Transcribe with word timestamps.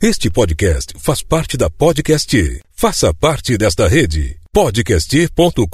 Este 0.00 0.30
podcast 0.30 0.92
faz 0.96 1.22
parte 1.22 1.56
da 1.56 1.68
Podcast. 1.68 2.60
Faça 2.72 3.12
parte 3.12 3.56
desta 3.56 3.88
rede. 3.88 4.38
podcast.com.br. 4.52 5.64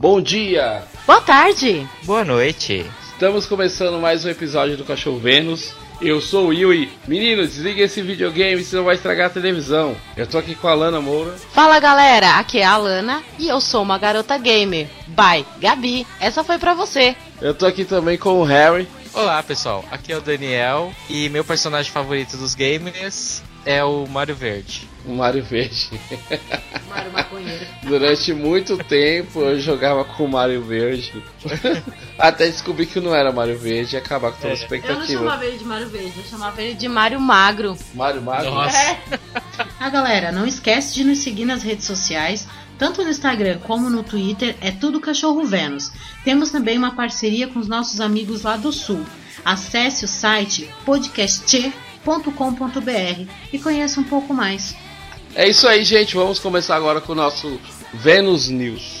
Bom 0.00 0.18
dia! 0.18 0.82
Boa 1.06 1.20
tarde! 1.20 1.86
Boa 2.04 2.24
noite! 2.24 2.86
Estamos 3.12 3.44
começando 3.44 4.00
mais 4.00 4.24
um 4.24 4.30
episódio 4.30 4.74
do 4.78 4.82
Cachorro 4.82 5.18
Vênus. 5.18 5.74
Eu 6.00 6.22
sou 6.22 6.46
o 6.46 6.54
Yui. 6.54 6.90
Menino, 7.06 7.46
desliga 7.46 7.82
esse 7.82 8.00
videogame, 8.00 8.64
senão 8.64 8.84
vai 8.84 8.94
estragar 8.94 9.26
a 9.26 9.30
televisão. 9.30 9.94
Eu 10.16 10.26
tô 10.26 10.38
aqui 10.38 10.54
com 10.54 10.68
a 10.68 10.72
Lana 10.72 11.02
Moura. 11.02 11.34
Fala 11.52 11.78
galera, 11.78 12.38
aqui 12.38 12.60
é 12.60 12.64
a 12.64 12.78
Lana 12.78 13.22
e 13.38 13.46
eu 13.46 13.60
sou 13.60 13.82
uma 13.82 13.98
garota 13.98 14.38
gamer. 14.38 14.88
Bye, 15.08 15.44
Gabi, 15.60 16.06
essa 16.18 16.42
foi 16.42 16.56
pra 16.56 16.72
você. 16.72 17.14
Eu 17.38 17.52
tô 17.52 17.66
aqui 17.66 17.84
também 17.84 18.16
com 18.16 18.40
o 18.40 18.44
Harry. 18.44 18.88
Olá 19.12 19.42
pessoal, 19.42 19.84
aqui 19.90 20.14
é 20.14 20.16
o 20.16 20.22
Daniel 20.22 20.94
e 21.10 21.28
meu 21.28 21.44
personagem 21.44 21.92
favorito 21.92 22.38
dos 22.38 22.54
gamers 22.54 23.42
é 23.66 23.84
o 23.84 24.06
Mario 24.06 24.34
Verde. 24.34 24.88
O 25.04 25.14
Mario 25.14 25.42
Verde. 25.42 25.90
Mario 26.88 27.12
Maconheiro. 27.12 27.66
Durante 27.82 28.32
muito 28.32 28.76
tempo 28.78 29.40
eu 29.40 29.58
jogava 29.58 30.04
com 30.04 30.24
o 30.24 30.28
Mario 30.28 30.62
Verde. 30.62 31.22
Até 32.18 32.46
descobri 32.46 32.86
que 32.86 33.00
não 33.00 33.14
era 33.14 33.32
Mario 33.32 33.58
Verde 33.58 33.96
e 33.96 33.98
acabar 33.98 34.32
com 34.32 34.42
toda 34.42 34.52
a 34.52 34.56
expectativa. 34.56 34.94
Eu 34.94 34.98
não 34.98 35.06
chamava 35.06 35.46
ele 35.46 35.58
de 35.58 35.64
Mario 35.64 35.88
Verde, 35.88 36.12
eu 36.16 36.24
chamava 36.24 36.62
ele 36.62 36.74
de 36.74 36.88
Mario 36.88 37.20
Magro. 37.20 37.76
Mario 37.94 38.22
Magro? 38.22 38.50
Nossa. 38.50 38.76
É. 38.76 39.00
ah, 39.78 39.88
galera, 39.88 40.30
não 40.30 40.46
esquece 40.46 40.94
de 40.94 41.04
nos 41.04 41.18
seguir 41.18 41.44
nas 41.44 41.62
redes 41.62 41.86
sociais. 41.86 42.46
Tanto 42.80 43.04
no 43.04 43.10
Instagram 43.10 43.58
como 43.58 43.90
no 43.90 44.02
Twitter 44.02 44.56
é 44.60 44.70
tudo 44.70 45.00
Cachorro 45.00 45.44
Vênus. 45.44 45.92
Temos 46.24 46.50
também 46.50 46.78
uma 46.78 46.94
parceria 46.94 47.46
com 47.46 47.58
os 47.58 47.68
nossos 47.68 48.00
amigos 48.00 48.42
lá 48.42 48.56
do 48.56 48.72
Sul. 48.72 49.04
Acesse 49.44 50.06
o 50.06 50.08
site 50.08 50.70
podcast.com.br 50.84 53.30
e 53.52 53.58
conheça 53.58 54.00
um 54.00 54.04
pouco 54.04 54.32
mais. 54.32 54.74
É 55.34 55.48
isso 55.48 55.66
aí, 55.68 55.84
gente. 55.84 56.14
Vamos 56.14 56.38
começar 56.38 56.76
agora 56.76 57.00
com 57.00 57.12
o 57.12 57.16
nosso 57.16 57.60
Vênus 57.94 58.48
News. 58.48 59.00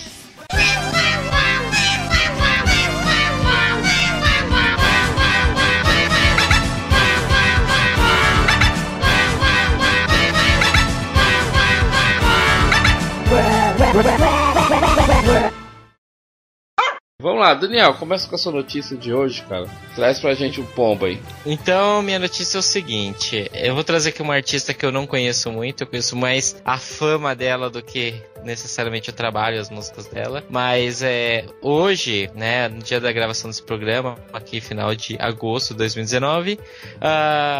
Vamos 17.20 17.40
lá, 17.40 17.52
Daniel, 17.52 17.92
começa 17.94 18.26
com 18.26 18.34
a 18.34 18.38
sua 18.38 18.50
notícia 18.50 18.96
de 18.96 19.12
hoje, 19.12 19.42
cara. 19.42 19.66
Traz 19.94 20.18
pra 20.18 20.32
gente 20.32 20.58
um 20.58 20.64
pombo 20.64 21.04
aí. 21.04 21.20
Então, 21.44 22.00
minha 22.00 22.18
notícia 22.18 22.56
é 22.56 22.60
o 22.60 22.62
seguinte: 22.62 23.50
eu 23.52 23.74
vou 23.74 23.84
trazer 23.84 24.08
aqui 24.08 24.22
uma 24.22 24.34
artista 24.34 24.72
que 24.72 24.86
eu 24.86 24.90
não 24.90 25.06
conheço 25.06 25.52
muito, 25.52 25.82
eu 25.82 25.86
conheço 25.86 26.16
mais 26.16 26.56
a 26.64 26.78
fama 26.78 27.34
dela 27.34 27.68
do 27.68 27.82
que 27.82 28.14
necessariamente 28.44 29.10
o 29.10 29.12
trabalho, 29.12 29.60
as 29.60 29.70
músicas 29.70 30.06
dela. 30.06 30.42
Mas 30.48 31.02
é 31.02 31.44
hoje, 31.62 32.30
né, 32.34 32.68
no 32.68 32.78
dia 32.78 33.00
da 33.00 33.12
gravação 33.12 33.50
desse 33.50 33.62
programa, 33.62 34.16
aqui 34.32 34.60
final 34.60 34.94
de 34.94 35.16
agosto 35.18 35.70
de 35.70 35.78
2019, 35.78 36.54
uh, 36.54 36.58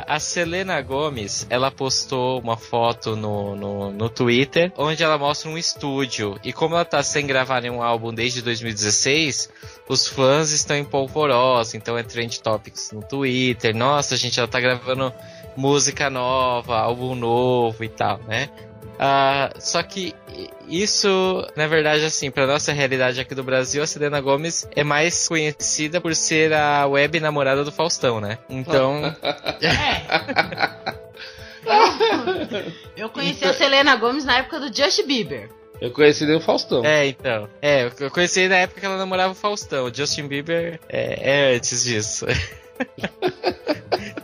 a 0.06 0.18
Selena 0.18 0.80
Gomes 0.80 1.46
ela 1.50 1.70
postou 1.70 2.40
uma 2.40 2.56
foto 2.56 3.16
no, 3.16 3.56
no, 3.56 3.90
no 3.92 4.08
Twitter 4.08 4.72
onde 4.76 5.02
ela 5.02 5.18
mostra 5.18 5.50
um 5.50 5.58
estúdio. 5.58 6.38
E 6.44 6.52
como 6.52 6.74
ela 6.74 6.84
tá 6.84 7.02
sem 7.02 7.26
gravar 7.26 7.60
nenhum 7.60 7.82
álbum 7.82 8.12
desde 8.12 8.42
2016, 8.42 9.50
os 9.88 10.06
fãs 10.06 10.52
estão 10.52 10.76
em 10.76 10.84
polvorosa, 10.84 11.76
então 11.76 11.96
é 11.98 12.02
trend 12.02 12.40
topics 12.40 12.92
no 12.92 13.02
Twitter. 13.02 13.74
Nossa, 13.74 14.16
gente, 14.16 14.38
ela 14.38 14.48
tá 14.48 14.60
gravando 14.60 15.12
música 15.56 16.08
nova, 16.08 16.78
álbum 16.78 17.14
novo 17.14 17.82
e 17.82 17.88
tal, 17.88 18.20
né? 18.26 18.48
Uh, 19.00 19.58
só 19.58 19.82
que 19.82 20.14
isso, 20.68 21.46
na 21.56 21.66
verdade, 21.66 22.04
assim, 22.04 22.30
pra 22.30 22.46
nossa 22.46 22.72
realidade 22.72 23.20
aqui 23.20 23.34
do 23.34 23.42
Brasil, 23.42 23.82
a 23.82 23.86
Selena 23.86 24.20
Gomes 24.20 24.68
é 24.76 24.84
mais 24.84 25.26
conhecida 25.26 26.00
por 26.00 26.14
ser 26.14 26.52
a 26.52 26.86
web 26.86 27.18
namorada 27.18 27.64
do 27.64 27.72
Faustão, 27.72 28.20
né? 28.20 28.38
Então. 28.48 29.14
É. 31.62 32.90
Eu 32.96 33.10
conheci 33.10 33.44
a 33.44 33.52
Selena 33.52 33.94
Gomes 33.96 34.24
na 34.24 34.38
época 34.38 34.58
do 34.58 34.74
Justin 34.74 35.06
Bieber. 35.06 35.50
Eu 35.80 35.90
conheci 35.90 36.26
nem 36.26 36.36
o 36.36 36.40
Faustão. 36.40 36.84
É, 36.84 37.06
então. 37.06 37.48
É, 37.62 37.90
eu 38.00 38.10
conheci 38.10 38.48
na 38.48 38.56
época 38.56 38.80
que 38.80 38.86
ela 38.86 38.98
namorava 38.98 39.32
o 39.32 39.36
Faustão. 39.36 39.86
O 39.86 39.94
Justin 39.94 40.26
Bieber 40.26 40.78
é, 40.88 41.50
é 41.50 41.56
antes 41.56 41.84
disso. 41.84 42.26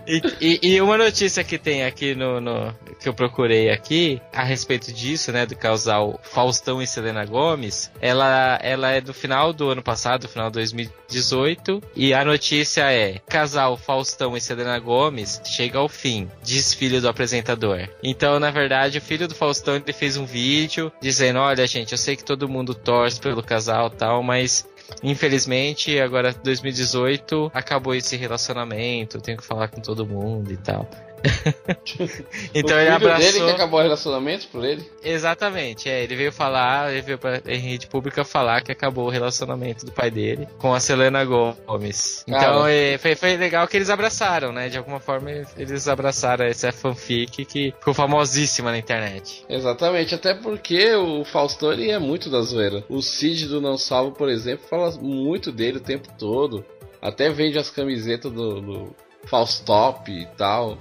E, 0.06 0.22
e, 0.40 0.74
e, 0.74 0.80
uma 0.80 0.96
notícia 0.96 1.42
que 1.42 1.58
tem 1.58 1.84
aqui 1.84 2.14
no, 2.14 2.40
no, 2.40 2.72
que 3.00 3.08
eu 3.08 3.14
procurei 3.14 3.70
aqui 3.70 4.22
a 4.32 4.44
respeito 4.44 4.92
disso, 4.92 5.32
né, 5.32 5.44
do 5.44 5.56
casal 5.56 6.20
Faustão 6.22 6.80
e 6.80 6.86
Selena 6.86 7.24
Gomes, 7.24 7.90
ela, 8.00 8.58
ela 8.62 8.90
é 8.92 9.00
do 9.00 9.12
final 9.12 9.52
do 9.52 9.68
ano 9.68 9.82
passado, 9.82 10.28
final 10.28 10.48
de 10.48 10.54
2018, 10.54 11.82
e 11.96 12.14
a 12.14 12.24
notícia 12.24 12.90
é: 12.92 13.18
casal 13.28 13.76
Faustão 13.76 14.36
e 14.36 14.40
Selena 14.40 14.78
Gomes 14.78 15.40
chega 15.44 15.78
ao 15.78 15.88
fim, 15.88 16.30
diz 16.40 16.72
filho 16.72 17.00
do 17.00 17.08
apresentador. 17.08 17.88
Então, 18.00 18.38
na 18.38 18.52
verdade, 18.52 18.98
o 18.98 19.02
filho 19.02 19.26
do 19.26 19.34
Faustão 19.34 19.74
ele 19.74 19.92
fez 19.92 20.16
um 20.16 20.24
vídeo 20.24 20.92
dizendo: 21.00 21.40
olha, 21.40 21.66
gente, 21.66 21.92
eu 21.92 21.98
sei 21.98 22.14
que 22.14 22.24
todo 22.24 22.48
mundo 22.48 22.74
torce 22.74 23.20
pelo 23.20 23.42
casal 23.42 23.90
tal, 23.90 24.22
mas 24.22 24.66
Infelizmente, 25.02 25.98
agora 25.98 26.32
2018 26.32 27.50
acabou 27.52 27.94
esse 27.94 28.16
relacionamento, 28.16 29.20
tenho 29.20 29.38
que 29.38 29.44
falar 29.44 29.68
com 29.68 29.80
todo 29.80 30.06
mundo 30.06 30.52
e 30.52 30.56
tal. 30.56 30.88
então 32.54 32.76
o 32.76 32.80
ele 32.80 32.90
abraçou. 32.90 33.32
dele 33.32 33.44
que 33.44 33.50
acabou 33.50 33.80
o 33.80 33.82
relacionamento 33.82 34.48
por 34.48 34.64
ele? 34.64 34.88
Exatamente, 35.02 35.88
é. 35.88 36.02
Ele 36.02 36.16
veio 36.16 36.32
falar, 36.32 36.92
ele 36.92 37.02
veio 37.02 37.18
pra, 37.18 37.40
em 37.46 37.58
rede 37.58 37.86
pública 37.86 38.24
falar 38.24 38.62
que 38.62 38.72
acabou 38.72 39.06
o 39.06 39.10
relacionamento 39.10 39.84
do 39.84 39.92
pai 39.92 40.10
dele 40.10 40.48
com 40.58 40.74
a 40.74 40.80
Selena 40.80 41.24
Gomes. 41.24 42.24
Então 42.26 42.66
é, 42.66 42.98
foi, 42.98 43.14
foi 43.14 43.36
legal 43.36 43.66
que 43.66 43.76
eles 43.76 43.90
abraçaram, 43.90 44.52
né? 44.52 44.68
De 44.68 44.78
alguma 44.78 45.00
forma 45.00 45.30
eles 45.56 45.88
abraçaram 45.88 46.44
essa 46.44 46.72
fanfic 46.72 47.44
que 47.44 47.72
ficou 47.72 47.94
famosíssima 47.94 48.70
na 48.70 48.78
internet. 48.78 49.44
Exatamente, 49.48 50.14
até 50.14 50.34
porque 50.34 50.94
o 50.94 51.24
Faustão 51.24 51.72
ele 51.72 51.90
é 51.90 51.98
muito 51.98 52.30
da 52.30 52.40
zoeira. 52.42 52.84
O 52.88 53.02
Cid 53.02 53.46
do 53.48 53.60
Não 53.60 53.76
Salvo, 53.76 54.12
por 54.12 54.28
exemplo, 54.28 54.66
fala 54.68 54.90
muito 55.00 55.52
dele 55.52 55.78
o 55.78 55.82
tempo 55.82 56.08
todo. 56.18 56.64
Até 57.00 57.30
vende 57.30 57.58
as 57.58 57.70
camisetas 57.70 58.32
do, 58.32 58.60
do 58.60 58.96
Faustop 59.26 60.10
e 60.10 60.26
tal. 60.36 60.78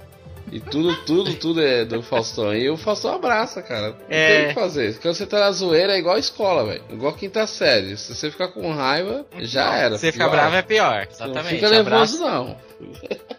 E 0.50 0.60
tudo, 0.60 0.94
tudo, 1.04 1.34
tudo 1.34 1.60
é 1.60 1.84
do 1.84 2.02
Faustão. 2.02 2.54
E 2.54 2.70
o 2.70 2.76
Faustão 2.76 3.14
abraça, 3.14 3.60
cara. 3.62 3.88
Não 3.88 3.96
é... 4.08 4.26
tem 4.28 4.44
o 4.44 4.48
que 4.48 4.54
fazer. 4.54 4.98
Quando 4.98 5.14
você 5.14 5.26
tá 5.26 5.40
na 5.40 5.50
zoeira 5.50 5.94
é 5.94 5.98
igual 5.98 6.16
a 6.16 6.20
escola, 6.20 6.64
velho. 6.64 6.82
Igual 6.90 7.12
quinta 7.14 7.46
série. 7.46 7.96
Se 7.96 8.14
você 8.14 8.30
ficar 8.30 8.48
com 8.48 8.72
raiva, 8.72 9.26
já 9.40 9.74
era. 9.74 9.96
Se 9.96 10.02
você 10.02 10.12
ficar 10.12 10.28
bravo 10.28 10.54
é 10.54 10.62
pior. 10.62 11.06
Exatamente. 11.10 11.42
Não 11.42 11.50
fica 11.50 11.70
nervoso, 11.70 12.24
Abraço. 12.24 12.46
não. 12.46 12.56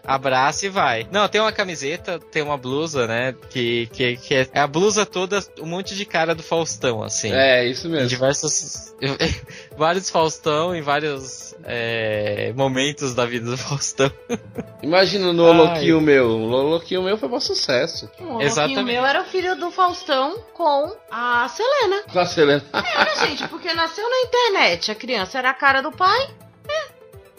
Abraça 0.08 0.66
e 0.66 0.70
vai. 0.70 1.06
Não, 1.12 1.28
tem 1.28 1.42
uma 1.42 1.52
camiseta, 1.52 2.18
tem 2.18 2.42
uma 2.42 2.58
blusa, 2.58 3.06
né? 3.06 3.36
Que, 3.50 3.88
que, 3.88 4.16
que 4.16 4.34
é, 4.34 4.48
é 4.54 4.60
a 4.62 4.66
blusa 4.66 5.06
toda, 5.06 5.44
um 5.60 5.66
monte 5.66 5.96
de 5.96 6.06
cara 6.06 6.34
do 6.34 6.42
Faustão, 6.42 7.04
assim. 7.04 7.30
É, 7.34 7.66
isso 7.66 7.90
mesmo. 7.90 8.06
Em 8.06 8.08
diversos. 8.08 8.96
vários 9.78 10.10
Faustão 10.10 10.74
em 10.74 10.82
vários 10.82 11.54
é, 11.66 12.54
momentos 12.56 13.14
da 13.14 13.26
vida 13.26 13.52
do 13.52 13.58
Faustão. 13.58 14.10
Imagina 14.82 15.34
no 15.34 15.44
Loloquinho 15.44 16.00
meu. 16.00 16.30
O 16.30 16.46
Loloquinho 16.46 17.04
meu 17.04 17.18
foi 17.18 17.28
um 17.28 17.40
sucesso. 17.42 18.10
O 18.18 18.42
Exatamente. 18.42 18.84
meu 18.84 19.06
era 19.06 19.22
o 19.22 19.26
filho 19.26 19.58
do 19.58 19.72
Faustão 19.72 20.40
com 20.54 20.96
a 21.12 21.50
Selena. 21.50 22.04
Com 22.12 22.20
a 22.20 22.26
Selena. 22.26 22.64
Era, 22.72 23.28
gente, 23.28 23.46
porque 23.50 23.74
nasceu 23.74 24.10
na 24.10 24.22
internet. 24.22 24.90
A 24.90 24.96
criança 24.96 25.38
era 25.38 25.50
a 25.50 25.54
cara 25.54 25.82
do 25.82 25.92
pai. 25.92 26.30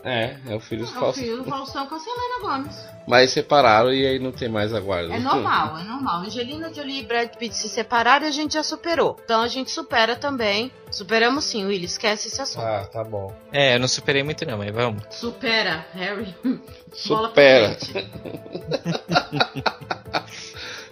É, 0.09 0.37
é 0.47 0.55
o 0.55 0.61
filho 0.61 0.87
do 0.87 0.93
Faustão. 0.93 1.09
É 1.09 1.11
o 1.11 1.13
filho 1.13 1.43
do 1.43 1.51
Faustão 1.51 1.87
com 1.87 1.95
a 1.95 2.01
Selena 2.01 2.41
Gomes. 2.41 2.75
Mas 3.07 3.31
separaram 3.31 3.93
e 3.93 4.07
aí 4.07 4.19
não 4.19 4.33
tem 4.33 4.49
mais 4.49 4.73
a 4.73 4.81
guarda. 4.81 5.15
É 5.15 5.19
normal, 5.19 5.77
é 5.79 5.83
normal. 5.83 6.23
Angelina 6.23 6.73
Jolie 6.73 7.01
e 7.01 7.03
Brad 7.03 7.29
Pitt 7.37 7.55
se 7.55 7.69
separaram 7.69 8.25
e 8.25 8.29
a 8.29 8.33
gente 8.33 8.55
já 8.55 8.63
superou. 8.63 9.19
Então 9.23 9.43
a 9.43 9.49
gente 9.49 9.71
supera 9.71 10.17
também. 10.17 10.73
Superamos 10.91 11.45
sim, 11.45 11.67
Willy, 11.67 11.85
esquece 11.85 12.29
esse 12.29 12.41
assunto. 12.41 12.65
Ah, 12.65 12.89
tá 12.91 13.05
bom. 13.05 13.35
É, 13.53 13.75
eu 13.75 13.81
não 13.81 13.89
superei 13.89 14.23
muito 14.23 14.47
não, 14.47 14.57
mas 14.59 14.73
vamos. 14.73 15.03
Supera, 15.11 15.87
Harry. 15.95 16.35
Supera. 16.93 17.77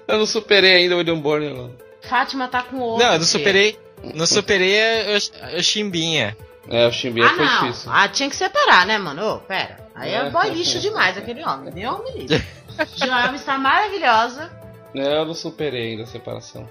eu 0.07 0.19
não 0.19 0.27
superei 0.27 0.77
ainda 0.77 0.95
o 0.95 0.99
William 0.99 1.19
Bonner, 1.19 1.55
não. 1.55 1.73
Fátima 2.03 2.49
tá 2.49 2.63
com 2.63 2.79
outro. 2.79 3.05
Não, 3.05 3.15
eu 3.15 3.19
não 3.19 3.27
superei. 3.27 3.79
Não 4.15 4.27
superei 4.27 4.77
o, 5.15 5.59
o 5.59 5.63
Chimbinha. 5.63 6.37
É, 6.69 6.87
o 6.87 6.93
Chimbinha 6.93 7.27
Ah, 7.27 7.35
foi 7.35 7.45
não. 7.45 7.61
difícil. 7.67 7.91
Ah, 7.93 8.09
tinha 8.09 8.29
que 8.29 8.37
separar, 8.37 8.87
né, 8.87 8.99
mano? 8.99 9.35
Ô, 9.35 9.39
pera. 9.39 9.87
Aí 9.95 10.13
é 10.13 10.17
É. 10.27 10.31
boy 10.31 10.51
lixo 10.51 10.79
demais 10.81 11.17
aquele 11.17 11.45
homem. 11.45 11.73
Deus 11.73 11.99
me. 12.15 12.27
Joelma 12.97 13.37
está 13.37 13.57
maravilhosa. 13.59 14.51
É, 14.95 15.19
Eu 15.19 15.25
não 15.27 15.35
superei 15.35 15.91
ainda 15.93 16.03
a 16.03 16.07
separação. 16.07 16.69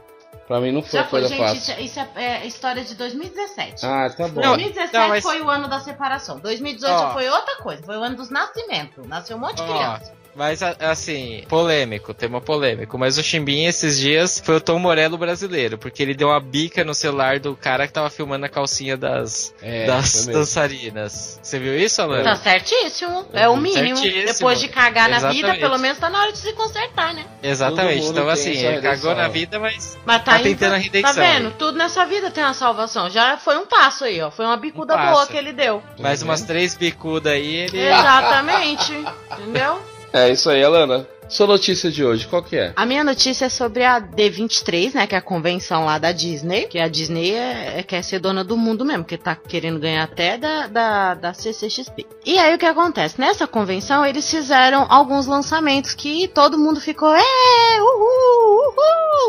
Pra 0.48 0.60
mim 0.62 0.72
não 0.72 0.84
foi 0.84 1.00
Já 1.00 1.06
foi, 1.06 1.22
coisa 1.22 1.36
gente. 1.36 1.40
fácil. 1.44 1.60
Isso, 1.60 1.72
é- 1.72 1.82
isso 1.82 2.00
é, 2.16 2.24
é 2.44 2.46
história 2.46 2.84
de 2.84 2.94
2017. 2.94 3.84
Ah, 3.84 4.08
tá 4.16 4.28
bom. 4.28 4.42
Não, 4.42 4.56
2017 4.56 4.94
não, 4.94 5.10
mas- 5.10 5.24
foi 5.24 5.42
o 5.42 5.50
ano 5.50 5.68
da 5.68 5.80
separação. 5.80 6.40
2018 6.40 6.94
Ó. 6.94 7.14
foi 7.14 7.28
outra 7.30 7.56
coisa. 7.58 7.82
Foi 7.84 7.98
o 7.98 8.04
ano 8.04 8.16
dos 8.16 8.30
nascimentos. 8.30 9.08
Nasceu 9.08 9.38
um 9.38 9.40
monte 9.40 9.56
de 9.56 9.64
Ó, 9.64 9.66
criança. 9.66 10.14
Mas 10.36 10.62
assim, 10.62 11.44
polêmico, 11.48 12.14
tema 12.14 12.42
polêmico. 12.42 12.98
Mas 12.98 13.18
o 13.18 13.24
Chimbinha 13.24 13.70
esses 13.70 13.98
dias 13.98 14.42
foi 14.44 14.58
o 14.58 14.62
Tom 14.62 14.78
Morello 14.80 15.18
brasileiro, 15.18 15.78
porque 15.78 16.04
ele 16.04 16.14
deu 16.14 16.28
uma 16.28 16.40
bica 16.40 16.84
no 16.84 16.94
celular 16.94 17.40
do 17.40 17.56
cara 17.56 17.88
que 17.88 17.94
tava 17.94 18.10
filmando 18.10 18.46
a 18.46 18.50
calcinha 18.50 18.98
das, 18.98 19.54
É, 19.62 19.86
das 19.86 20.26
dançarinas. 20.28 21.40
Você 21.42 21.58
viu 21.60 21.78
isso, 21.78 22.02
Alan? 22.02 22.24
Tá 22.24 22.36
certíssimo. 22.36 23.26
É 23.34 23.48
o 23.48 23.56
mínimo. 23.56 23.96
Certíssimo. 23.98 24.34
Depois 24.34 24.60
de 24.60 24.68
cagar 24.68 25.08
na 25.10 25.30
vida, 25.32 25.56
pelo 25.56 25.78
menos 25.78 25.98
tá 25.98 26.10
na 26.10 26.20
hora 26.22 26.32
de 26.32 26.38
se 26.38 26.52
consertar, 26.54 27.14
né? 27.14 27.26
Exatamente. 27.42 28.06
Então, 28.06 28.28
assim, 28.28 28.52
ele 28.52 28.82
cagou 28.82 29.16
na 29.16 29.28
vida, 29.28 29.60
mas 29.60 29.98
Mas 30.06 30.18
tá, 30.24 30.32
Tá 30.34 30.40
indo- 30.40 30.50
tentando 30.50 30.74
a 30.76 30.78
redenção. 30.78 31.14
Tá 31.16 31.22
vendo? 31.22 31.52
Tudo 31.52 31.78
nessa 31.78 32.06
vida 32.06 32.30
tem 32.30 32.44
uma 32.44 32.54
salvação. 32.54 33.10
Já 33.10 33.38
foi 33.38 33.58
um 33.58 33.66
passo 33.66 34.04
aí, 34.04 34.22
ó. 34.22 34.30
Foi 34.30 34.44
uma 34.46 34.58
bicuda 34.58 34.96
Um 34.98 35.12
boa 35.12 35.28
que 35.28 35.38
ele 35.38 35.54
deu. 35.54 35.82
mais 36.00 36.22
umas 36.22 36.42
três 36.42 36.76
bicudas 36.76 37.32
aí, 37.32 37.56
ele. 37.56 37.80
Exatamente. 37.80 38.94
Entendeu? 39.32 39.82
É 40.16 40.30
isso 40.32 40.50
aí, 40.50 40.64
Alana. 40.64 41.06
Sua 41.28 41.46
notícia 41.46 41.92
de 41.92 42.06
hoje, 42.06 42.26
qual 42.26 42.42
que 42.42 42.56
é? 42.56 42.72
A 42.74 42.86
minha 42.86 43.04
notícia 43.04 43.46
é 43.46 43.50
sobre 43.50 43.84
a 43.84 44.00
D23, 44.00 44.94
né? 44.94 45.06
Que 45.08 45.14
é 45.14 45.18
a 45.18 45.22
convenção 45.22 45.84
lá 45.84 45.98
da 45.98 46.14
Disney. 46.14 46.68
Que 46.68 46.80
a 46.80 46.88
Disney 46.88 47.34
é, 47.34 47.80
é- 47.80 47.84
quer 47.84 48.02
ser 48.02 48.20
dona 48.20 48.42
do 48.42 48.56
mundo 48.56 48.86
mesmo, 48.86 49.04
que 49.04 49.18
tá 49.18 49.36
querendo 49.36 49.78
ganhar 49.78 50.04
até 50.04 50.38
da, 50.38 50.68
da, 50.68 51.14
da 51.16 51.34
CCXP. 51.34 52.06
E 52.26 52.40
aí 52.40 52.56
o 52.56 52.58
que 52.58 52.66
acontece? 52.66 53.20
Nessa 53.20 53.46
convenção 53.46 54.06
eles 54.06 54.32
fizeram 54.32 54.86
alguns 54.90 55.28
lançamentos 55.28 55.94
que 55.94 56.30
todo 56.30 56.58
mundo 56.58 56.80
ficou, 56.80 57.14
é, 57.14 57.82
uhul, 57.82 58.74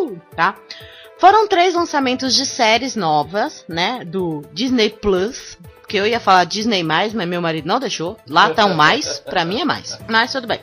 uhul, 0.04 0.20
tá? 0.36 0.54
Foram 1.18 1.48
três 1.48 1.74
lançamentos 1.74 2.32
de 2.32 2.46
séries 2.46 2.94
novas, 2.94 3.64
né? 3.68 4.04
Do 4.06 4.42
Disney 4.52 4.90
Plus. 4.90 5.58
Que 5.88 5.96
eu 5.96 6.06
ia 6.06 6.18
falar 6.18 6.42
Disney 6.44 6.82
mais, 6.82 7.14
mas 7.14 7.28
meu 7.28 7.40
marido 7.40 7.66
não 7.68 7.78
deixou. 7.78 8.16
Lá 8.28 8.50
tá 8.50 8.66
um 8.66 8.74
mais, 8.74 9.20
pra 9.20 9.44
mim 9.44 9.60
é 9.60 9.64
mais. 9.64 9.96
Mas 10.08 10.32
tudo 10.32 10.46
bem. 10.48 10.60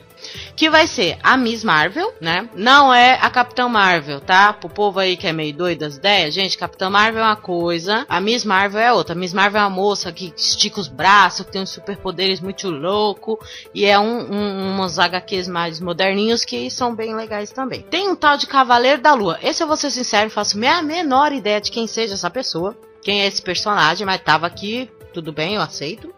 Que 0.56 0.70
vai 0.70 0.86
ser 0.86 1.18
a 1.22 1.36
Miss 1.36 1.64
Marvel, 1.64 2.12
né? 2.20 2.48
Não 2.54 2.92
é 2.92 3.18
a 3.20 3.30
Capitã 3.30 3.68
Marvel, 3.68 4.20
tá? 4.20 4.52
Pro 4.52 4.68
povo 4.68 4.98
aí 4.98 5.16
que 5.16 5.26
é 5.26 5.32
meio 5.32 5.54
doido 5.54 5.80
das 5.80 5.96
ideias, 5.96 6.34
gente, 6.34 6.58
Capitã 6.58 6.88
Marvel 6.88 7.22
é 7.22 7.26
uma 7.26 7.36
coisa, 7.36 8.06
a 8.08 8.20
Miss 8.20 8.44
Marvel 8.44 8.80
é 8.80 8.92
outra. 8.92 9.14
A 9.14 9.18
Miss 9.18 9.32
Marvel 9.32 9.60
é 9.60 9.64
uma 9.64 9.70
moça 9.70 10.12
que 10.12 10.32
estica 10.36 10.80
os 10.80 10.88
braços, 10.88 11.46
que 11.46 11.52
tem 11.52 11.62
uns 11.62 11.70
superpoderes 11.70 12.40
muito 12.40 12.70
louco 12.70 13.38
e 13.74 13.84
é 13.84 13.98
um, 13.98 14.32
um, 14.32 14.80
uns 14.80 14.98
HQs 14.98 15.48
mais 15.48 15.80
moderninhos 15.80 16.44
que 16.44 16.70
são 16.70 16.94
bem 16.94 17.14
legais 17.14 17.50
também. 17.50 17.82
Tem 17.82 18.08
um 18.08 18.16
tal 18.16 18.36
de 18.36 18.46
Cavaleiro 18.46 19.02
da 19.02 19.14
Lua. 19.14 19.38
Esse 19.42 19.62
eu 19.62 19.66
vou 19.66 19.76
ser 19.76 19.90
sincero, 19.90 20.30
faço 20.30 20.56
a 20.64 20.82
menor 20.82 21.32
ideia 21.32 21.60
de 21.60 21.70
quem 21.70 21.86
seja 21.86 22.14
essa 22.14 22.30
pessoa, 22.30 22.76
quem 23.02 23.22
é 23.22 23.26
esse 23.26 23.42
personagem, 23.42 24.06
mas 24.06 24.20
tava 24.20 24.46
aqui, 24.46 24.90
tudo 25.12 25.32
bem, 25.32 25.54
eu 25.54 25.62
aceito. 25.62 26.12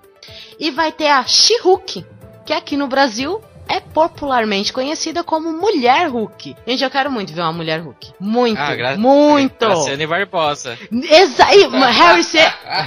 E 0.58 0.70
vai 0.70 0.92
ter 0.92 1.08
a 1.08 1.24
She-Hulk, 1.24 2.04
que 2.44 2.52
aqui 2.52 2.76
no 2.76 2.86
Brasil 2.86 3.40
é 3.68 3.80
popularmente 3.80 4.72
conhecida 4.72 5.24
como 5.24 5.52
Mulher 5.52 6.08
Hulk. 6.08 6.56
Gente, 6.66 6.84
eu 6.84 6.90
quero 6.90 7.10
muito 7.10 7.32
ver 7.32 7.40
uma 7.42 7.52
Mulher 7.52 7.80
Hulk. 7.80 8.14
Muito, 8.20 8.58
Ah, 8.60 8.74
gra- 8.74 8.96
muito. 8.96 9.58
Graciane 9.66 10.06
Barbosa. 10.06 10.78
Exa 10.92 11.54
e, 11.54 11.66
Harry, 11.66 12.22
você 12.22 12.38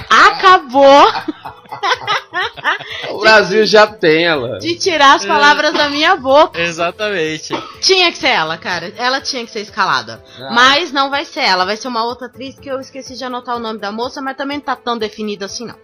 acabou 0.08 1.06
O 3.10 3.20
Brasil 3.20 3.64
já 3.66 3.86
tem, 3.86 4.26
Alana. 4.26 4.58
de 4.58 4.76
tirar 4.76 5.14
as 5.16 5.24
palavras 5.24 5.72
da 5.72 5.88
minha 5.88 6.16
boca. 6.16 6.60
Exatamente. 6.60 7.52
Tinha 7.80 8.10
que 8.10 8.18
ser 8.18 8.28
ela, 8.28 8.56
cara. 8.58 8.92
Ela 8.96 9.20
tinha 9.20 9.44
que 9.44 9.50
ser 9.50 9.60
escalada. 9.60 10.22
Mas 10.52 10.92
não 10.92 11.10
vai 11.10 11.24
ser 11.24 11.40
ela. 11.40 11.64
Vai 11.64 11.76
ser 11.76 11.88
uma 11.88 12.04
outra 12.04 12.26
atriz 12.26 12.58
que 12.58 12.68
eu 12.68 12.80
esqueci 12.80 13.16
de 13.16 13.24
anotar 13.24 13.56
o 13.56 13.60
nome 13.60 13.78
da 13.78 13.92
moça, 13.92 14.20
mas 14.20 14.36
também 14.36 14.58
não 14.58 14.64
tá 14.64 14.76
tão 14.76 14.96
definido 14.98 15.44
assim, 15.44 15.66
não. 15.66 15.76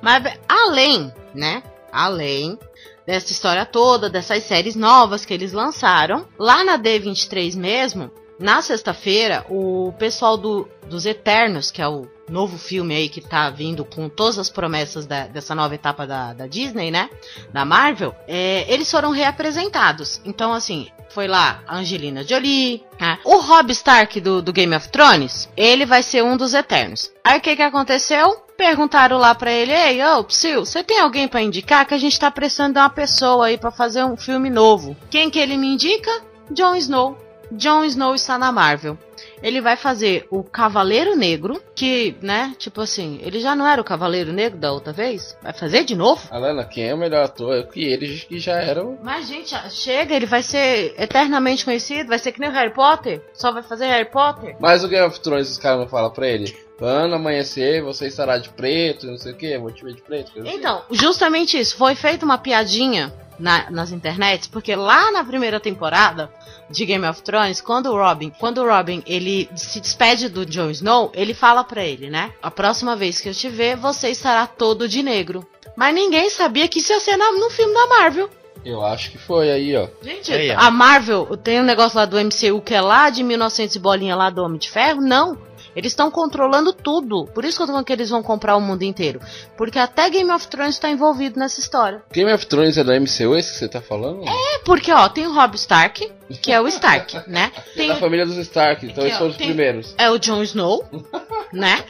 Mas 0.00 0.22
além, 0.48 1.12
né? 1.34 1.62
Além 1.92 2.58
dessa 3.06 3.32
história 3.32 3.64
toda, 3.66 4.08
dessas 4.10 4.42
séries 4.44 4.76
novas 4.76 5.24
que 5.24 5.34
eles 5.34 5.52
lançaram, 5.52 6.26
lá 6.38 6.64
na 6.64 6.78
D23 6.78 7.56
mesmo, 7.56 8.10
na 8.38 8.60
sexta-feira, 8.62 9.44
o 9.48 9.92
pessoal 9.98 10.36
do, 10.36 10.68
dos 10.88 11.06
Eternos, 11.06 11.70
que 11.70 11.80
é 11.80 11.86
o 11.88 12.06
novo 12.28 12.58
filme 12.58 12.94
aí 12.94 13.08
que 13.08 13.20
tá 13.20 13.48
vindo 13.50 13.84
com 13.84 14.08
todas 14.08 14.38
as 14.38 14.48
promessas 14.50 15.06
da- 15.06 15.26
dessa 15.26 15.54
nova 15.54 15.74
etapa 15.74 16.06
da, 16.06 16.32
da 16.32 16.46
Disney, 16.46 16.90
né? 16.90 17.10
Da 17.52 17.64
Marvel, 17.64 18.14
é, 18.26 18.64
eles 18.72 18.90
foram 18.90 19.10
reapresentados. 19.10 20.20
Então, 20.24 20.52
assim, 20.52 20.88
foi 21.10 21.28
lá 21.28 21.62
a 21.66 21.76
Angelina 21.76 22.24
Jolie, 22.24 22.82
né? 22.98 23.18
o 23.24 23.36
Rob 23.38 23.70
Stark 23.70 24.20
do, 24.20 24.42
do 24.42 24.52
Game 24.52 24.74
of 24.74 24.88
Thrones, 24.88 25.48
ele 25.56 25.86
vai 25.86 26.02
ser 26.02 26.24
um 26.24 26.36
dos 26.36 26.54
Eternos. 26.54 27.12
Aí 27.22 27.38
o 27.38 27.40
que 27.40 27.54
que 27.54 27.62
aconteceu? 27.62 28.43
Perguntaram 28.56 29.18
lá 29.18 29.34
pra 29.34 29.52
ele, 29.52 29.72
ei, 29.72 30.02
ô, 30.04 30.22
Psyll, 30.24 30.64
você 30.64 30.84
tem 30.84 31.00
alguém 31.00 31.26
pra 31.26 31.42
indicar 31.42 31.84
que 31.86 31.94
a 31.94 31.98
gente 31.98 32.18
tá 32.18 32.30
precisando 32.30 32.74
de 32.74 32.78
uma 32.78 32.88
pessoa 32.90 33.46
aí 33.46 33.58
pra 33.58 33.70
fazer 33.70 34.04
um 34.04 34.16
filme 34.16 34.48
novo? 34.48 34.96
Quem 35.10 35.28
que 35.28 35.38
ele 35.38 35.56
me 35.56 35.74
indica? 35.74 36.10
Jon 36.50 36.76
Snow. 36.76 37.18
Jon 37.50 37.84
Snow 37.84 38.14
está 38.14 38.38
na 38.38 38.52
Marvel. 38.52 38.96
Ele 39.44 39.60
vai 39.60 39.76
fazer 39.76 40.26
o 40.30 40.42
Cavaleiro 40.42 41.14
Negro, 41.14 41.62
que, 41.74 42.16
né, 42.22 42.54
tipo 42.58 42.80
assim, 42.80 43.20
ele 43.22 43.40
já 43.40 43.54
não 43.54 43.66
era 43.66 43.78
o 43.78 43.84
Cavaleiro 43.84 44.32
Negro 44.32 44.58
da 44.58 44.72
outra 44.72 44.90
vez? 44.90 45.36
Vai 45.42 45.52
fazer 45.52 45.84
de 45.84 45.94
novo? 45.94 46.22
Alana, 46.30 46.64
quem 46.64 46.88
é 46.88 46.94
o 46.94 46.98
melhor 46.98 47.24
ator? 47.26 47.54
Eu 47.54 47.66
que 47.66 47.84
ele 47.84 48.08
que 48.26 48.38
já 48.38 48.54
era 48.54 48.82
o. 48.82 48.98
Mas, 49.02 49.28
gente, 49.28 49.54
chega, 49.70 50.14
ele 50.14 50.24
vai 50.24 50.42
ser 50.42 50.94
eternamente 50.98 51.62
conhecido, 51.62 52.08
vai 52.08 52.18
ser 52.18 52.32
que 52.32 52.40
nem 52.40 52.48
o 52.48 52.52
Harry 52.52 52.72
Potter, 52.72 53.20
só 53.34 53.52
vai 53.52 53.62
fazer 53.62 53.84
Harry 53.86 54.10
Potter. 54.10 54.56
Mas 54.58 54.82
o 54.82 54.88
Game 54.88 55.06
of 55.06 55.20
Thrones, 55.20 55.50
os 55.50 55.58
caras 55.58 55.80
não 55.80 55.88
falam 55.88 56.10
pra 56.10 56.26
ele. 56.26 56.56
Quando 56.78 57.14
amanhecer, 57.14 57.82
você 57.82 58.08
estará 58.08 58.36
de 58.36 58.48
preto, 58.48 59.06
não 59.06 59.16
sei 59.16 59.32
o 59.32 59.36
que, 59.36 59.56
vou 59.58 59.70
te 59.70 59.84
ver 59.84 59.94
de 59.94 60.02
preto. 60.02 60.32
assim. 60.40 60.56
Então, 60.56 60.82
justamente 60.90 61.58
isso. 61.58 61.76
Foi 61.76 61.94
feita 61.94 62.24
uma 62.24 62.36
piadinha 62.36 63.12
na- 63.38 63.70
nas 63.70 63.90
internets, 63.92 64.46
porque 64.48 64.74
lá 64.74 65.10
na 65.12 65.24
primeira 65.24 65.58
temporada 65.60 66.30
de 66.70 66.84
Game 66.86 67.06
of 67.06 67.22
Thrones, 67.22 67.60
quando 67.60 67.86
o 67.90 67.96
Robin, 67.96 68.30
quando 68.38 68.58
o 68.58 68.66
Robin 68.68 69.02
ele 69.06 69.48
se 69.54 69.80
despede 69.80 70.28
do 70.28 70.46
Jon 70.46 70.70
Snow, 70.70 71.10
ele 71.14 71.34
fala 71.34 71.62
pra 71.64 71.84
ele, 71.84 72.08
né? 72.10 72.32
A 72.42 72.50
próxima 72.50 72.96
vez 72.96 73.20
que 73.20 73.28
eu 73.28 73.34
te 73.34 73.48
ver, 73.48 73.76
você 73.76 74.08
estará 74.08 74.46
todo 74.46 74.88
de 74.88 75.02
negro. 75.02 75.46
Mas 75.76 75.94
ninguém 75.94 76.30
sabia 76.30 76.68
que 76.68 76.78
isso 76.78 76.92
ia 76.92 77.00
ser 77.00 77.16
na- 77.16 77.32
no 77.32 77.50
filme 77.50 77.74
da 77.74 77.86
Marvel. 77.88 78.30
Eu 78.64 78.82
acho 78.82 79.10
que 79.10 79.18
foi 79.18 79.50
aí, 79.50 79.76
ó. 79.76 79.88
Gente, 80.02 80.32
Aí, 80.32 80.50
ó. 80.50 80.58
a 80.58 80.70
Marvel 80.70 81.36
tem 81.36 81.60
um 81.60 81.64
negócio 81.64 81.98
lá 81.98 82.06
do 82.06 82.18
MCU 82.18 82.62
que 82.62 82.72
é 82.72 82.80
lá 82.80 83.10
de 83.10 83.22
1900 83.22 83.76
e 83.76 83.78
bolinha 83.78 84.16
lá 84.16 84.30
do 84.30 84.42
Homem 84.42 84.56
de 84.58 84.70
Ferro? 84.70 85.02
Não. 85.02 85.36
Eles 85.76 85.92
estão 85.92 86.10
controlando 86.10 86.72
tudo. 86.72 87.26
Por 87.34 87.44
isso 87.44 87.56
que 87.56 87.62
eu 87.62 87.66
tô 87.66 87.72
falando 87.72 87.84
que 87.86 87.92
eles 87.92 88.10
vão 88.10 88.22
comprar 88.22 88.56
o 88.56 88.60
mundo 88.60 88.82
inteiro. 88.82 89.20
Porque 89.56 89.78
até 89.78 90.08
Game 90.10 90.30
of 90.30 90.46
Thrones 90.48 90.78
tá 90.78 90.88
envolvido 90.88 91.38
nessa 91.38 91.60
história. 91.60 92.02
Game 92.12 92.32
of 92.32 92.46
Thrones 92.46 92.76
é 92.78 92.84
da 92.84 92.98
MCU, 92.98 93.34
esse 93.36 93.52
que 93.52 93.58
você 93.58 93.68
tá 93.68 93.80
falando? 93.80 94.22
É 94.28 94.58
porque, 94.64 94.92
ó, 94.92 95.08
tem 95.08 95.26
o 95.26 95.32
Rob 95.34 95.54
Stark, 95.56 96.10
que 96.40 96.52
é 96.52 96.60
o 96.60 96.68
Stark, 96.68 97.20
né? 97.28 97.50
Tem 97.74 97.88
Da 97.88 97.96
família 97.96 98.24
dos 98.24 98.36
Stark, 98.38 98.84
então 98.86 98.98
Aqui, 99.04 99.06
eles 99.06 99.14
ó, 99.14 99.18
foram 99.18 99.30
os 99.32 99.36
tem- 99.36 99.46
primeiros. 99.48 99.94
é 99.98 100.10
o 100.10 100.18
Jon 100.18 100.42
Snow, 100.42 100.84
né? 101.52 101.84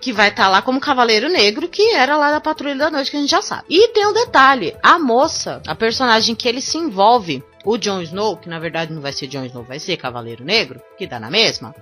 Que 0.00 0.12
vai 0.12 0.28
estar 0.28 0.48
lá 0.48 0.62
como 0.62 0.78
Cavaleiro 0.78 1.28
Negro, 1.28 1.68
que 1.68 1.82
era 1.94 2.16
lá 2.16 2.30
da 2.30 2.40
Patrulha 2.40 2.76
da 2.76 2.88
Noite, 2.90 3.10
que 3.10 3.16
a 3.16 3.20
gente 3.20 3.30
já 3.30 3.42
sabe. 3.42 3.64
E 3.68 3.88
tem 3.88 4.06
um 4.06 4.12
detalhe: 4.12 4.76
a 4.80 4.96
moça, 4.96 5.60
a 5.66 5.74
personagem 5.74 6.36
que 6.36 6.46
ele 6.48 6.60
se 6.60 6.78
envolve, 6.78 7.42
o 7.64 7.76
Jon 7.76 8.00
Snow, 8.02 8.36
que 8.36 8.48
na 8.48 8.60
verdade 8.60 8.92
não 8.92 9.00
vai 9.02 9.12
ser 9.12 9.26
Jon 9.26 9.44
Snow, 9.46 9.64
vai 9.64 9.80
ser 9.80 9.96
Cavaleiro 9.96 10.44
Negro, 10.44 10.80
que 10.96 11.04
dá 11.04 11.18
na 11.18 11.28
mesma. 11.30 11.74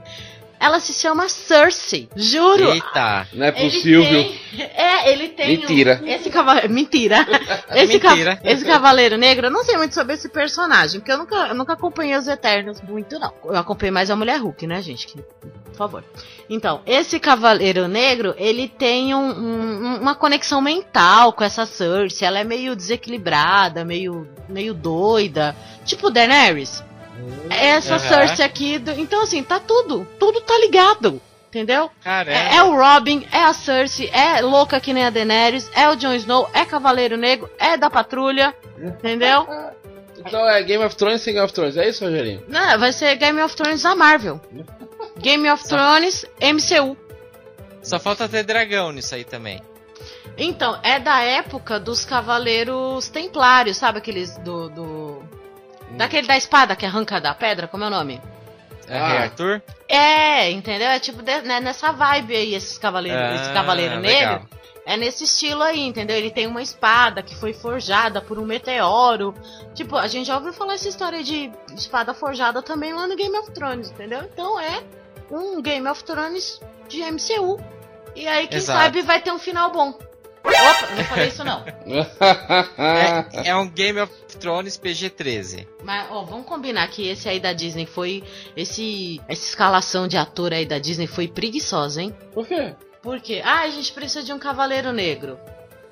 Ela 0.58 0.80
se 0.80 0.92
chama 0.94 1.28
Cersei. 1.28 2.08
Juro. 2.16 2.70
Eita. 2.72 3.28
Não 3.32 3.46
é 3.46 3.52
possível. 3.52 4.02
tem- 4.02 4.40
é, 4.74 5.12
ele 5.12 5.28
tem. 5.28 5.56
um- 5.58 5.60
Mentira. 5.60 6.00
esse 6.06 6.30
cavaleiro. 6.30 6.70
Mentira. 6.72 7.26
Esse, 7.74 7.98
ca- 7.98 8.10
Mentira. 8.10 8.40
esse 8.42 8.64
Cavaleiro 8.64 9.16
Negro, 9.18 9.46
eu 9.46 9.50
não 9.50 9.62
sei 9.64 9.76
muito 9.76 9.94
sobre 9.94 10.14
esse 10.14 10.28
personagem, 10.30 10.98
porque 11.00 11.12
eu 11.12 11.18
nunca, 11.18 11.34
eu 11.48 11.54
nunca 11.54 11.72
acompanhei 11.74 12.16
os 12.16 12.26
Eternos 12.26 12.80
muito, 12.80 13.18
não. 13.18 13.32
Eu 13.44 13.56
acompanhei 13.56 13.90
mais 13.90 14.10
a 14.10 14.16
Mulher 14.16 14.40
Hulk, 14.40 14.66
né, 14.66 14.80
gente? 14.80 15.06
Que- 15.06 15.20
por 15.20 15.74
favor. 15.76 16.04
Então, 16.48 16.80
esse 16.86 17.20
Cavaleiro 17.20 17.86
Negro, 17.86 18.34
ele 18.38 18.66
tem 18.66 19.14
um- 19.14 19.18
um- 19.30 19.96
uma 20.00 20.14
conexão 20.14 20.60
mental 20.62 21.32
com 21.34 21.44
essa 21.44 21.66
Cersei. 21.66 22.26
Ela 22.26 22.38
é 22.40 22.44
meio 22.44 22.74
desequilibrada, 22.74 23.84
meio, 23.84 24.26
meio 24.48 24.72
doida. 24.72 25.54
Tipo 25.84 26.08
Daenerys. 26.10 26.82
Essa 27.50 27.94
Aham. 27.96 27.98
Cersei 28.08 28.44
aqui. 28.44 28.78
do- 28.78 28.92
então, 28.92 29.22
assim, 29.22 29.42
tá 29.42 29.58
tudo. 29.60 30.06
Tudo 30.18 30.40
tá 30.40 30.56
ligado. 30.58 31.20
Entendeu? 31.48 31.90
É, 32.04 32.56
é 32.56 32.62
o 32.64 32.76
Robin, 32.76 33.26
é 33.32 33.38
a 33.44 33.52
Cersei, 33.54 34.10
é 34.12 34.42
louca 34.42 34.78
que 34.78 34.92
nem 34.92 35.06
a 35.06 35.10
Daenerys, 35.10 35.70
é 35.74 35.88
o 35.88 35.96
Jon 35.96 36.12
Snow, 36.14 36.50
é 36.52 36.66
Cavaleiro 36.66 37.16
Negro, 37.16 37.48
é 37.58 37.78
da 37.78 37.88
patrulha, 37.88 38.54
entendeu? 38.78 39.46
Então 40.18 40.46
é 40.46 40.62
Game 40.62 40.84
of 40.84 40.94
Thrones 40.96 41.22
sem 41.22 41.32
Game 41.32 41.44
of 41.46 41.54
Thrones, 41.54 41.78
é 41.78 41.88
isso, 41.88 42.04
Rogerinho? 42.04 42.42
Não, 42.46 42.78
vai 42.78 42.92
ser 42.92 43.16
Game 43.16 43.40
of 43.40 43.56
Thrones 43.56 43.80
da 43.80 43.94
Marvel. 43.94 44.38
Game 45.18 45.48
of 45.48 45.64
Thrones 45.66 46.26
MCU. 46.42 46.94
Só 47.82 47.98
falta 47.98 48.28
ter 48.28 48.42
dragão 48.42 48.92
nisso 48.92 49.14
aí 49.14 49.24
também. 49.24 49.62
Então, 50.36 50.78
é 50.82 50.98
da 50.98 51.20
época 51.22 51.80
dos 51.80 52.04
Cavaleiros 52.04 53.08
Templários, 53.08 53.78
sabe 53.78 53.98
aqueles 53.98 54.36
do. 54.38 54.68
do... 54.68 54.84
Daquele 55.96 56.26
da 56.26 56.36
espada 56.36 56.76
que 56.76 56.84
arranca 56.86 57.20
da 57.20 57.34
pedra, 57.34 57.66
como 57.66 57.84
é 57.84 57.86
o 57.86 57.90
nome? 57.90 58.20
É 58.88 58.98
Ah. 58.98 59.22
Arthur? 59.22 59.62
É, 59.88 60.50
entendeu? 60.50 60.88
É 60.88 60.98
tipo 61.00 61.22
de- 61.22 61.42
né, 61.42 61.60
nessa 61.60 61.90
vibe 61.92 62.36
aí, 62.36 62.54
esses 62.54 62.78
cavaleiros, 62.78 63.40
esse 63.40 63.50
Ah, 63.50 63.54
cavaleiro 63.54 63.98
legal. 64.00 64.32
negro. 64.34 64.48
É 64.88 64.96
nesse 64.96 65.24
estilo 65.24 65.62
aí, 65.64 65.80
entendeu? 65.80 66.16
Ele 66.16 66.30
tem 66.30 66.46
uma 66.46 66.62
espada 66.62 67.20
que 67.20 67.34
foi 67.34 67.52
forjada 67.52 68.20
por 68.20 68.38
um 68.38 68.44
meteoro. 68.46 69.34
Tipo, 69.74 69.96
a 69.96 70.06
gente 70.06 70.26
já 70.28 70.36
ouviu 70.36 70.52
falar 70.52 70.74
essa 70.74 70.88
história 70.88 71.24
de 71.24 71.50
espada 71.74 72.14
forjada 72.14 72.62
também 72.62 72.92
lá 72.94 73.08
no 73.08 73.16
Game 73.16 73.36
of 73.36 73.50
Thrones, 73.50 73.90
entendeu? 73.90 74.20
Então 74.32 74.60
é 74.60 74.84
um 75.28 75.60
Game 75.60 75.88
of 75.88 76.04
Thrones 76.04 76.60
de 76.88 77.02
MCU. 77.02 77.58
E 78.14 78.28
aí, 78.28 78.46
quem 78.46 78.58
Exato. 78.58 78.78
sabe 78.80 79.02
vai 79.02 79.20
ter 79.20 79.32
um 79.32 79.38
final 79.40 79.72
bom. 79.72 79.98
Opa, 80.46 80.94
não 80.94 81.04
falei 81.04 81.28
isso 81.28 81.44
não. 81.44 81.64
É, 82.78 83.50
é 83.50 83.56
um 83.56 83.68
Game 83.68 84.00
of 84.00 84.12
Thrones 84.38 84.78
PG-13. 84.78 85.66
Mas, 85.82 86.06
ó, 86.10 86.22
vamos 86.22 86.46
combinar 86.46 86.86
que 86.88 87.08
esse 87.08 87.28
aí 87.28 87.40
da 87.40 87.52
Disney 87.52 87.86
foi. 87.86 88.22
Esse, 88.56 89.20
essa 89.28 89.46
escalação 89.46 90.06
de 90.06 90.16
ator 90.16 90.52
aí 90.52 90.66
da 90.66 90.78
Disney 90.78 91.06
foi 91.06 91.28
preguiçosa, 91.28 92.02
hein? 92.02 92.14
Por 92.32 92.46
quê? 92.46 92.74
Por 93.02 93.20
quê? 93.20 93.42
Ah, 93.44 93.60
a 93.60 93.70
gente 93.70 93.92
precisa 93.92 94.22
de 94.22 94.32
um 94.32 94.38
cavaleiro 94.38 94.92
negro. 94.92 95.38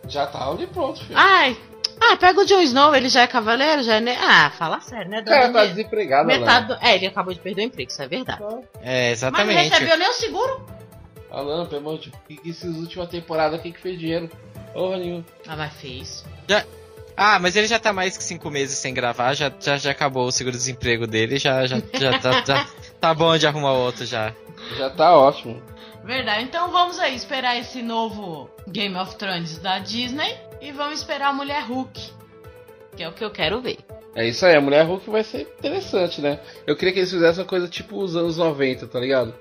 Já 0.08 0.26
tá 0.26 0.49
ali 0.49 0.66
pronto, 0.66 1.00
filho. 1.00 1.18
Ai, 1.18 1.56
ah, 2.00 2.16
pega 2.16 2.40
o 2.40 2.44
Jon 2.44 2.61
Snow, 2.61 2.94
ele 2.94 3.08
já 3.08 3.23
é 3.23 3.26
cavaleiro, 3.26 3.82
já 3.82 3.96
é. 3.96 4.00
Ne... 4.00 4.16
Ah, 4.20 4.50
fala 4.50 4.80
sério, 4.80 5.11
né? 5.11 5.20
o 5.20 5.25
cara 5.25 5.52
tá 5.52 5.66
desempregado, 5.66 6.26
Metade 6.26 6.68
do... 6.68 6.75
É, 6.75 6.96
ele 6.96 7.06
acabou 7.06 7.32
de 7.32 7.40
perder 7.40 7.62
o 7.62 7.64
emprego, 7.64 7.90
isso 7.90 8.02
é 8.02 8.08
verdade. 8.08 8.42
É, 8.82 9.11
Mas 9.11 9.23
não 9.23 9.30
exatamente. 9.30 9.70
recebeu 9.70 9.96
nem 9.96 10.08
o 10.08 10.12
seguro? 10.12 10.66
Falando, 11.34 11.68
pelo 11.68 11.80
amor 11.80 11.98
de 11.98 12.10
Deus, 12.10 12.22
que 12.28 12.36
que 12.36 12.50
essas 12.50 12.76
últimas 12.76 13.08
temporadas 13.08 13.58
aqui 13.58 13.72
que 13.72 13.80
fez 13.80 13.98
dinheiro? 13.98 14.30
Porra 14.72 14.98
nenhuma. 14.98 15.24
Ah, 15.48 15.56
mas 15.56 15.72
fez. 15.74 16.24
Ah, 17.16 17.40
mas 17.40 17.56
ele 17.56 17.66
já 17.66 17.76
tá 17.76 17.92
mais 17.92 18.16
que 18.16 18.22
cinco 18.22 18.48
meses 18.50 18.78
sem 18.78 18.94
gravar, 18.94 19.34
já, 19.34 19.52
já, 19.60 19.76
já 19.76 19.90
acabou 19.90 20.26
o 20.26 20.32
seguro-desemprego 20.32 21.08
dele, 21.08 21.36
já, 21.36 21.66
já, 21.66 21.78
já, 21.92 22.18
tá, 22.20 22.44
já 22.44 22.68
tá 23.00 23.12
bom 23.12 23.36
de 23.36 23.48
arrumar 23.48 23.72
outro 23.72 24.06
já. 24.06 24.32
Já 24.78 24.90
tá 24.90 25.16
ótimo. 25.16 25.60
Verdade, 26.04 26.44
então 26.44 26.70
vamos 26.70 27.00
aí 27.00 27.16
esperar 27.16 27.58
esse 27.58 27.82
novo 27.82 28.48
Game 28.68 28.96
of 28.96 29.16
Thrones 29.16 29.58
da 29.58 29.80
Disney 29.80 30.36
e 30.60 30.70
vamos 30.70 31.00
esperar 31.00 31.30
a 31.30 31.32
Mulher 31.32 31.64
Hulk. 31.64 32.12
Que 32.96 33.02
é 33.02 33.08
o 33.08 33.12
que 33.12 33.24
eu 33.24 33.30
quero 33.30 33.60
ver. 33.60 33.78
É 34.14 34.24
isso 34.28 34.46
aí, 34.46 34.54
a 34.54 34.60
Mulher 34.60 34.86
Hulk 34.86 35.10
vai 35.10 35.24
ser 35.24 35.52
interessante, 35.58 36.20
né? 36.20 36.38
Eu 36.64 36.76
queria 36.76 36.92
que 36.92 37.00
eles 37.00 37.10
fizessem 37.10 37.42
uma 37.42 37.48
coisa 37.48 37.66
tipo 37.66 38.00
os 38.00 38.14
anos 38.14 38.36
90, 38.36 38.86
tá 38.86 39.00
ligado? 39.00 39.34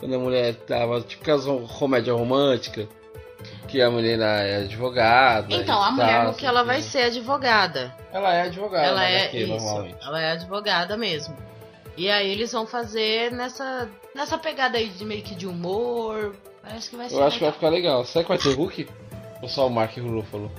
Quando 0.00 0.14
a 0.14 0.18
mulher 0.18 0.54
tava, 0.54 1.00
tipo 1.02 1.22
aquelas 1.22 1.44
comédia 1.78 2.14
romântica, 2.14 2.88
que 3.68 3.80
a 3.80 3.90
mulher 3.90 4.18
é 4.18 4.56
advogada. 4.56 5.54
Então, 5.54 5.80
a 5.80 5.90
Mulher 5.90 6.24
Hulk 6.24 6.36
assim. 6.36 6.46
ela 6.46 6.64
vai 6.64 6.82
ser 6.82 7.02
advogada. 7.04 7.94
Ela 8.12 8.34
é 8.34 8.42
advogada, 8.42 8.86
ela 8.86 9.00
né, 9.00 9.14
é 9.14 9.26
aqui, 9.26 9.42
isso. 9.44 9.86
Ela 10.02 10.20
é 10.20 10.32
advogada 10.32 10.96
mesmo. 10.96 11.36
E 11.96 12.10
aí 12.10 12.30
eles 12.30 12.50
vão 12.52 12.66
fazer 12.66 13.30
nessa 13.30 13.88
nessa 14.14 14.38
pegada 14.38 14.78
aí 14.78 14.88
de 14.88 15.04
meio 15.04 15.22
que 15.22 15.34
de 15.34 15.46
humor. 15.46 16.34
Acho 16.64 16.90
que 16.90 16.96
vai 16.96 17.08
ser. 17.08 17.16
Eu 17.16 17.24
acho 17.24 17.38
que 17.38 17.44
vai 17.44 17.52
ficar 17.52 17.68
legal. 17.68 18.04
Será 18.04 18.24
que 18.24 18.28
vai 18.28 18.38
ter 18.38 18.54
Hulk? 18.54 18.88
Ou 19.42 19.48
só 19.48 19.66
o 19.66 19.70
Mark 19.70 19.96
Ruffalo? 19.96 20.50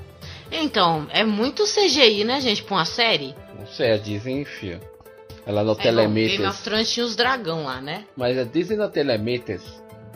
Então, 0.52 1.08
é 1.12 1.24
muito 1.24 1.64
CGI, 1.64 2.24
né, 2.24 2.42
gente, 2.42 2.64
pra 2.64 2.76
uma 2.76 2.86
série? 2.86 3.36
Não 3.58 3.66
sei, 3.68 3.94
a 3.94 3.98
Disney 3.98 4.42
enfia. 4.42 4.82
Ela 5.46 5.64
não 5.64 5.74
É, 5.74 5.76
bom, 5.76 6.14
Game 6.14 6.46
of. 6.46 6.64
Thrones 6.64 6.92
tinha 6.92 7.06
os 7.06 7.16
dragão 7.16 7.64
lá, 7.66 7.82
né? 7.82 8.06
Mas 8.16 8.38
a 8.38 8.44
Disney 8.44 8.78
não 8.78 8.90
telemetes. 8.90 9.62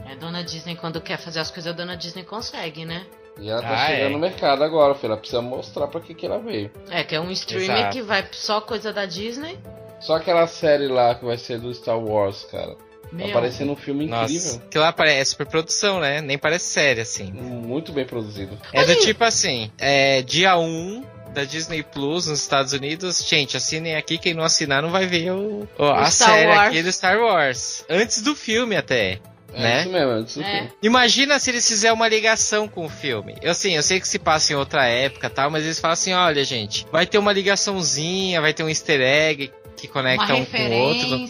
É, 0.10 0.16
Dona 0.16 0.44
Disney, 0.44 0.76
quando 0.76 1.02
quer 1.02 1.18
fazer 1.18 1.40
as 1.40 1.50
coisas, 1.50 1.72
a 1.74 1.76
Dona 1.76 1.98
Disney 1.98 2.24
consegue, 2.24 2.86
né? 2.86 3.06
E 3.40 3.50
ela 3.50 3.62
tá 3.62 3.70
Ah, 3.74 3.88
chegando 3.88 4.06
é. 4.06 4.14
no 4.14 4.20
mercado 4.20 4.64
agora, 4.64 4.94
filha. 4.96 5.08
Ela 5.14 5.18
precisa 5.18 5.42
mostrar 5.42 5.88
pra 5.88 6.00
que, 6.00 6.14
que 6.14 6.26
ela 6.26 6.40
veio. 6.40 6.72
É, 6.90 7.04
que 7.04 7.16
é 7.16 7.20
um 7.20 7.32
streamer 7.32 7.78
Exato. 7.78 7.92
que 7.98 8.02
vai 8.02 8.26
só 8.32 8.62
coisa 8.62 8.94
da 8.94 9.06
Disney. 9.06 9.58
Só 10.00 10.16
aquela 10.16 10.46
série 10.48 10.88
lá 10.88 11.16
que 11.16 11.26
vai 11.26 11.38
ser 11.38 11.60
do 11.60 11.74
Star 11.74 11.98
Wars, 12.00 12.46
cara. 12.52 12.76
Meu, 13.12 13.30
Aparecendo 13.30 13.72
um 13.72 13.76
filme 13.76 14.08
Nossa, 14.08 14.32
incrível. 14.34 14.62
que 14.70 14.78
lá 14.78 14.92
parece 14.94 15.32
superprodução, 15.32 16.00
né? 16.00 16.22
Nem 16.22 16.38
parece 16.38 16.66
série, 16.66 17.02
assim. 17.02 17.32
Muito 17.32 17.92
bem 17.92 18.06
produzido. 18.06 18.58
É 18.74 18.84
do 18.86 18.96
tipo 19.00 19.24
assim, 19.24 19.72
é 19.78 20.22
dia 20.22 20.58
1 20.58 21.04
da 21.36 21.44
Disney 21.44 21.84
Plus 21.84 22.26
nos 22.28 22.42
Estados 22.42 22.74
Unidos. 22.74 23.24
Gente, 23.28 23.56
assinem 23.58 23.96
aqui, 23.96 24.18
quem 24.18 24.34
não 24.34 24.44
assinar 24.44 24.82
não 24.82 24.90
vai 24.90 25.06
ver 25.06 25.32
o, 25.32 25.68
o- 25.78 25.86
a 25.86 26.10
Star 26.10 26.30
série 26.30 26.48
Wars. 26.48 26.68
aqui 26.70 26.82
do 26.84 26.92
Star 26.92 27.20
Wars. 27.20 27.86
Antes 27.90 28.22
do 28.24 28.34
filme 28.36 28.76
até. 28.76 29.20
É 29.54 29.62
Né? 29.62 29.82
isso 29.82 29.90
mesmo, 29.92 30.12
é 30.12 30.20
isso 30.22 30.42
É. 30.42 30.70
Imagina 30.84 31.40
se 31.40 31.50
eles 31.50 31.66
fizerem 31.66 31.94
uma 31.96 32.08
ligação 32.10 32.68
com 32.68 32.86
o 32.86 32.90
filme. 32.90 33.36
Eu 33.42 33.52
assim, 33.52 33.74
eu 33.76 33.84
sei 33.84 34.00
que 34.02 34.08
se 34.08 34.20
passa 34.20 34.52
em 34.52 34.56
outra 34.56 34.86
época 34.86 35.28
e 35.28 35.30
tal, 35.30 35.50
mas 35.50 35.64
eles 35.64 35.80
falam 35.80 35.94
assim, 35.94 36.12
olha, 36.14 36.44
gente, 36.44 36.86
vai 36.92 37.06
ter 37.06 37.18
uma 37.18 37.32
ligaçãozinha, 37.32 38.42
vai 38.42 38.54
ter 38.54 38.64
um 38.64 38.70
easter 38.70 39.00
egg 39.00 39.52
que 39.78 39.88
conecta 39.88 40.34
uma 40.34 40.42
um 40.42 40.46
com 40.46 40.58
o 40.58 40.72
outro. 40.72 41.30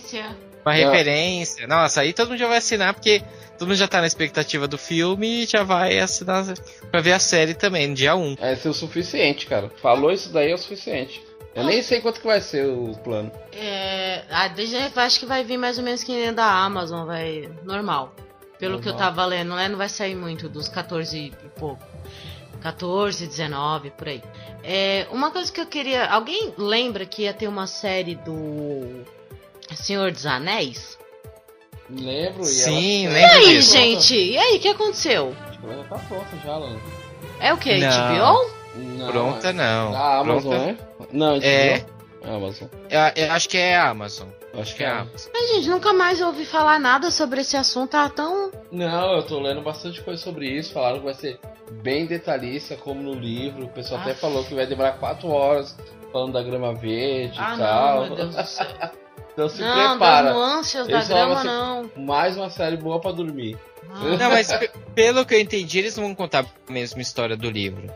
Referência. 0.74 0.88
Uma 0.90 0.94
É. 0.94 0.98
referência. 0.98 1.68
Nossa, 1.68 2.02
aí 2.02 2.14
todo 2.14 2.30
mundo 2.30 2.40
já 2.40 2.48
vai 2.48 2.58
assinar, 2.58 2.94
porque 2.94 3.22
todo 3.58 3.68
mundo 3.68 3.78
já 3.78 3.88
tá 3.88 4.02
na 4.02 4.08
expectativa 4.08 4.68
do 4.68 4.78
filme 4.78 5.44
e 5.44 5.46
já 5.46 5.64
vai 5.64 6.00
assinar 6.00 6.46
pra 6.92 7.02
ver 7.02 7.14
a 7.14 7.20
série 7.20 7.54
também, 7.54 7.88
no 7.88 7.94
dia 7.96 8.16
1. 8.16 8.36
É 8.40 8.56
ser 8.56 8.70
o 8.70 8.74
suficiente, 8.74 9.46
cara. 9.46 9.70
Falou 9.82 10.12
isso 10.12 10.30
daí 10.32 10.52
é 10.52 10.56
o 10.56 10.58
suficiente. 10.58 11.24
Eu 11.54 11.64
nem 11.64 11.82
sei 11.82 12.02
quanto 12.02 12.20
que 12.20 12.28
vai 12.28 12.42
ser 12.42 12.66
o 12.68 12.98
plano. 12.98 13.32
É, 13.54 14.24
a 14.30 14.50
Disney 14.50 14.92
acho 14.94 15.20
que 15.22 15.26
vai 15.26 15.42
vir 15.44 15.58
mais 15.58 15.78
ou 15.78 15.86
menos 15.86 16.04
que 16.04 16.12
nem 16.12 16.34
da 16.34 16.46
Amazon, 16.46 17.06
vai 17.06 17.50
normal. 17.64 18.14
Pelo 18.60 18.80
que 18.82 18.88
eu 18.90 18.94
Normal. 18.94 19.10
tava 19.16 19.26
lendo, 19.26 19.56
né? 19.56 19.68
Não 19.70 19.78
vai 19.78 19.88
sair 19.90 20.16
muito 20.16 20.50
dos 20.50 20.68
14 20.68 21.18
e 21.18 21.32
pouco. 21.58 21.82
14, 22.62 23.28
19, 23.28 23.92
por 23.92 24.08
aí. 24.08 24.22
É, 24.64 25.08
uma 25.12 25.30
coisa 25.32 25.52
que 25.52 25.62
eu 25.62 25.66
queria. 25.66 26.06
Alguém 26.08 26.54
lembra 26.58 27.06
que 27.06 27.24
ia 27.24 27.34
ter 27.34 27.48
uma 27.48 27.68
série 27.68 28.16
do 28.16 29.04
Senhor 29.74 30.12
dos 30.12 30.26
Anéis? 30.26 30.98
Lembro 31.90 32.42
e 32.42 32.46
Sim, 32.46 33.06
ela... 33.08 33.14
E 33.18 33.22
lembro 33.22 33.38
aí, 33.38 33.56
disso. 33.58 33.72
gente? 33.74 34.16
E 34.16 34.38
aí, 34.38 34.58
o 34.58 34.60
que 34.60 34.68
aconteceu? 34.70 35.36
Ela 35.64 35.76
já 35.78 35.84
tá 35.90 35.96
pronta 36.08 36.38
já, 36.44 36.58
Lana. 36.58 36.80
É 37.40 37.54
o 37.54 37.58
que? 37.58 37.78
Não. 37.78 37.90
HBO? 37.90 38.56
Não, 38.76 39.12
Pronta 39.12 39.50
é- 39.50 39.54
não. 39.54 39.92
Da 39.92 40.18
Amazon, 40.20 40.52
Pronta- 40.52 40.66
né? 40.66 40.78
Não, 41.12 41.36
É. 41.42 41.78
HBO? 41.80 41.96
Amazon. 42.28 42.68
Eu, 42.90 43.24
eu 43.24 43.32
acho 43.32 43.48
que 43.50 43.58
é 43.58 43.76
a 43.76 43.90
Amazon. 43.90 44.28
Acho 44.58 44.76
que 44.76 44.84
é 44.84 44.88
a 44.88 45.02
Amazon. 45.02 45.32
Mas, 45.34 45.50
gente, 45.52 45.70
nunca 45.70 45.94
mais 45.94 46.22
ouvi 46.22 46.44
falar 46.46 46.80
nada 46.80 47.12
sobre 47.12 47.42
esse 47.42 47.56
assunto. 47.56 47.92
Tá 47.92 48.10
tão. 48.10 48.52
Não, 48.72 49.14
eu 49.18 49.24
tô 49.24 49.40
lendo 49.40 49.62
bastante 49.62 50.02
coisa 50.02 50.22
sobre 50.22 50.48
isso. 50.50 50.74
Falaram 50.74 51.00
que 51.00 51.06
vai 51.06 51.14
ser 51.14 51.40
bem 51.84 52.08
detalhista, 52.08 52.76
como 52.76 53.02
no 53.04 53.14
livro. 53.14 53.66
O 53.66 53.70
pessoal 53.70 54.02
até 54.02 54.12
Aff. 54.12 54.22
falou 54.22 54.44
que 54.44 54.56
vai 54.56 54.66
demorar 54.66 54.94
4 54.94 55.28
horas 55.30 55.78
falando 56.12 56.34
da 56.34 56.42
grama 56.42 56.74
verde 56.74 57.38
Ah, 57.40 57.54
e 57.56 57.60
tal. 57.60 57.96
não, 58.00 58.08
meu 58.08 58.16
Deus 58.16 58.36
do 58.36 58.44
céu. 58.48 58.66
Então 59.36 59.50
se 59.50 59.60
não, 59.62 59.76
das 59.76 59.90
prepara. 59.92 60.34
nuances 60.34 60.88
da 60.88 61.04
grama, 61.04 61.34
assim- 61.36 61.48
não. 61.48 61.92
Mais 61.98 62.38
uma 62.38 62.50
série 62.50 62.78
boa 62.78 63.00
pra 63.02 63.12
dormir. 63.12 63.58
Ah. 63.90 64.16
Não, 64.18 64.30
mas 64.30 64.48
pe- 64.54 64.72
pelo 64.96 65.26
que 65.26 65.36
eu 65.36 65.40
entendi, 65.42 65.78
eles 65.80 65.96
não 65.98 66.06
vão 66.06 66.16
contar 66.16 66.46
a 66.68 66.72
mesma 66.72 67.02
história 67.02 67.36
do 67.36 67.50
livro. 67.52 67.92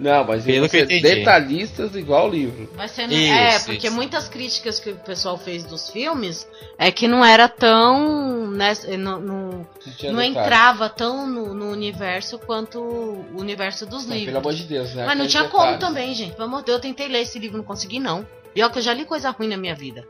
Não, 0.00 0.24
mas 0.24 0.44
Pelo 0.44 0.60
vão 0.60 0.68
que 0.68 0.76
eu 0.78 0.80
ser 0.80 0.96
entendi. 0.96 1.14
detalhistas 1.16 1.94
igual 1.94 2.26
o 2.26 2.30
livro. 2.30 2.68
Vai 2.74 2.88
ser 2.88 3.06
no... 3.06 3.12
Isso, 3.12 3.32
É, 3.32 3.58
porque 3.60 3.86
isso. 3.86 3.94
muitas 3.94 4.28
críticas 4.28 4.80
que 4.80 4.90
o 4.90 4.96
pessoal 4.96 5.38
fez 5.38 5.62
dos 5.62 5.90
filmes 5.90 6.48
é 6.76 6.90
que 6.90 7.06
não 7.06 7.24
era 7.24 7.48
tão. 7.48 8.48
Né, 8.50 8.72
não, 8.98 9.20
não, 9.20 9.66
Não, 10.02 10.12
não 10.14 10.22
entrava 10.22 10.88
tão 10.88 11.28
no, 11.28 11.54
no 11.54 11.70
universo 11.70 12.38
quanto 12.40 12.80
o 12.80 13.24
universo 13.38 13.86
dos 13.86 14.04
Não, 14.04 14.14
livros. 14.16 14.26
pelo 14.34 14.38
amor 14.38 14.54
de 14.54 14.64
Deus, 14.64 14.92
né? 14.94 15.06
Mas 15.06 15.16
não 15.18 15.26
tinha 15.28 15.44
como 15.44 15.62
detalhes. 15.72 15.80
também, 15.80 16.14
gente. 16.14 16.32
Pelo 16.32 16.44
amor 16.44 16.60
de 16.60 16.66
Deus, 16.66 16.76
eu 16.78 16.82
tentei 16.82 17.06
ler 17.06 17.20
esse 17.20 17.38
livro, 17.38 17.58
não 17.58 17.64
consegui, 17.64 18.00
não. 18.00 18.26
E 18.56 18.62
olha 18.62 18.72
que 18.72 18.78
eu 18.78 18.82
já 18.82 18.92
li 18.92 19.04
coisa 19.04 19.30
ruim 19.30 19.48
na 19.48 19.56
minha 19.56 19.74
vida. 19.74 20.04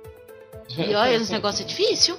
E 0.76 0.94
olha, 0.94 1.14
esse 1.14 1.30
negócio 1.32 1.62
é 1.62 1.66
difícil. 1.66 2.16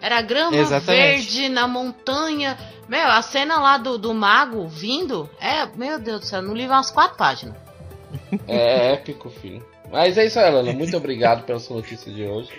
Era 0.00 0.20
grama 0.20 0.56
Exatamente. 0.56 1.02
verde 1.02 1.48
na 1.48 1.66
montanha. 1.66 2.58
Meu, 2.88 3.08
a 3.08 3.22
cena 3.22 3.58
lá 3.58 3.78
do, 3.78 3.96
do 3.96 4.12
mago 4.12 4.68
vindo. 4.68 5.28
É, 5.40 5.66
meu 5.76 5.98
Deus 5.98 6.20
do 6.20 6.26
céu, 6.26 6.42
no 6.42 6.54
livro 6.54 6.74
é 6.74 6.76
umas 6.76 6.90
quatro 6.90 7.16
páginas. 7.16 7.56
É 8.46 8.92
épico, 8.92 9.30
filho. 9.30 9.64
Mas 9.90 10.18
é 10.18 10.26
isso 10.26 10.40
aí, 10.40 10.50
Lana. 10.50 10.72
Muito 10.72 10.96
obrigado 10.96 11.44
pela 11.44 11.60
sua 11.60 11.76
notícia 11.76 12.12
de 12.12 12.24
hoje. 12.24 12.50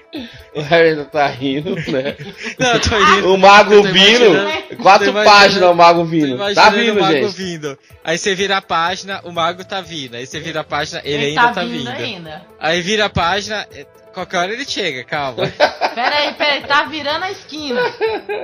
O 0.55 0.61
Harry 0.61 0.89
ainda 0.89 1.05
tá 1.05 1.27
rindo, 1.27 1.75
né? 1.91 2.15
Não, 2.57 2.73
eu 2.73 2.79
tô 2.79 2.97
indo. 2.97 3.33
O 3.33 3.37
Mago 3.37 3.83
vindo. 3.83 4.81
Quatro 4.81 5.11
páginas 5.11 5.69
o 5.69 5.73
Mago 5.73 6.05
vindo. 6.05 6.37
Tá 6.53 6.69
vindo, 6.69 6.97
o 6.97 7.01
mago 7.01 7.13
gente. 7.13 7.35
vindo. 7.35 7.77
Aí 8.03 8.17
você 8.17 8.33
vira 8.33 8.57
a 8.57 8.61
página, 8.61 9.19
o 9.23 9.31
mago 9.31 9.65
tá 9.65 9.81
vindo. 9.81 10.15
Aí 10.15 10.25
você 10.25 10.39
vira 10.39 10.61
a 10.61 10.63
página, 10.63 11.01
ele, 11.03 11.15
Ele 11.15 11.25
ainda 11.25 11.41
tá 11.41 11.53
tá 11.53 11.63
vindo 11.63 11.89
ainda. 11.89 12.45
Aí 12.59 12.81
vira 12.81 13.05
a 13.05 13.09
página, 13.09 13.67
é, 13.73 13.85
qualquer 14.15 14.37
hora 14.37 14.53
ele 14.53 14.65
chega, 14.65 15.03
calma. 15.03 15.43
Pera 15.93 16.15
aí, 16.15 16.33
pera 16.33 16.53
aí, 16.53 16.61
tá 16.61 16.83
virando 16.85 17.23
a 17.23 17.31
esquina. 17.31 17.81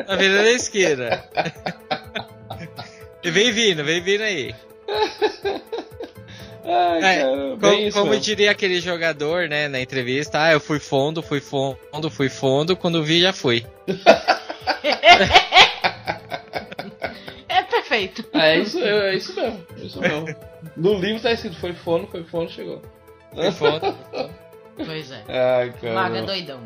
Tá 0.06 0.16
virando 0.16 0.48
a 0.48 0.51
esquerda. 0.51 1.24
E 3.24 3.32
vem 3.32 3.51
vindo, 3.51 3.84
vem 3.84 4.01
vindo 4.01 4.22
aí. 4.22 4.56
Ai, 6.63 6.98
É, 6.98 7.22
cara, 7.22 7.58
Como, 7.60 7.74
isso 7.74 8.00
como 8.00 8.20
diria 8.20 8.51
aquele 8.51 8.80
jogador, 8.80 9.50
né, 9.50 9.68
na 9.68 9.82
entrevista, 9.82 10.42
ah, 10.44 10.51
eu 10.51 10.60
fui 10.60 10.80
fundo, 10.80 11.22
fui 11.22 11.42
fundo, 11.42 12.10
fui 12.10 12.30
fundo, 12.30 12.75
quando 12.75 13.04
vi 13.04 13.22
já 13.22 13.34
fui. 13.34 13.66
É 17.48 17.63
perfeito. 17.63 18.25
É 18.34 18.58
isso, 18.58 18.80
é 18.80 19.16
isso 19.16 19.36
mesmo. 19.36 19.66
É 19.78 19.82
isso 19.82 20.00
mesmo. 20.00 20.36
No 20.78 20.94
livro 21.00 21.22
tá 21.22 21.32
escrito: 21.34 21.58
foi 21.60 21.74
fono, 21.74 22.08
foi 22.08 22.24
fono, 22.24 22.50
chegou. 22.50 22.82
Foi 23.36 23.51
foda. 23.51 23.94
Pois 24.75 25.12
é. 25.12 25.24
Ai, 25.28 25.74
Maga 25.94 26.24
doidão. 26.24 26.60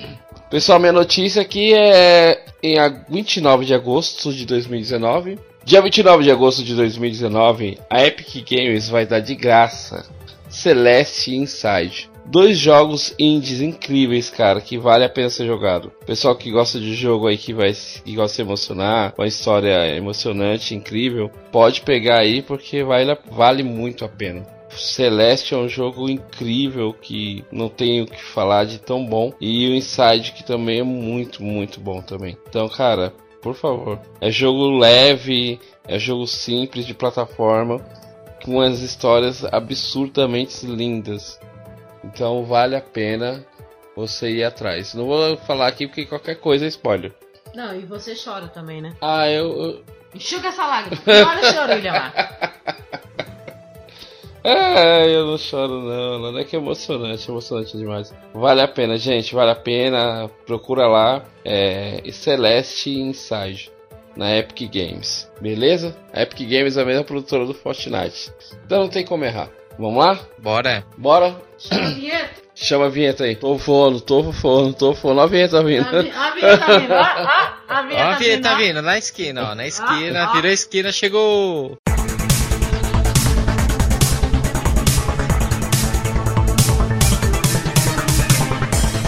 Pessoal, 0.49 0.79
minha 0.79 0.91
notícia 0.91 1.41
aqui 1.41 1.73
é 1.73 2.43
em 2.61 2.77
a- 2.79 3.03
29 3.09 3.65
de 3.65 3.73
agosto 3.73 4.31
de 4.33 4.45
2019. 4.45 5.37
Dia 5.63 5.81
29 5.81 6.23
de 6.23 6.31
agosto 6.31 6.63
de 6.63 6.75
2019, 6.75 7.79
a 7.89 8.05
Epic 8.05 8.47
Games 8.49 8.87
vai 8.87 9.05
dar 9.05 9.19
de 9.19 9.33
graça 9.35 10.05
Celeste 10.47 11.35
Inside. 11.35 12.09
Dois 12.27 12.57
jogos 12.57 13.13
indies 13.19 13.61
incríveis, 13.61 14.29
cara, 14.31 14.59
que 14.59 14.77
vale 14.79 15.03
a 15.03 15.09
pena 15.09 15.29
ser 15.29 15.45
jogado. 15.45 15.91
Pessoal 16.07 16.35
que 16.35 16.49
gosta 16.49 16.79
de 16.79 16.95
jogo 16.95 17.27
aí 17.27 17.37
que 17.37 17.53
vai 17.53 17.71
se- 17.73 18.01
que 18.01 18.15
gosta 18.15 18.29
de 18.31 18.35
se 18.37 18.41
emocionar, 18.41 19.13
uma 19.17 19.27
história 19.27 19.95
emocionante, 19.95 20.73
incrível, 20.73 21.29
pode 21.51 21.81
pegar 21.81 22.19
aí 22.19 22.41
porque 22.41 22.83
vale, 22.83 23.15
vale 23.29 23.61
muito 23.61 24.03
a 24.05 24.09
pena. 24.09 24.43
Celeste 24.77 25.53
é 25.53 25.57
um 25.57 25.67
jogo 25.67 26.09
incrível 26.09 26.93
que 26.93 27.45
não 27.51 27.69
tenho 27.69 28.03
o 28.03 28.07
que 28.07 28.21
falar 28.21 28.65
de 28.65 28.79
tão 28.79 29.05
bom. 29.05 29.33
E 29.39 29.69
o 29.69 29.75
Inside 29.75 30.31
que 30.33 30.43
também 30.43 30.79
é 30.79 30.83
muito, 30.83 31.43
muito 31.43 31.79
bom 31.79 32.01
também. 32.01 32.37
Então, 32.47 32.67
cara, 32.69 33.13
por 33.41 33.55
favor. 33.55 33.99
É 34.19 34.31
jogo 34.31 34.77
leve, 34.77 35.59
é 35.87 35.99
jogo 35.99 36.25
simples 36.27 36.85
de 36.85 36.93
plataforma, 36.93 37.79
com 38.43 38.59
as 38.61 38.79
histórias 38.79 39.43
absurdamente 39.45 40.65
lindas. 40.65 41.39
Então 42.03 42.43
vale 42.45 42.75
a 42.75 42.81
pena 42.81 43.45
você 43.95 44.29
ir 44.31 44.43
atrás. 44.43 44.93
Não 44.93 45.05
vou 45.05 45.37
falar 45.37 45.67
aqui 45.67 45.87
porque 45.87 46.05
qualquer 46.05 46.35
coisa 46.35 46.65
é 46.65 46.67
spoiler. 46.67 47.13
Não, 47.53 47.75
e 47.75 47.85
você 47.85 48.13
chora 48.15 48.47
também, 48.47 48.81
né? 48.81 48.93
Ah, 49.01 49.29
eu, 49.29 49.61
eu 49.61 49.83
Enxuga 50.15 50.47
essa 50.47 50.65
lágrima. 50.65 51.01
Olha 51.07 51.39
essa 51.45 51.61
orelha 51.61 51.91
lá. 51.91 52.13
Ah, 54.47 55.05
eu 55.07 55.25
não 55.25 55.37
choro 55.39 55.81
não, 55.81 56.31
não 56.31 56.37
é 56.39 56.43
que 56.43 56.55
é 56.55 56.59
emocionante, 56.59 57.27
é 57.27 57.31
emocionante 57.31 57.75
demais. 57.77 58.13
Vale 58.33 58.61
a 58.61 58.67
pena, 58.67 58.95
gente, 58.97 59.33
vale 59.33 59.51
a 59.51 59.55
pena. 59.55 60.29
Procura 60.45 60.87
lá, 60.87 61.23
é 61.43 62.01
Celeste 62.11 62.91
Inside 62.91 63.71
na 64.15 64.37
Epic 64.37 64.71
Games, 64.71 65.29
beleza? 65.41 65.95
A 66.13 66.21
Epic 66.21 66.47
Games 66.47 66.77
é 66.77 66.81
a 66.81 66.85
mesma 66.85 67.03
produtora 67.03 67.45
do 67.45 67.53
Fortnite, 67.53 68.31
então 68.65 68.81
não 68.81 68.87
tem 68.89 69.03
como 69.03 69.25
errar. 69.25 69.49
Vamos 69.79 69.97
lá? 70.05 70.19
Bora. 70.39 70.85
Bora? 70.97 71.35
Chama 71.57 71.87
a 71.87 71.89
vinheta. 71.89 72.45
Chama 72.55 72.85
a 72.85 72.89
vinheta 72.89 73.23
aí. 73.25 73.35
Tô 73.35 73.57
fono, 73.57 73.99
tô 73.99 74.31
fono, 74.31 74.73
tô 74.73 74.93
fono. 74.93 75.15
Olha 75.19 75.23
a 75.23 75.27
vinheta 75.27 75.61
vindo. 75.61 75.85
A 75.85 76.01
vi- 76.01 76.11
a 76.11 76.31
vinheta 76.31 76.57
tá 76.65 76.77
vindo. 76.77 76.93
Ó, 76.93 76.95
ó, 76.95 77.73
a 77.73 77.79
Ó, 77.81 77.83
vinheta 77.83 78.05
a 78.05 78.15
vinheta 78.17 78.41
tá 78.43 78.53
ó. 78.53 78.57
vindo, 78.57 78.81
na 78.81 78.97
esquina, 78.97 79.51
ó. 79.51 79.55
Na 79.55 79.67
esquina, 79.67 80.29
ó. 80.29 80.33
virou 80.33 80.49
a 80.49 80.53
esquina, 80.53 80.91
chegou. 80.93 81.75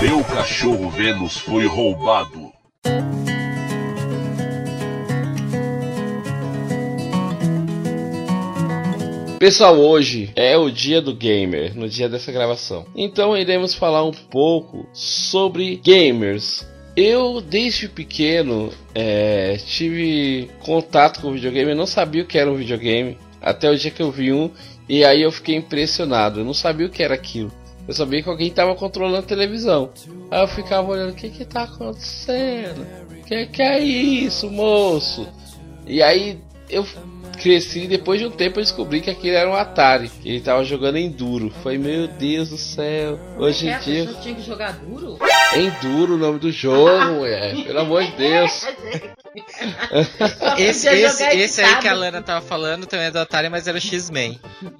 Meu 0.08 0.24
cachorro 0.24 0.90
Vênus 0.90 1.36
foi 1.38 1.66
roubado. 1.66 2.54
Pessoal, 9.38 9.78
hoje 9.78 10.32
é 10.34 10.56
o 10.56 10.72
dia 10.72 11.02
do 11.02 11.14
gamer, 11.14 11.78
no 11.78 11.90
dia 11.90 12.08
dessa 12.08 12.32
gravação. 12.32 12.86
Então 12.96 13.36
iremos 13.36 13.74
falar 13.74 14.06
um 14.06 14.14
pouco 14.14 14.88
sobre 14.94 15.76
gamers. 15.76 16.66
Eu, 16.96 17.42
desde 17.42 17.90
pequeno, 17.90 18.72
é, 18.96 19.58
tive 19.58 20.50
contato 20.62 21.20
com 21.20 21.34
videogame. 21.34 21.72
Eu 21.72 21.76
não 21.76 21.86
sabia 21.86 22.24
o 22.24 22.26
que 22.26 22.38
era 22.38 22.50
um 22.50 22.56
videogame, 22.56 23.18
até 23.42 23.70
o 23.70 23.78
dia 23.78 23.92
que 23.92 24.02
eu 24.02 24.10
vi 24.10 24.32
um, 24.32 24.50
e 24.88 25.04
aí 25.04 25.22
eu 25.22 25.34
fiquei 25.34 25.56
impressionado. 25.56 26.40
Eu 26.40 26.46
não 26.46 26.54
sabia 26.54 26.88
o 26.88 26.90
que 26.90 27.04
era 27.04 27.14
aquilo. 27.14 27.52
Eu 27.88 27.94
sabia 27.94 28.22
que 28.22 28.30
alguém 28.30 28.48
estava 28.48 28.76
controlando 28.76 29.20
a 29.20 29.22
televisão. 29.22 29.92
Aí 30.30 30.42
eu 30.42 30.48
ficava 30.48 30.92
olhando: 30.92 31.12
o 31.12 31.16
que 31.16 31.30
que 31.30 31.46
tá 31.46 31.64
acontecendo? 31.64 32.86
Que 33.26 33.46
que 33.48 33.62
é 33.62 33.80
isso, 33.80 34.50
moço? 34.50 35.28
E 35.86 36.02
aí 36.02 36.40
eu 36.70 36.86
cresci 37.38 37.84
e 37.84 37.88
depois 37.88 38.20
de 38.20 38.26
um 38.26 38.32
tempo 38.32 38.60
eu 38.60 38.64
descobri 38.64 39.00
que 39.02 39.10
aquele 39.10 39.36
era 39.36 39.50
um 39.50 39.54
Atari. 39.56 40.10
Que 40.10 40.30
ele 40.30 40.42
tava 40.42 40.64
jogando 40.66 40.98
Enduro. 40.98 41.50
Foi, 41.64 41.78
meu 41.78 42.08
Deus 42.08 42.50
do 42.50 42.58
céu. 42.58 43.20
Hoje 43.38 43.68
É, 43.68 43.72
em 43.72 43.74
a 43.74 43.78
dia 43.80 44.06
pessoa 44.06 44.22
tinha 44.22 44.36
que 44.36 44.42
jogar 44.44 44.72
duro? 44.74 45.18
é 45.54 45.60
Enduro 45.62 46.16
o 46.16 46.18
nome 46.18 46.40
do 46.40 46.52
jogo, 46.52 47.26
é. 47.26 47.54
Pelo 47.64 47.80
amor 47.80 48.04
de 48.04 48.12
Deus. 48.12 48.66
Esse, 50.58 50.88
esse, 50.90 51.24
esse 51.38 51.62
aí 51.62 51.76
que 51.80 51.88
a. 51.88 51.94
Lana 51.94 52.22
tava 52.24 52.42
falando 52.44 52.88
também 52.88 53.06
é 53.08 53.12
do 53.12 53.20
Atari, 53.20 53.50
mas 53.50 53.68
era 53.68 53.78
o 53.78 53.82
X-Men. 53.82 54.40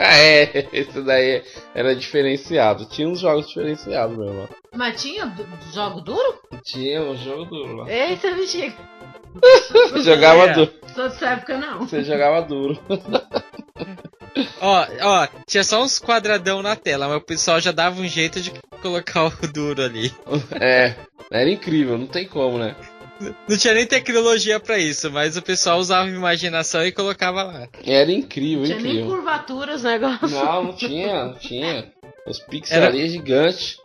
é, 0.00 0.66
esse 0.72 1.00
daí 1.02 1.42
era 1.74 1.94
diferenciado. 1.94 2.86
Tinha 2.86 3.08
uns 3.08 3.20
jogos 3.20 3.46
diferenciados 3.48 4.16
mesmo. 4.18 4.48
ó. 4.50 4.76
Mas 4.76 5.00
tinha 5.00 5.26
du- 5.26 5.46
jogo 5.72 6.00
duro? 6.00 6.40
Tinha 6.64 7.02
um 7.02 7.16
jogo 7.16 7.44
duro 7.44 7.76
lá. 7.76 7.90
Eita, 7.92 8.32
bexiga. 8.32 8.74
Você 9.92 10.00
jogava 10.02 10.44
É. 10.50 10.52
duro. 10.54 10.72
Sou 10.98 11.08
dessa 11.08 11.28
época, 11.28 11.56
não. 11.58 11.80
Você 11.86 12.02
jogava 12.02 12.42
duro. 12.42 12.76
Ó, 14.60 14.86
ó, 15.02 15.28
tinha 15.46 15.62
só 15.64 15.82
uns 15.82 15.98
quadradão 16.00 16.60
na 16.62 16.74
tela, 16.76 17.08
mas 17.08 17.16
o 17.18 17.20
pessoal 17.24 17.60
já 17.60 17.70
dava 17.72 18.00
um 18.00 18.06
jeito 18.06 18.40
de 18.40 18.52
colocar 18.82 19.24
o 19.26 19.30
duro 19.52 19.82
ali. 19.82 20.12
É, 20.60 20.94
era 21.30 21.48
incrível, 21.50 21.96
não 21.98 22.06
tem 22.06 22.26
como, 22.26 22.58
né? 22.58 22.74
Não 23.48 23.56
tinha 23.56 23.74
nem 23.74 23.86
tecnologia 23.86 24.58
pra 24.60 24.78
isso, 24.78 25.10
mas 25.10 25.36
o 25.36 25.42
pessoal 25.42 25.78
usava 25.78 26.06
a 26.08 26.10
imaginação 26.12 26.84
e 26.84 26.92
colocava 26.92 27.42
lá. 27.44 27.68
Era 27.84 28.10
incrível, 28.12 28.64
Tinha 28.64 28.78
nem 28.78 28.92
incrível. 28.92 29.10
curvaturas 29.16 29.82
o 29.82 29.86
negócio. 29.88 30.28
Não, 30.28 30.64
não 30.64 30.72
tinha, 30.76 31.24
não 31.26 31.34
tinha. 31.34 31.92
Os 32.26 32.38
pixels 32.40 32.76
Era- 32.76 32.88
ali 32.88 33.08
gigantes, 33.08 33.76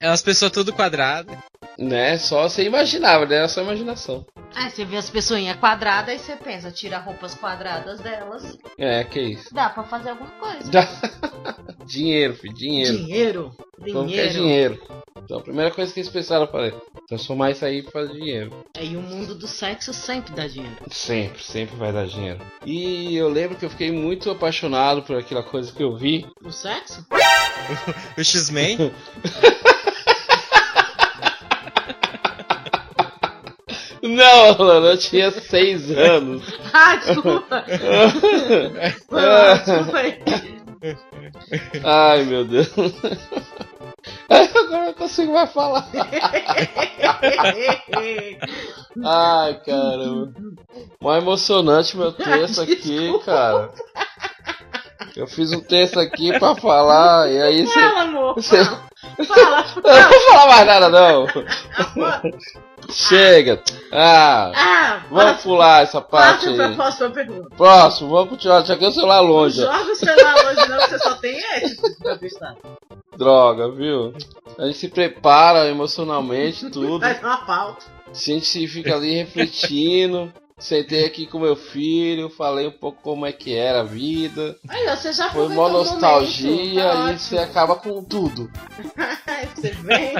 É 0.00 0.08
umas 0.08 0.22
pessoas 0.22 0.50
tudo 0.52 0.72
quadradas. 0.72 1.36
né? 1.78 2.16
Só 2.18 2.48
você 2.48 2.64
imaginava, 2.64 3.26
né? 3.26 3.36
Era 3.36 3.48
só 3.48 3.60
imaginação. 3.62 4.24
Aí 4.54 4.70
você 4.70 4.84
vê 4.84 4.96
as 4.96 5.08
pessoinhas 5.08 5.56
quadradas 5.56 6.14
e 6.14 6.18
você 6.18 6.36
pensa, 6.36 6.70
tira 6.70 6.98
roupas 6.98 7.34
quadradas 7.34 8.00
delas. 8.00 8.58
É, 8.76 9.04
que 9.04 9.20
isso. 9.20 9.54
Dá 9.54 9.68
pra 9.68 9.84
fazer 9.84 10.10
alguma 10.10 10.30
coisa. 10.30 10.70
dinheiro, 11.86 12.34
filho, 12.34 12.54
dinheiro. 12.54 12.96
Dinheiro. 12.98 13.56
Como 13.92 14.08
que 14.08 14.20
é 14.20 14.26
Dinheiro. 14.28 14.80
Então 15.24 15.38
a 15.38 15.42
primeira 15.42 15.70
coisa 15.70 15.92
que 15.92 16.00
eles 16.00 16.10
pensaram 16.10 16.46
fazer, 16.46 16.74
transformar 17.06 17.52
isso 17.52 17.64
aí 17.64 17.82
pra 17.82 17.92
fazer 17.92 18.14
dinheiro. 18.14 18.64
É, 18.76 18.84
e 18.84 18.96
o 18.96 19.02
mundo 19.02 19.34
do 19.34 19.46
sexo 19.46 19.92
sempre 19.92 20.34
dá 20.34 20.46
dinheiro. 20.46 20.76
Sempre, 20.90 21.42
sempre 21.42 21.76
vai 21.76 21.92
dar 21.92 22.06
dinheiro. 22.06 22.40
E 22.64 23.16
eu 23.16 23.28
lembro 23.28 23.56
que 23.56 23.64
eu 23.64 23.70
fiquei 23.70 23.92
muito 23.92 24.30
apaixonado 24.30 25.02
por 25.02 25.16
aquela 25.16 25.42
coisa 25.42 25.72
que 25.72 25.82
eu 25.82 25.96
vi. 25.96 26.26
O 26.42 26.50
sexo? 26.50 27.06
O 28.18 28.24
X-Men? 28.24 28.76
Não, 34.16 34.58
mano, 34.58 34.86
eu 34.88 34.98
tinha 34.98 35.30
seis 35.30 35.90
anos. 35.90 36.42
Ah, 36.72 36.96
desculpa. 36.96 37.64
Mal, 39.10 39.58
desculpa 39.58 39.98
aí. 39.98 40.22
Ai, 41.84 42.24
meu 42.24 42.44
Deus. 42.44 42.70
Agora 44.30 44.86
eu 44.86 44.94
consigo 44.94 45.32
mais 45.34 45.52
falar. 45.52 45.86
Ai, 49.04 49.60
caramba. 49.64 50.32
Mais 51.02 51.22
emocionante 51.22 51.96
meu 51.96 52.12
texto 52.12 52.60
aqui, 52.62 53.18
cara. 53.24 53.70
Eu 55.16 55.26
fiz 55.26 55.52
um 55.52 55.60
texto 55.60 55.98
aqui 55.98 56.38
pra 56.38 56.54
falar, 56.54 57.30
e 57.30 57.42
aí 57.42 57.66
você. 57.66 57.80
Fala, 57.80 58.00
amor. 58.02 58.34
você- 58.36 58.62
Fala, 59.26 59.64
Eu 59.76 59.82
não 60.02 60.10
vou 60.10 60.20
falar 60.20 60.46
mais 60.48 60.66
nada, 60.66 60.88
não. 60.88 61.26
fala. 61.28 62.22
Chega. 62.90 63.62
Ah, 63.92 64.52
Ah, 64.54 65.02
vamos 65.10 65.42
pular 65.42 65.82
essa 65.82 66.00
parte 66.00 66.46
Passa 66.46 66.54
pra 66.56 66.66
aí. 66.66 66.74
próxima 66.76 67.10
pergunta. 67.10 67.56
Próximo, 67.56 68.10
vamos 68.10 68.30
continuar. 68.30 68.64
Joguei 68.64 68.88
o 68.88 68.92
celular 68.92 69.20
longe. 69.20 69.60
Joga 69.60 69.92
o 69.92 69.94
celular 69.94 70.34
hoje 70.46 70.68
não, 70.68 70.80
você 70.80 70.98
só 70.98 71.14
tem 71.14 71.38
esse 71.38 71.98
pra 71.98 72.18
testar. 72.18 72.56
Droga, 73.16 73.70
viu? 73.70 74.14
A 74.58 74.66
gente 74.66 74.78
se 74.78 74.88
prepara 74.88 75.68
emocionalmente, 75.68 76.68
tudo. 76.70 76.98
Faz 77.00 77.20
uma 77.20 77.38
falta. 77.44 77.84
A 78.08 78.14
gente 78.14 78.66
fica 78.66 78.94
ali 78.94 79.14
refletindo. 79.18 80.32
Sentei 80.60 81.06
aqui 81.06 81.26
com 81.26 81.38
meu 81.38 81.56
filho, 81.56 82.28
falei 82.28 82.66
um 82.66 82.72
pouco 82.72 83.00
como 83.02 83.24
é 83.24 83.32
que 83.32 83.54
era 83.54 83.80
a 83.80 83.84
vida. 83.84 84.56
Aí, 84.68 84.86
ó, 84.88 84.94
você 84.94 85.12
já 85.12 85.30
Foi 85.30 85.46
uma 85.46 85.68
nostalgia 85.70 86.84
tá 86.84 87.12
e 87.12 87.18
você 87.18 87.38
acaba 87.38 87.76
com 87.76 88.04
tudo. 88.04 88.50
Aí 89.26 89.48
você 89.56 89.70
vem. 89.70 90.14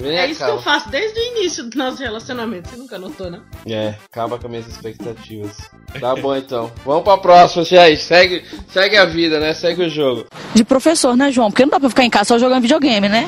Vem 0.00 0.16
É 0.18 0.30
isso 0.30 0.44
que 0.44 0.50
eu 0.50 0.60
faço 0.60 0.90
desde 0.90 1.18
o 1.18 1.22
início 1.38 1.64
do 1.64 1.78
nosso 1.78 2.02
relacionamento. 2.02 2.68
Você 2.68 2.76
nunca 2.76 2.98
notou, 2.98 3.30
não? 3.30 3.42
É, 3.66 3.94
acaba 4.04 4.38
com 4.38 4.46
as 4.46 4.50
minhas 4.50 4.66
expectativas. 4.66 5.56
Tá 5.98 6.14
bom 6.14 6.36
então. 6.36 6.70
Vamos 6.84 7.04
pra 7.04 7.16
próxima, 7.16 7.64
gente. 7.64 8.02
Segue, 8.02 8.44
segue 8.68 8.96
a 8.96 9.06
vida, 9.06 9.40
né? 9.40 9.54
Segue 9.54 9.84
o 9.84 9.88
jogo. 9.88 10.26
de 10.54 10.64
professor, 10.64 11.16
né, 11.16 11.32
João? 11.32 11.50
Porque 11.50 11.64
não 11.64 11.70
dá 11.70 11.80
pra 11.80 11.88
ficar 11.88 12.04
em 12.04 12.10
casa 12.10 12.28
só 12.28 12.38
jogando 12.38 12.62
videogame, 12.62 13.08
né? 13.08 13.26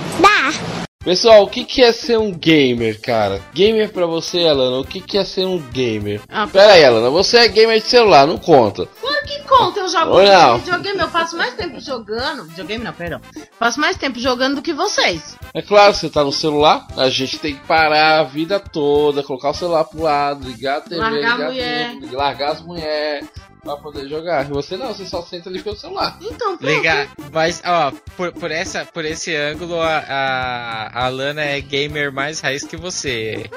Pessoal, 1.05 1.43
o 1.43 1.49
que, 1.49 1.64
que 1.67 1.83
é 1.83 1.93
ser 1.93 2.19
um 2.19 2.33
gamer, 2.33 2.99
cara? 2.99 3.43
Gamer 3.53 3.93
pra 3.93 4.07
você, 4.07 4.47
Alana, 4.47 4.79
o 4.79 4.85
que, 4.85 5.03
que 5.03 5.19
é 5.19 5.25
ser 5.25 5.45
um 5.45 5.59
gamer? 5.59 6.23
Ah, 6.31 6.47
Pera 6.47 6.73
aí, 6.73 6.85
Alana, 6.85 7.11
você 7.11 7.37
é 7.37 7.49
gamer 7.49 7.79
de 7.79 7.87
celular, 7.87 8.27
não 8.27 8.38
conta. 8.38 8.87
Claro 9.03 9.27
que 9.27 9.43
conta, 9.43 9.81
eu 9.81 9.88
jogo 9.88 10.12
Ou 10.12 10.23
não? 10.23 10.59
videogame, 10.59 10.99
eu 11.01 11.09
passo 11.09 11.37
mais 11.37 11.53
tempo 11.55 11.79
jogando. 11.79 12.45
Videogame 12.45 12.83
não, 12.83 12.93
perdão. 12.95 13.21
Passo 13.59 13.79
mais 13.79 13.99
tempo 13.99 14.19
jogando 14.19 14.57
do 14.57 14.62
que 14.62 14.73
vocês. 14.73 15.37
É 15.53 15.61
claro, 15.61 15.93
você 15.93 16.09
tá 16.09 16.25
no 16.25 16.33
celular, 16.33 16.87
a 16.97 17.11
gente 17.11 17.38
tem 17.38 17.55
que 17.55 17.67
parar 17.67 18.21
a 18.21 18.25
vida 18.25 18.59
toda, 18.59 19.23
colocar 19.23 19.51
o 19.51 19.55
celular 19.55 19.85
pro 19.85 20.01
lado, 20.03 20.49
ligar 20.49 20.79
a 20.79 20.81
TV, 20.81 20.97
Largar 20.97 21.17
a 21.17 21.21
ligar 21.35 21.47
mulher. 21.51 21.93
tudo, 22.01 22.17
largar 22.17 22.51
as 22.53 22.62
mulheres 22.62 23.29
pra 23.64 23.77
poder 23.77 24.09
jogar. 24.09 24.44
E 24.44 24.48
você 24.48 24.77
não, 24.77 24.88
você 24.88 25.07
só 25.07 25.22
senta 25.22 25.48
ali 25.48 25.62
pelo 25.62 25.77
celular. 25.77 26.16
Então, 26.20 26.57
pronto. 26.57 26.64
Legal, 26.64 27.07
mas 27.33 27.62
ó, 27.64 27.92
por, 28.16 28.33
por, 28.33 28.50
essa, 28.50 28.85
por 28.85 29.05
esse 29.05 29.35
ângulo, 29.35 29.81
a, 29.81 29.98
a, 29.98 31.05
a 31.07 31.09
Lana 31.09 31.42
é 31.42 31.61
gamer 31.61 32.12
mais 32.12 32.40
raiz 32.40 32.62
que 32.64 32.77
você. 32.77 33.50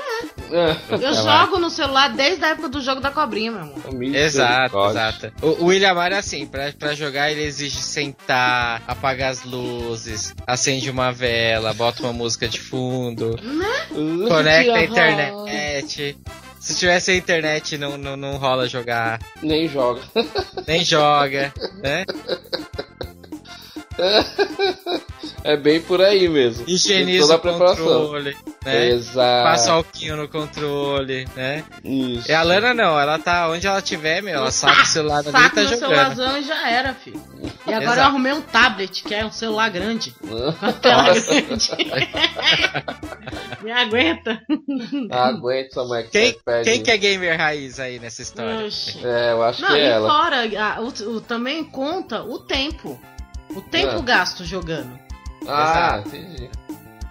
É. 0.49 0.95
Eu 0.95 1.13
jogo 1.13 1.59
no 1.59 1.69
celular 1.69 2.09
desde 2.09 2.43
a 2.45 2.49
época 2.49 2.69
do 2.69 2.81
jogo 2.81 3.01
da 3.01 3.11
cobrinha, 3.11 3.51
meu 3.51 3.61
amor. 3.61 4.03
Exato, 4.15 4.77
exato. 4.89 5.31
O, 5.41 5.63
o 5.63 5.65
William 5.65 5.91
Amaro 5.91 6.15
é 6.15 6.17
assim, 6.17 6.47
pra, 6.47 6.71
pra 6.71 6.95
jogar 6.95 7.31
ele 7.31 7.43
exige 7.43 7.77
sentar, 7.77 8.81
apagar 8.87 9.31
as 9.31 9.43
luzes, 9.43 10.33
acende 10.45 10.89
uma 10.89 11.11
vela, 11.11 11.73
bota 11.73 12.01
uma 12.03 12.13
música 12.13 12.47
de 12.47 12.59
fundo, 12.59 13.37
conecta 14.27 14.73
a 14.73 14.83
internet. 14.83 16.17
Se 16.67 16.75
tivesse 16.75 17.11
a 17.11 17.15
internet, 17.15 17.77
não, 17.77 17.97
não, 17.97 18.17
não 18.17 18.35
rola 18.35 18.67
jogar, 18.67 19.21
Nem 19.41 19.69
joga. 19.69 20.01
nem 20.67 20.83
joga, 20.83 21.53
né? 21.81 22.03
É 25.43 25.55
bem 25.57 25.81
por 25.81 26.01
aí 26.01 26.27
mesmo. 26.29 26.63
Higieniza 26.67 27.21
toda 27.21 27.33
a 27.33 27.37
o 27.37 27.39
preparação. 27.39 27.85
controle, 27.85 28.37
né? 28.65 28.87
Exato. 28.89 29.43
Passa 29.49 29.71
alquinho 29.73 30.15
no 30.17 30.27
controle, 30.27 31.27
né? 31.35 31.63
Isso. 31.83 32.29
E 32.29 32.33
a 32.33 32.43
Lana 32.43 32.73
não, 32.73 32.99
ela 32.99 33.17
tá 33.17 33.49
onde 33.49 33.65
ela 33.65 33.81
tiver, 33.81 34.21
meu, 34.21 34.35
ela 34.35 34.51
saca 34.51 34.83
o 34.83 34.85
celular 34.85 35.19
ali 35.19 35.29
e 35.29 35.31
Saco 35.31 35.55
tá 35.55 35.63
jogando. 35.63 35.79
celularzão 35.79 36.37
e 36.37 36.43
já 36.43 36.69
era, 36.69 36.93
filho. 36.93 37.21
E 37.65 37.73
agora 37.73 37.83
Exato. 37.83 37.99
eu 37.99 38.03
arrumei 38.03 38.33
um 38.33 38.41
tablet, 38.41 39.03
que 39.03 39.13
é 39.15 39.25
um 39.25 39.31
celular 39.31 39.69
grande. 39.69 40.11
Com 40.21 40.65
a 40.65 40.73
tela 40.73 41.03
grande. 41.13 41.71
Me 43.63 43.71
aguenta. 43.71 44.41
Aguenta, 45.11 45.83
Mac. 45.85 46.07
Quem, 46.11 46.35
quem 46.63 46.83
que 46.83 46.91
é 46.91 46.97
gamer 46.97 47.37
raiz 47.37 47.79
aí 47.79 47.99
nessa 47.99 48.21
história? 48.21 48.65
Oxi. 48.65 48.99
É, 49.05 49.31
eu 49.31 49.43
acho 49.43 49.61
Não, 49.61 49.69
que 49.69 49.75
é 49.75 49.79
e 49.79 49.87
ela. 49.89 50.09
fora, 50.09 50.37
a- 50.61 50.81
o, 50.81 50.87
o- 51.15 51.21
também 51.21 51.63
conta 51.63 52.21
o 52.23 52.39
tempo. 52.39 52.99
O 53.57 53.61
tempo 53.61 53.97
Ah. 53.97 54.01
gasto 54.01 54.45
jogando. 54.45 54.97
Ah, 55.47 56.01
entendi. 56.05 56.49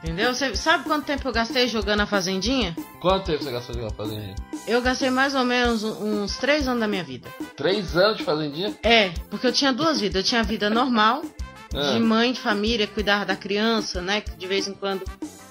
Entendeu? 0.03 0.33
Você 0.35 0.55
sabe 0.55 0.85
quanto 0.85 1.05
tempo 1.05 1.27
eu 1.27 1.33
gastei 1.33 1.67
jogando 1.67 2.01
a 2.01 2.07
Fazendinha? 2.07 2.77
Quanto 3.01 3.25
tempo 3.27 3.43
você 3.43 3.51
gastou 3.51 3.75
de 3.75 3.81
uma 3.81 3.91
fazendinha? 3.91 4.35
Eu 4.67 4.81
gastei 4.81 5.11
mais 5.11 5.35
ou 5.35 5.45
menos 5.45 5.83
uns 5.83 6.37
três 6.37 6.69
anos 6.69 6.81
da 6.81 6.87
minha 6.87 7.03
vida. 7.03 7.29
Três 7.57 7.97
anos 7.97 8.19
de 8.19 8.25
fazendinha? 8.25 8.75
É, 8.83 9.11
porque 9.31 9.47
eu 9.47 9.53
tinha 9.53 9.73
duas 9.73 10.01
vidas. 10.01 10.17
Eu 10.17 10.23
tinha 10.29 10.41
a 10.43 10.45
vida 10.45 10.69
normal, 10.71 11.23
Ah. 11.75 11.93
de 11.93 11.99
mãe 11.99 12.33
de 12.33 12.41
família, 12.41 12.87
cuidar 12.87 13.25
da 13.25 13.35
criança, 13.35 14.01
né? 14.01 14.21
Que 14.21 14.31
de 14.37 14.47
vez 14.47 14.69
em 14.69 14.75
quando 14.75 15.03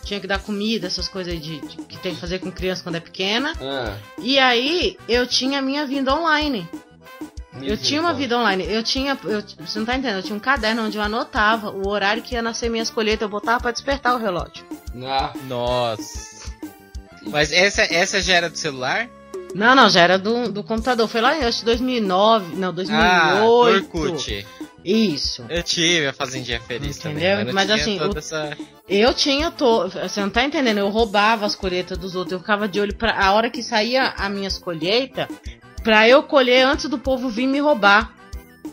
tinha 0.04 0.20
que 0.20 0.28
dar 0.28 0.40
comida, 0.40 0.88
essas 0.88 1.08
coisas 1.08 1.34
de, 1.42 1.60
de- 1.60 1.78
que 1.84 1.98
tem 1.98 2.14
que 2.14 2.22
fazer 2.22 2.40
com 2.40 2.52
criança 2.52 2.84
quando 2.84 2.96
é 2.96 3.00
pequena. 3.02 3.52
Ah, 3.60 3.98
E 4.20 4.38
aí 4.40 4.96
eu 5.10 5.26
tinha 5.28 5.60
a 5.60 5.62
minha 5.62 5.86
vida 5.86 6.14
online. 6.16 6.70
Eu 7.62 7.78
tinha 7.78 8.02
uma 8.02 8.14
vida 8.14 8.38
online. 8.38 8.66
Eu 8.68 8.84
tinha. 8.84 9.18
eu- 9.24 9.42
você 9.60 9.80
não 9.80 9.86
tá 9.86 9.96
entendendo? 9.96 10.18
Eu 10.18 10.24
tinha 10.24 10.36
um 10.36 10.40
caderno 10.40 10.84
onde 10.86 10.98
eu 10.98 11.04
anotava 11.04 11.70
o 11.72 11.88
horário 11.88 12.22
que 12.24 12.36
ia 12.36 12.42
nascer 12.42 12.70
minhas 12.70 12.90
colheitas. 12.90 13.22
Eu 13.24 13.30
botava 13.30 13.60
pra 13.62 13.72
despertar 13.72 14.16
o 14.16 14.18
relógio. 14.20 14.66
Ah, 15.04 15.34
Nossa. 15.48 16.52
Mas 17.28 17.52
essa, 17.52 17.82
essa 17.84 18.22
já 18.22 18.36
era 18.36 18.50
do 18.50 18.58
celular? 18.58 19.10
Não, 19.56 19.74
não, 19.76 19.90
já 19.90 20.02
era 20.02 20.20
do, 20.20 20.52
do 20.52 20.64
computador. 20.64 21.08
Foi 21.08 21.22
lá 21.22 21.36
em 21.38 21.44
acho, 21.44 21.60
que 21.60 21.66
2009, 21.66 22.56
não, 22.56 22.74
2008. 22.74 24.44
Ah. 24.44 24.66
Isso. 24.84 25.44
Eu 25.50 25.64
tive 25.64 26.06
a 26.08 26.14
Fazendinha 26.14 26.60
Feliz 26.62 26.98
Entendeu? 27.00 27.38
também. 27.40 27.54
Mas 27.54 27.66
tinha 27.66 27.76
assim, 27.76 27.98
toda 27.98 28.16
o- 28.16 28.20
essa... 28.20 28.56
Eu 28.88 29.14
tinha 29.16 29.50
to... 29.50 29.88
Você 29.90 30.22
não 30.22 30.30
tá 30.30 30.44
entendendo? 30.44 30.78
Eu 30.78 30.90
roubava 30.90 31.46
as 31.46 31.56
colheitas 31.56 31.98
dos 31.98 32.16
outros. 32.16 32.34
Eu 32.34 32.40
ficava 32.40 32.68
de 32.68 32.80
olho 32.80 32.94
pra 32.94 33.18
a 33.20 33.32
hora 33.32 33.50
que 33.50 33.64
saía 33.64 34.10
as 34.10 34.30
minhas 34.32 34.60
colheitas, 34.60 35.28
pra 35.86 36.10
eu 36.10 36.24
colher 36.24 36.66
antes 36.66 36.90
do 36.90 36.98
povo 36.98 37.30
vir 37.30 37.46
me 37.46 37.60
roubar. 37.60 38.12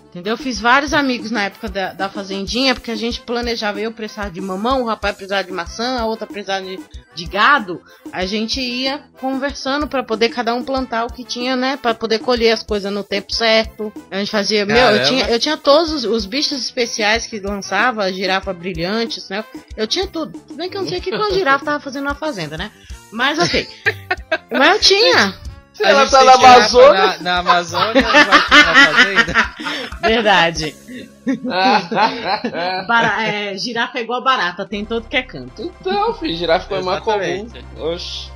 Entendeu? 0.08 0.34
Eu 0.34 0.38
fiz 0.38 0.60
vários 0.60 0.92
amigos 0.92 1.30
na 1.30 1.44
época 1.44 1.70
da, 1.70 1.92
da 1.94 2.08
fazendinha, 2.08 2.74
porque 2.74 2.90
a 2.90 2.94
gente 2.94 3.20
planejava 3.20 3.80
eu 3.80 3.90
precisar 3.92 4.30
de 4.30 4.42
mamão, 4.42 4.82
o 4.82 4.86
rapaz 4.86 5.16
precisava 5.16 5.42
de 5.42 5.52
maçã, 5.52 5.98
a 5.98 6.04
outra 6.04 6.26
precisava 6.26 6.62
de, 6.66 6.78
de 7.14 7.24
gado. 7.24 7.80
A 8.12 8.26
gente 8.26 8.60
ia 8.60 9.04
conversando 9.18 9.86
pra 9.86 10.02
poder 10.02 10.28
cada 10.28 10.54
um 10.54 10.62
plantar 10.62 11.06
o 11.06 11.12
que 11.12 11.24
tinha, 11.24 11.56
né? 11.56 11.78
Pra 11.80 11.94
poder 11.94 12.18
colher 12.18 12.52
as 12.52 12.62
coisas 12.62 12.92
no 12.92 13.02
tempo 13.02 13.32
certo. 13.32 13.90
A 14.10 14.18
gente 14.18 14.30
fazia. 14.30 14.66
Meu, 14.66 14.76
eu 14.76 14.82
Caramba. 14.82 15.04
tinha, 15.04 15.30
eu 15.30 15.38
tinha 15.38 15.56
todos 15.56 15.90
os, 15.92 16.04
os 16.04 16.26
bichos 16.26 16.58
especiais 16.58 17.26
que 17.26 17.40
lançava, 17.40 18.04
a 18.04 18.12
girafa 18.12 18.52
brilhantes, 18.52 19.30
né? 19.30 19.42
Eu 19.74 19.86
tinha 19.86 20.06
tudo. 20.06 20.38
Se 20.46 20.54
bem 20.54 20.68
que 20.68 20.76
eu 20.76 20.82
não 20.82 20.88
sei 20.88 20.98
o 20.98 21.02
que 21.02 21.10
que 21.10 21.16
uma 21.16 21.30
girafa 21.32 21.64
tava 21.64 21.80
fazendo 21.80 22.04
na 22.04 22.14
fazenda, 22.14 22.58
né? 22.58 22.70
Mas 23.10 23.38
ok. 23.38 23.66
Mas 24.50 24.74
eu 24.74 24.80
tinha. 24.80 25.51
Se 25.72 25.84
A 25.84 25.88
ela 25.90 26.00
gente 26.02 26.10
tá 26.10 26.24
na 26.24 26.32
Amazônia. 26.34 27.06
Na, 27.06 27.18
na 27.22 27.38
Amazônia, 27.38 28.02
vai 28.02 28.24
na 28.64 28.74
fazenda. 28.74 29.54
Verdade. 30.02 30.74
Bara- 32.86 33.22
é, 33.26 33.56
girafa 33.56 33.98
é 33.98 34.02
igual 34.02 34.22
barata, 34.22 34.66
tem 34.66 34.84
todo 34.84 35.08
que 35.08 35.16
é 35.16 35.22
canto. 35.22 35.62
então, 35.62 36.14
filho, 36.14 36.36
girafa 36.36 36.68
foi 36.68 36.82
mais 36.82 37.00
comum. 37.02 37.46
Oxi. 37.78 38.30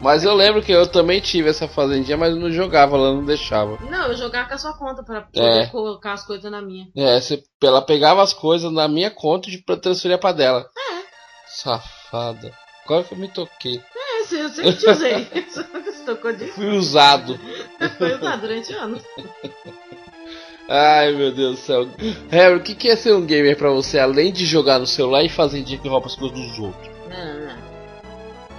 Mas 0.00 0.24
eu 0.24 0.34
lembro 0.34 0.60
que 0.62 0.72
eu 0.72 0.84
também 0.86 1.20
tive 1.20 1.48
essa 1.48 1.68
fazendinha, 1.68 2.16
mas 2.16 2.30
eu 2.34 2.40
não 2.40 2.50
jogava, 2.50 2.96
ela 2.96 3.12
não 3.14 3.24
deixava. 3.24 3.78
Não, 3.88 4.08
eu 4.08 4.16
jogava 4.16 4.48
com 4.48 4.54
a 4.54 4.58
sua 4.58 4.72
conta 4.76 5.04
pra 5.04 5.20
poder 5.22 5.62
É. 5.62 5.66
colocar 5.66 6.14
as 6.14 6.26
coisas 6.26 6.50
na 6.50 6.60
minha. 6.60 6.88
É, 6.96 7.20
você, 7.20 7.40
ela 7.62 7.80
pegava 7.80 8.20
as 8.20 8.32
coisas 8.32 8.72
na 8.72 8.88
minha 8.88 9.10
conta 9.12 9.48
e 9.48 9.58
pra 9.62 9.76
transferir 9.76 10.18
pra 10.18 10.32
dela. 10.32 10.66
É. 10.76 11.02
Safada. 11.46 12.52
Agora 12.84 13.04
que 13.04 13.14
eu 13.14 13.18
me 13.18 13.28
toquei. 13.28 13.80
É, 13.94 14.24
sim, 14.24 14.38
eu 14.40 14.48
sempre 14.48 14.72
te 14.72 14.90
usei. 14.90 15.28
Tocou 16.06 16.32
disso? 16.32 16.52
Fui 16.54 16.68
usado. 16.68 17.38
Foi 17.98 18.14
usado 18.14 18.40
durante 18.40 18.72
anos. 18.72 19.02
Ai, 20.68 21.12
meu 21.12 21.32
Deus 21.32 21.58
do 21.58 21.64
céu. 21.64 21.88
Harry, 22.30 22.54
o 22.54 22.60
que 22.60 22.88
é 22.88 22.96
ser 22.96 23.14
um 23.14 23.26
gamer 23.26 23.56
pra 23.56 23.70
você, 23.70 23.98
além 23.98 24.32
de 24.32 24.46
jogar 24.46 24.78
no 24.78 24.86
celular 24.86 25.22
e 25.22 25.28
fazer 25.28 25.62
dia 25.62 25.76
que 25.76 25.88
rouba 25.88 26.06
as 26.06 26.14
coisas 26.14 26.38
dos 26.38 26.58
outros? 26.58 26.90
Não, 27.10 27.40
não, 27.40 27.46
não. 27.46 27.72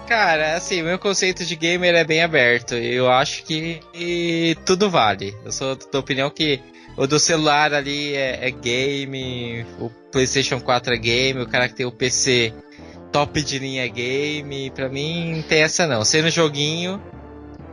Cara, 0.08 0.56
assim, 0.56 0.84
meu 0.84 1.00
conceito 1.00 1.46
de 1.46 1.56
gamer 1.56 1.96
é 1.96 2.04
bem 2.04 2.22
aberto. 2.22 2.76
Eu 2.76 3.10
acho 3.10 3.44
que 3.46 3.80
e 3.96 4.56
tudo 4.66 4.90
vale. 4.90 5.36
Eu 5.46 5.52
sou 5.52 5.76
da 5.76 6.00
opinião 6.00 6.30
que 6.30 6.60
o 6.98 7.08
do 7.08 7.20
celular 7.20 7.74
ali 7.74 8.14
é, 8.14 8.48
é 8.48 8.52
game, 8.52 9.66
o 9.80 9.90
PlayStation 10.12 10.60
4 10.60 10.94
é 10.94 10.98
game, 10.98 11.42
o 11.42 11.48
cara 11.48 11.68
que 11.68 11.76
tem 11.76 11.86
o 11.86 11.92
PC 11.92 12.54
top 13.12 13.42
de 13.42 13.60
linha 13.60 13.86
é 13.86 13.88
game. 13.88 14.70
Pra 14.72 14.90
mim 14.90 15.36
não 15.36 15.42
tem 15.42 15.62
essa 15.62 15.88
não. 15.88 16.04
Ser 16.04 16.22
no 16.22 16.30
joguinho, 16.30 17.02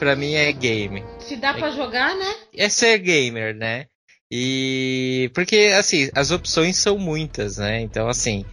pra 0.01 0.17
mim 0.17 0.33
é 0.33 0.51
game. 0.51 1.05
Se 1.21 1.37
dá 1.37 1.53
pra 1.53 1.71
jogar, 1.71 2.17
né? 2.17 2.35
É 2.57 2.71
ser 2.71 2.99
gamer, 2.99 3.55
né? 3.55 3.85
E 4.33 5.31
porque 5.35 5.73
assim, 5.77 6.09
as 6.15 6.31
opções 6.31 6.77
são 6.77 6.99
muitas, 6.99 7.59
né? 7.59 7.83
Então 7.83 8.09
assim, 8.09 8.45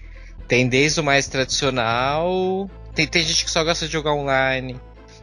tem 0.47 0.67
desde 0.67 0.99
o 0.99 1.03
mais 1.03 1.27
tradicional, 1.27 2.69
tem, 2.93 3.07
tem 3.07 3.23
gente 3.23 3.45
que 3.45 3.51
só 3.51 3.63
gosta 3.63 3.85
de 3.85 3.93
jogar 3.93 4.13
online, 4.13 4.73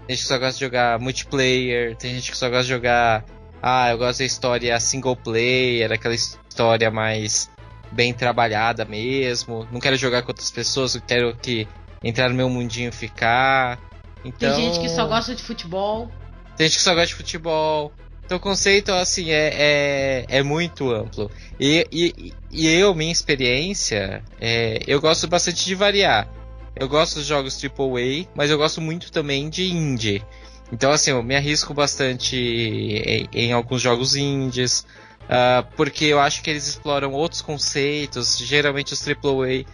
tem 0.07 0.17
gente 0.17 0.23
que 0.23 0.29
só 0.29 0.39
gosta 0.39 0.55
de 0.55 0.65
jogar 0.65 0.99
multiplayer, 0.99 1.95
tem 1.97 2.15
gente 2.15 2.31
que 2.31 2.39
só 2.39 2.49
gosta 2.49 2.63
de 2.63 2.71
jogar, 2.71 3.25
ah, 3.63 3.91
eu 3.91 3.99
gosto 3.99 4.21
da 4.21 4.25
história 4.25 4.81
single 4.81 5.17
player, 5.17 5.93
aquela 5.93 6.15
história 6.15 6.91
mais 6.91 7.51
bem 7.93 8.15
trabalhada 8.15 8.87
mesmo. 8.87 9.69
Não 9.71 9.79
quero 9.79 9.97
jogar 9.97 10.23
com 10.23 10.29
outras 10.29 10.51
pessoas, 10.51 10.95
eu 10.95 11.03
quero 11.03 11.37
que 11.37 11.69
entrar 12.03 12.31
no 12.31 12.35
meu 12.35 12.49
mundinho 12.49 12.89
e 12.89 12.93
ficar. 12.93 13.79
Então, 14.25 14.55
Tem 14.55 14.65
gente 14.65 14.81
que 14.81 14.89
só 14.89 15.07
gosta 15.07 15.35
de 15.35 15.43
futebol. 15.43 16.11
tem 16.57 16.67
gente 16.67 16.79
que 16.79 16.83
só 16.83 16.93
gosta 16.95 17.09
de 17.09 17.15
futebol. 17.15 17.93
Então 18.25 18.39
o 18.39 18.41
conceito, 18.41 18.91
assim, 18.91 19.31
é, 19.31 19.51
é, 19.55 20.39
é 20.39 20.43
muito 20.43 20.91
amplo. 20.91 21.31
E, 21.61 21.87
e, 21.93 22.33
e 22.51 22.67
eu, 22.69 22.95
minha 22.95 23.13
experiência, 23.13 24.23
é, 24.41 24.81
eu 24.87 24.99
gosto 25.01 25.29
bastante 25.29 25.65
de 25.67 25.75
variar. 25.75 26.27
Eu 26.75 26.89
gosto 26.89 27.17
dos 27.17 27.27
jogos 27.27 27.63
AAA, 27.63 28.27
mas 28.35 28.51
eu 28.51 28.57
gosto 28.57 28.81
muito 28.81 29.13
também 29.13 29.51
de 29.51 29.71
indie. 29.71 30.25
Então, 30.73 30.91
assim, 30.91 31.11
eu 31.11 31.23
me 31.23 31.37
arrisco 31.37 31.75
bastante 31.75 32.35
em, 32.35 33.29
em 33.33 33.53
alguns 33.53 33.83
jogos 33.83 34.17
indies, 34.17 34.87
ah, 35.29 35.63
porque 35.77 36.07
eu 36.07 36.19
acho 36.19 36.43
que 36.43 36.49
eles 36.51 36.67
exploram 36.67 37.13
outros 37.13 37.43
conceitos. 37.43 38.39
Geralmente 38.39 38.95
os 38.95 39.07
AAA 39.07 39.67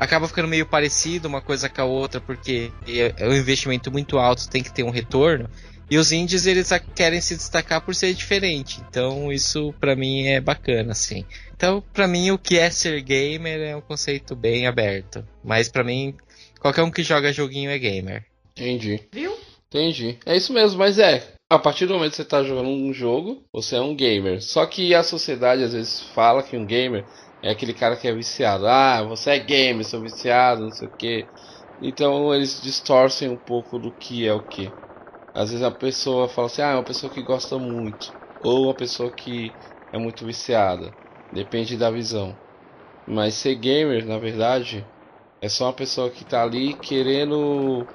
acaba 0.00 0.26
ficando 0.26 0.48
meio 0.48 0.66
parecido 0.66 1.28
uma 1.28 1.40
coisa 1.40 1.68
com 1.68 1.82
a 1.82 1.84
outra, 1.84 2.20
porque 2.20 2.72
é 2.88 3.14
é 3.16 3.28
um 3.28 3.36
investimento 3.36 3.92
muito 3.92 4.18
alto, 4.18 4.48
tem 4.48 4.62
que 4.62 4.72
ter 4.72 4.82
um 4.82 4.90
retorno. 4.90 5.48
E 5.88 5.98
os 5.98 6.12
indies 6.12 6.46
eles 6.46 6.70
querem 6.94 7.20
se 7.20 7.36
destacar 7.36 7.80
por 7.80 7.94
ser 7.94 8.14
diferente. 8.14 8.80
Então 8.88 9.32
isso 9.32 9.74
pra 9.80 9.96
mim 9.96 10.26
é 10.26 10.40
bacana 10.40 10.92
assim. 10.92 11.24
Então 11.54 11.82
pra 11.92 12.08
mim 12.08 12.30
o 12.30 12.38
que 12.38 12.58
é 12.58 12.70
ser 12.70 13.00
gamer 13.02 13.60
é 13.60 13.76
um 13.76 13.80
conceito 13.80 14.34
bem 14.34 14.66
aberto. 14.66 15.26
Mas 15.44 15.68
pra 15.68 15.84
mim 15.84 16.16
Qualquer 16.60 16.82
um 16.82 16.90
que 16.90 17.02
joga 17.02 17.32
joguinho 17.32 17.70
é 17.70 17.78
gamer. 17.78 18.26
Entendi. 18.52 19.00
Viu? 19.10 19.34
Entendi. 19.68 20.18
É 20.26 20.36
isso 20.36 20.52
mesmo, 20.52 20.78
mas 20.78 20.98
é. 20.98 21.26
A 21.50 21.58
partir 21.58 21.86
do 21.86 21.94
momento 21.94 22.10
que 22.10 22.16
você 22.16 22.24
tá 22.24 22.42
jogando 22.42 22.68
um 22.68 22.92
jogo, 22.92 23.42
você 23.52 23.76
é 23.76 23.80
um 23.80 23.96
gamer. 23.96 24.42
Só 24.42 24.66
que 24.66 24.94
a 24.94 25.02
sociedade 25.02 25.64
às 25.64 25.72
vezes 25.72 26.00
fala 26.14 26.42
que 26.42 26.56
um 26.56 26.66
gamer 26.66 27.04
é 27.42 27.50
aquele 27.50 27.74
cara 27.74 27.96
que 27.96 28.06
é 28.08 28.12
viciado. 28.14 28.66
Ah, 28.66 29.02
você 29.02 29.30
é 29.30 29.38
gamer, 29.38 29.84
sou 29.86 30.00
viciado, 30.02 30.62
não 30.64 30.70
sei 30.72 30.88
o 30.88 30.94
que. 30.96 31.30
Então 31.80 32.34
eles 32.34 32.60
distorcem 32.60 33.28
um 33.28 33.38
pouco 33.38 33.78
do 33.78 33.94
que 33.96 34.26
é 34.26 34.32
o 34.34 34.46
que. 34.46 34.78
Às 35.34 35.50
vezes 35.50 35.64
a 35.64 35.70
pessoa 35.70 36.28
fala 36.28 36.46
assim, 36.48 36.62
ah, 36.62 36.70
é 36.72 36.74
uma 36.76 36.84
pessoa 36.84 37.12
que 37.12 37.22
gosta 37.22 37.58
muito. 37.58 38.08
Ou 38.40 38.66
uma 38.66 38.76
pessoa 38.76 39.14
que 39.14 39.58
é 39.92 39.98
muito 39.98 40.26
viciada. 40.26 40.96
Depende 41.32 41.76
da 41.76 41.90
visão. 41.90 42.40
Mas 43.06 43.34
ser 43.34 43.56
gamer, 43.56 44.06
na 44.06 44.18
verdade, 44.18 44.92
é 45.40 45.48
só 45.48 45.66
uma 45.66 45.74
pessoa 45.76 46.10
que 46.10 46.24
tá 46.24 46.42
ali 46.42 46.74
querendo 46.80 47.92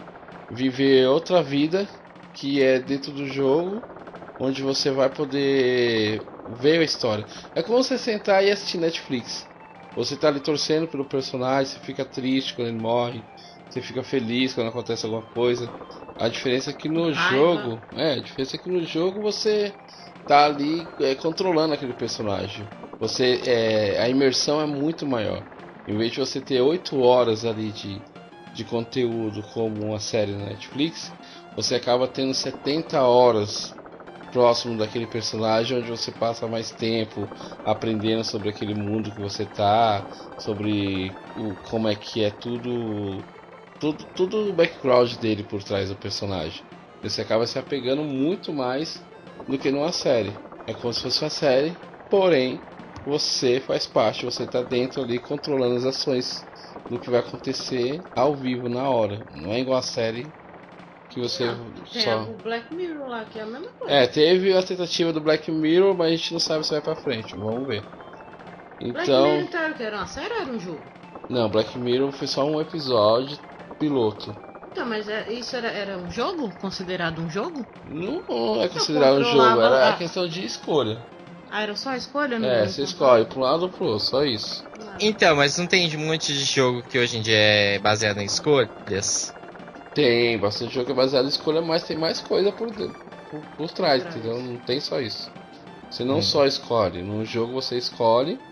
viver 0.49 1.07
outra 1.09 1.43
vida 1.43 1.89
que 2.33 2.61
é 2.61 2.79
dentro 2.79 3.11
do 3.13 3.27
jogo, 3.27 3.89
onde 4.39 4.61
você 4.61 4.91
vai 4.91 5.11
poder 5.13 6.31
ver 6.47 6.79
a 6.79 6.83
história. 6.83 7.25
É 7.53 7.61
como 7.61 7.83
você 7.83 7.97
sentar 7.97 8.43
e 8.43 8.51
assistir 8.51 8.77
Netflix. 8.77 9.47
Você 9.95 10.15
tá 10.15 10.27
ali 10.27 10.39
torcendo 10.39 10.87
pelo 10.87 11.05
personagem, 11.05 11.73
você 11.73 11.79
fica 11.79 12.03
triste 12.03 12.53
quando 12.53 12.67
ele 12.67 12.77
morre, 12.77 13.23
você 13.69 13.81
fica 13.81 14.03
feliz 14.03 14.53
quando 14.53 14.67
acontece 14.67 15.05
alguma 15.05 15.23
coisa. 15.23 15.69
A 16.17 16.27
diferença 16.27 16.69
é 16.69 16.73
que 16.73 16.89
no 16.89 17.13
jogo, 17.13 17.81
é, 17.93 18.13
a 18.13 18.19
diferença 18.19 18.55
é 18.55 18.59
que 18.59 18.69
no 18.69 18.85
jogo 18.85 19.21
você 19.21 19.73
tá 20.27 20.45
ali 20.45 20.87
é, 20.99 21.15
controlando 21.15 21.73
aquele 21.73 21.93
personagem. 21.93 22.67
Você 22.99 23.41
é, 23.45 24.01
a 24.01 24.09
imersão 24.09 24.61
é 24.61 24.65
muito 24.65 25.05
maior. 25.05 25.43
Em 25.87 25.97
vez 25.97 26.11
de 26.11 26.19
você 26.19 26.41
ter 26.41 26.61
8 26.61 26.99
horas 26.99 27.45
ali 27.45 27.71
de, 27.71 28.01
de 28.53 28.63
conteúdo 28.63 29.43
como 29.53 29.89
uma 29.89 29.99
série 29.99 30.31
na 30.31 30.45
Netflix, 30.45 31.11
você 31.55 31.75
acaba 31.75 32.07
tendo 32.07 32.33
70 32.33 33.01
horas 33.01 33.73
próximo 34.35 34.77
daquele 34.77 35.07
personagem 35.07 35.77
onde 35.77 35.89
você 35.89 36.11
passa 36.11 36.45
mais 36.45 36.69
tempo 36.69 37.25
aprendendo 37.63 38.21
sobre 38.21 38.49
aquele 38.49 38.73
mundo 38.73 39.09
que 39.09 39.21
você 39.21 39.45
tá, 39.45 40.05
sobre 40.37 41.13
o, 41.37 41.55
como 41.69 41.87
é 41.87 41.95
que 41.95 42.21
é 42.21 42.29
tudo, 42.29 43.23
tudo, 43.79 44.03
tudo 44.13 44.49
o 44.49 44.53
background 44.53 45.13
dele 45.13 45.41
por 45.41 45.63
trás 45.63 45.87
do 45.87 45.95
personagem. 45.95 46.61
Você 47.01 47.21
acaba 47.21 47.47
se 47.47 47.57
apegando 47.57 48.03
muito 48.03 48.51
mais 48.51 49.01
do 49.47 49.57
que 49.57 49.71
numa 49.71 49.93
série. 49.93 50.33
É 50.67 50.73
como 50.73 50.93
se 50.93 51.03
fosse 51.03 51.23
uma 51.23 51.29
série, 51.29 51.77
porém 52.09 52.59
você 53.05 53.61
faz 53.61 53.87
parte, 53.87 54.25
você 54.25 54.45
tá 54.45 54.61
dentro 54.61 55.01
ali 55.01 55.17
controlando 55.17 55.77
as 55.77 55.85
ações 55.85 56.45
do 56.89 56.99
que 56.99 57.09
vai 57.09 57.21
acontecer 57.21 58.03
ao 58.13 58.35
vivo 58.35 58.67
na 58.67 58.89
hora. 58.89 59.23
Não 59.33 59.53
é 59.53 59.61
igual 59.61 59.77
a 59.77 59.81
série 59.81 60.27
que 61.15 61.21
você 61.21 61.45
Tem 61.93 62.01
só. 62.01 62.23
o 62.23 62.37
Black 62.43 62.73
Mirror 62.73 63.07
lá, 63.07 63.23
que 63.23 63.39
é 63.39 63.43
a 63.43 63.45
mesma 63.45 63.69
coisa. 63.79 63.95
É, 63.95 64.05
teve 64.05 64.51
a 64.53 64.61
tentativa 64.61 65.13
do 65.13 65.21
Black 65.21 65.49
Mirror, 65.49 65.95
mas 65.95 66.07
a 66.07 66.15
gente 66.17 66.33
não 66.33 66.41
sabe 66.41 66.65
se 66.65 66.71
vai 66.71 66.81
pra 66.81 66.95
frente. 66.97 67.33
Vamos 67.37 67.65
ver. 67.65 67.85
Black 68.81 69.09
Mirror 69.09 69.27
Então, 69.39 69.39
então 69.39 69.61
era 69.61 69.73
o 69.73 69.77
que? 69.77 69.83
Era 69.83 69.95
uma 69.95 70.07
série 70.07 70.33
ou 70.33 70.41
era 70.41 70.51
um 70.51 70.59
jogo? 70.59 70.83
não, 71.29 71.49
Black 71.49 71.79
Mirror 71.79 72.11
foi 72.11 72.27
só 72.27 72.45
um 72.45 72.59
episódio 72.59 73.39
piloto. 73.79 74.35
Então, 74.71 74.85
mas 74.85 75.07
é- 75.07 75.31
isso 75.31 75.55
era, 75.55 75.69
era 75.69 75.97
um 75.97 76.11
jogo? 76.11 76.51
Considerado 76.57 77.19
um 77.21 77.29
jogo? 77.29 77.65
Não, 77.85 78.21
não 78.27 78.61
é 78.61 78.67
considerado 78.67 79.19
um 79.19 79.23
jogo, 79.23 79.61
era 79.61 79.87
a 79.89 79.93
questão 79.97 80.27
de 80.27 80.45
escolha. 80.45 81.01
Ah, 81.49 81.61
era 81.63 81.75
só 81.77 81.91
a 81.91 81.97
escolha? 81.97 82.37
Não, 82.37 82.45
É, 82.49 82.59
não 82.63 82.67
você 82.67 82.83
escolhe 82.83 83.23
pra 83.23 83.37
um 83.39 83.41
lado 83.41 83.63
ou 83.63 83.69
pro 83.69 83.85
outro, 83.85 84.05
só 84.05 84.25
isso. 84.25 84.65
Ah. 84.81 84.97
Então, 84.99 85.37
mas 85.37 85.57
não 85.57 85.65
tem 85.65 85.95
um 85.95 86.07
monte 86.07 86.33
de 86.33 86.43
jogo 86.43 86.83
que 86.83 86.99
hoje 86.99 87.17
em 87.17 87.21
dia 87.21 87.37
é 87.37 87.79
baseado 87.79 88.17
em 88.19 88.25
escolhas? 88.25 89.33
Tem 89.95 90.39
bastante 90.39 90.73
jogo 90.75 90.87
que 90.87 90.93
é 90.93 90.95
baseado 90.95 91.25
em 91.25 91.29
escolha, 91.29 91.61
mas 91.61 91.85
tem 91.85 91.97
mais 91.97 92.21
coisa 92.21 92.51
por, 92.53 92.71
por, 93.29 93.47
por 93.57 93.71
trás, 93.73 94.03
Por 94.03 94.09
trás. 94.09 94.21
entendeu? 94.21 94.41
Não 94.41 94.59
tem 94.59 94.79
só 94.81 95.01
isso. 95.01 95.33
Você 95.89 96.03
não 96.05 96.21
Hum. 96.21 96.23
só 96.23 96.45
escolhe, 96.47 97.03
no 97.03 97.25
jogo 97.25 97.53
você 97.53 97.77
escolhe, 97.77 98.45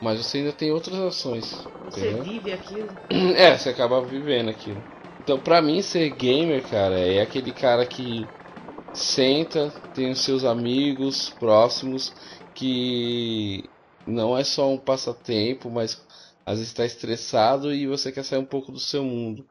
mas 0.00 0.18
você 0.18 0.38
ainda 0.38 0.52
tem 0.54 0.72
outras 0.72 0.96
ações. 0.98 1.70
Você 1.90 2.14
Entendeu? 2.14 2.22
vive 2.22 2.50
aquilo. 2.52 2.98
É, 3.36 3.58
você 3.58 3.70
acaba 3.70 4.04
vivendo 4.06 4.50
aquilo. 4.50 4.86
Então, 5.20 5.40
pra 5.40 5.62
mim, 5.62 5.82
ser 5.82 6.10
gamer, 6.12 6.68
cara, 6.68 6.98
é 7.00 7.22
aquele 7.22 7.52
cara 7.52 7.86
que 7.86 8.32
senta, 8.94 9.70
tem 9.94 10.10
os 10.12 10.20
seus 10.24 10.44
amigos 10.44 11.30
próximos, 11.30 12.14
que 12.54 13.72
não 14.06 14.38
é 14.38 14.44
só 14.44 14.70
um 14.70 14.78
passatempo, 14.78 15.70
mas 15.70 16.06
às 16.46 16.58
vezes 16.58 16.70
está 16.72 16.86
estressado 16.86 17.74
e 17.74 17.86
você 17.88 18.12
quer 18.12 18.24
sair 18.24 18.40
um 18.40 18.46
pouco 18.46 18.72
do 18.72 18.80
seu 18.80 19.04
mundo. 19.04 19.49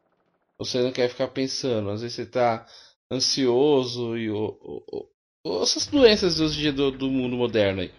Você 0.60 0.82
não 0.82 0.91
quer 0.91 1.10
ficar 1.10 1.30
pensando, 1.30 1.89
às 1.89 2.02
vezes 2.02 2.15
você 2.17 2.26
tá 2.26 2.65
ansioso 3.10 4.17
e 4.17 4.30
ou, 4.30 4.60
ou- 4.62 5.10
ou- 5.43 5.63
essas 5.63 5.88
doenças 5.88 6.39
hoje 6.41 6.60
em 6.60 6.62
dia 6.63 6.74
do, 6.74 6.91
do 6.91 7.10
mundo 7.10 7.38
moderno 7.38 7.82
aí. 7.82 7.91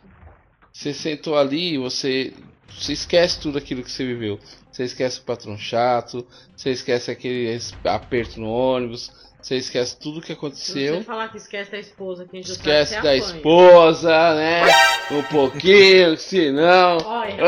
Você 0.73 0.93
sentou 0.93 1.37
ali 1.37 1.75
e 1.75 1.79
você, 1.79 2.33
você 2.69 2.93
esquece 2.93 3.41
tudo 3.41 3.57
aquilo 3.59 3.83
que 3.83 3.91
você 3.91 4.05
viveu. 4.07 4.39
Você 4.71 4.85
esquece 4.85 5.21
o 5.21 5.25
patrão 5.25 5.57
chato, 5.59 6.25
você 6.57 6.71
esquece 6.71 7.11
aquele 7.11 7.59
aperto 7.85 8.39
no 8.39 8.49
ônibus, 8.51 9.11
você 9.43 9.57
esquece 9.57 9.99
tudo 9.99 10.21
que 10.21 10.29
Se 10.29 10.33
aconteceu. 10.35 10.99
você 10.99 11.05
falar 11.05 11.29
que 11.31 11.39
esquece 11.39 11.71
da 11.73 11.79
esposa, 11.79 12.29
quem 12.31 12.43
já 12.43 12.53
Esquece 12.53 12.95
sabe, 12.95 13.03
da 13.03 13.15
apanha. 13.15 13.37
esposa, 13.39 14.35
né? 14.35 14.63
Um 15.11 15.23
pouquinho, 15.25 16.17
se 16.19 16.53
não. 16.53 16.99
Olha, 16.99 17.45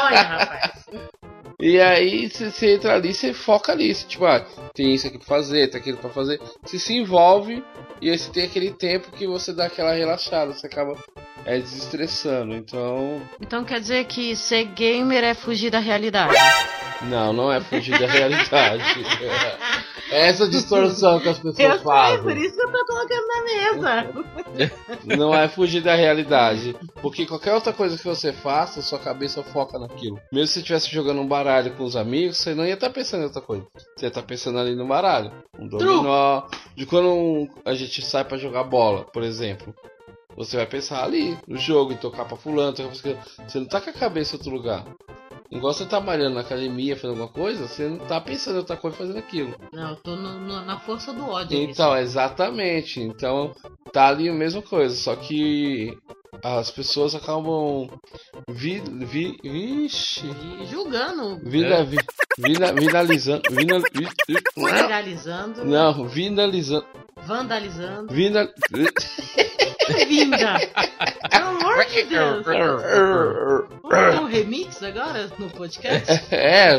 olha, 0.00 0.22
rapaz. 0.22 0.84
E 1.60 1.80
aí 1.80 2.28
você, 2.28 2.74
entra 2.74 2.94
ali, 2.94 3.14
você 3.14 3.32
foca 3.32 3.72
ali, 3.72 3.94
você, 3.94 4.06
tipo, 4.06 4.24
ah, 4.26 4.44
tem 4.74 4.94
isso 4.94 5.06
aqui 5.06 5.18
pra 5.18 5.26
fazer, 5.26 5.68
tem 5.70 5.80
aquilo 5.80 5.98
pra 5.98 6.10
fazer. 6.10 6.40
Você 6.62 6.78
se 6.78 6.94
envolve 6.94 7.62
e 8.00 8.10
aí 8.10 8.18
você 8.18 8.30
tem 8.30 8.44
aquele 8.44 8.72
tempo 8.72 9.10
que 9.12 9.26
você 9.26 9.52
dá 9.52 9.66
aquela 9.66 9.94
relaxada, 9.94 10.52
você 10.52 10.66
acaba 10.66 10.96
é, 11.46 11.58
desestressando. 11.58 12.54
Então, 12.54 13.22
Então 13.40 13.64
quer 13.64 13.80
dizer 13.80 14.04
que 14.06 14.34
ser 14.34 14.64
gamer 14.64 15.22
é 15.24 15.34
fugir 15.34 15.70
da 15.70 15.78
realidade. 15.78 16.34
não, 17.02 17.32
não 17.32 17.52
é 17.52 17.60
fugir 17.60 17.98
da 17.98 18.06
realidade. 18.06 18.82
Essa 20.14 20.48
distorção 20.48 21.18
que 21.18 21.28
as 21.28 21.38
pessoas 21.42 21.58
Eu 21.58 21.72
sei, 21.72 21.78
fazem. 21.80 22.22
por 22.22 22.36
isso 22.36 22.54
que 22.54 22.62
eu 22.62 22.72
tô 22.72 22.86
colocando 22.86 23.26
na 23.26 23.42
mesa. 23.44 24.24
Não 25.18 25.34
é 25.34 25.48
fugir 25.48 25.82
da 25.82 25.94
realidade. 25.94 26.76
Porque 27.02 27.26
qualquer 27.26 27.52
outra 27.54 27.72
coisa 27.72 27.98
que 27.98 28.04
você 28.04 28.32
faça, 28.32 28.80
sua 28.80 28.98
cabeça 28.98 29.42
foca 29.42 29.78
naquilo. 29.78 30.20
Mesmo 30.32 30.46
se 30.46 30.52
você 30.54 30.58
estivesse 30.60 30.90
jogando 30.90 31.20
um 31.20 31.26
baralho 31.26 31.72
com 31.74 31.84
os 31.84 31.96
amigos, 31.96 32.38
você 32.38 32.54
não 32.54 32.64
ia 32.64 32.74
estar 32.74 32.90
pensando 32.90 33.22
em 33.22 33.26
outra 33.26 33.42
coisa. 33.42 33.66
Você 33.96 34.06
ia 34.06 34.08
estar 34.08 34.22
pensando 34.22 34.58
ali 34.58 34.74
no 34.76 34.86
baralho. 34.86 35.32
Um 35.58 35.66
dominó. 35.66 36.44
De 36.76 36.86
quando 36.86 37.48
a 37.64 37.74
gente 37.74 38.00
sai 38.02 38.24
pra 38.24 38.38
jogar 38.38 38.64
bola, 38.64 39.04
por 39.04 39.22
exemplo. 39.22 39.74
Você 40.36 40.56
vai 40.56 40.66
pensar 40.66 41.04
ali 41.04 41.36
no 41.46 41.56
jogo, 41.58 41.92
em 41.92 41.96
tocar 41.96 42.24
pra 42.24 42.36
fulano, 42.36 42.72
tocar 42.72 42.90
pra. 42.90 43.16
Você 43.48 43.58
não 43.58 43.66
tá 43.66 43.80
com 43.80 43.90
a 43.90 43.92
cabeça 43.92 44.34
em 44.34 44.38
outro 44.38 44.52
lugar. 44.52 44.84
Igual 45.54 45.72
você 45.72 45.86
tá 45.86 46.00
malhando 46.00 46.34
na 46.34 46.40
academia, 46.40 46.96
fazendo 46.96 47.10
alguma 47.12 47.28
coisa, 47.28 47.68
você 47.68 47.88
não 47.88 47.98
tá 47.98 48.20
pensando 48.20 48.56
em 48.56 48.58
outra 48.58 48.76
coisa 48.76 48.96
fazendo 48.96 49.18
aquilo. 49.18 49.54
Não, 49.72 49.90
eu 49.90 49.96
tô 49.96 50.16
no- 50.16 50.40
no- 50.40 50.64
na 50.64 50.80
força 50.80 51.12
do 51.12 51.28
ódio. 51.28 51.56
Então, 51.56 51.96
exatamente. 51.96 53.00
Então, 53.00 53.54
tá 53.92 54.08
ali 54.08 54.28
a 54.28 54.32
mesma 54.32 54.60
coisa, 54.62 54.94
só 54.96 55.14
que 55.14 55.96
as 56.42 56.70
pessoas 56.72 57.14
acabam 57.14 57.88
vi, 58.50 58.82
vi, 59.06 59.38
vixe, 59.44 60.26
julgando, 60.68 61.38
vi, 61.44 61.64
vinalizando, 62.36 63.42
vina, 63.50 63.78
vi, 63.94 64.08
vi- 64.28 64.42
viralizando, 64.56 65.64
não, 65.64 66.08
vinalizando, 66.08 66.84
vandalizando. 67.24 68.12
vina, 68.12 68.52
Vinda! 70.08 70.58
Pelo 71.30 71.48
amor 71.48 71.84
de 71.86 72.02
Deus! 72.04 72.44
Vamos 72.44 74.12
ter 74.14 74.20
um 74.20 74.24
remix 74.26 74.82
agora 74.82 75.30
no 75.38 75.50
podcast? 75.50 76.20
é, 76.34 76.76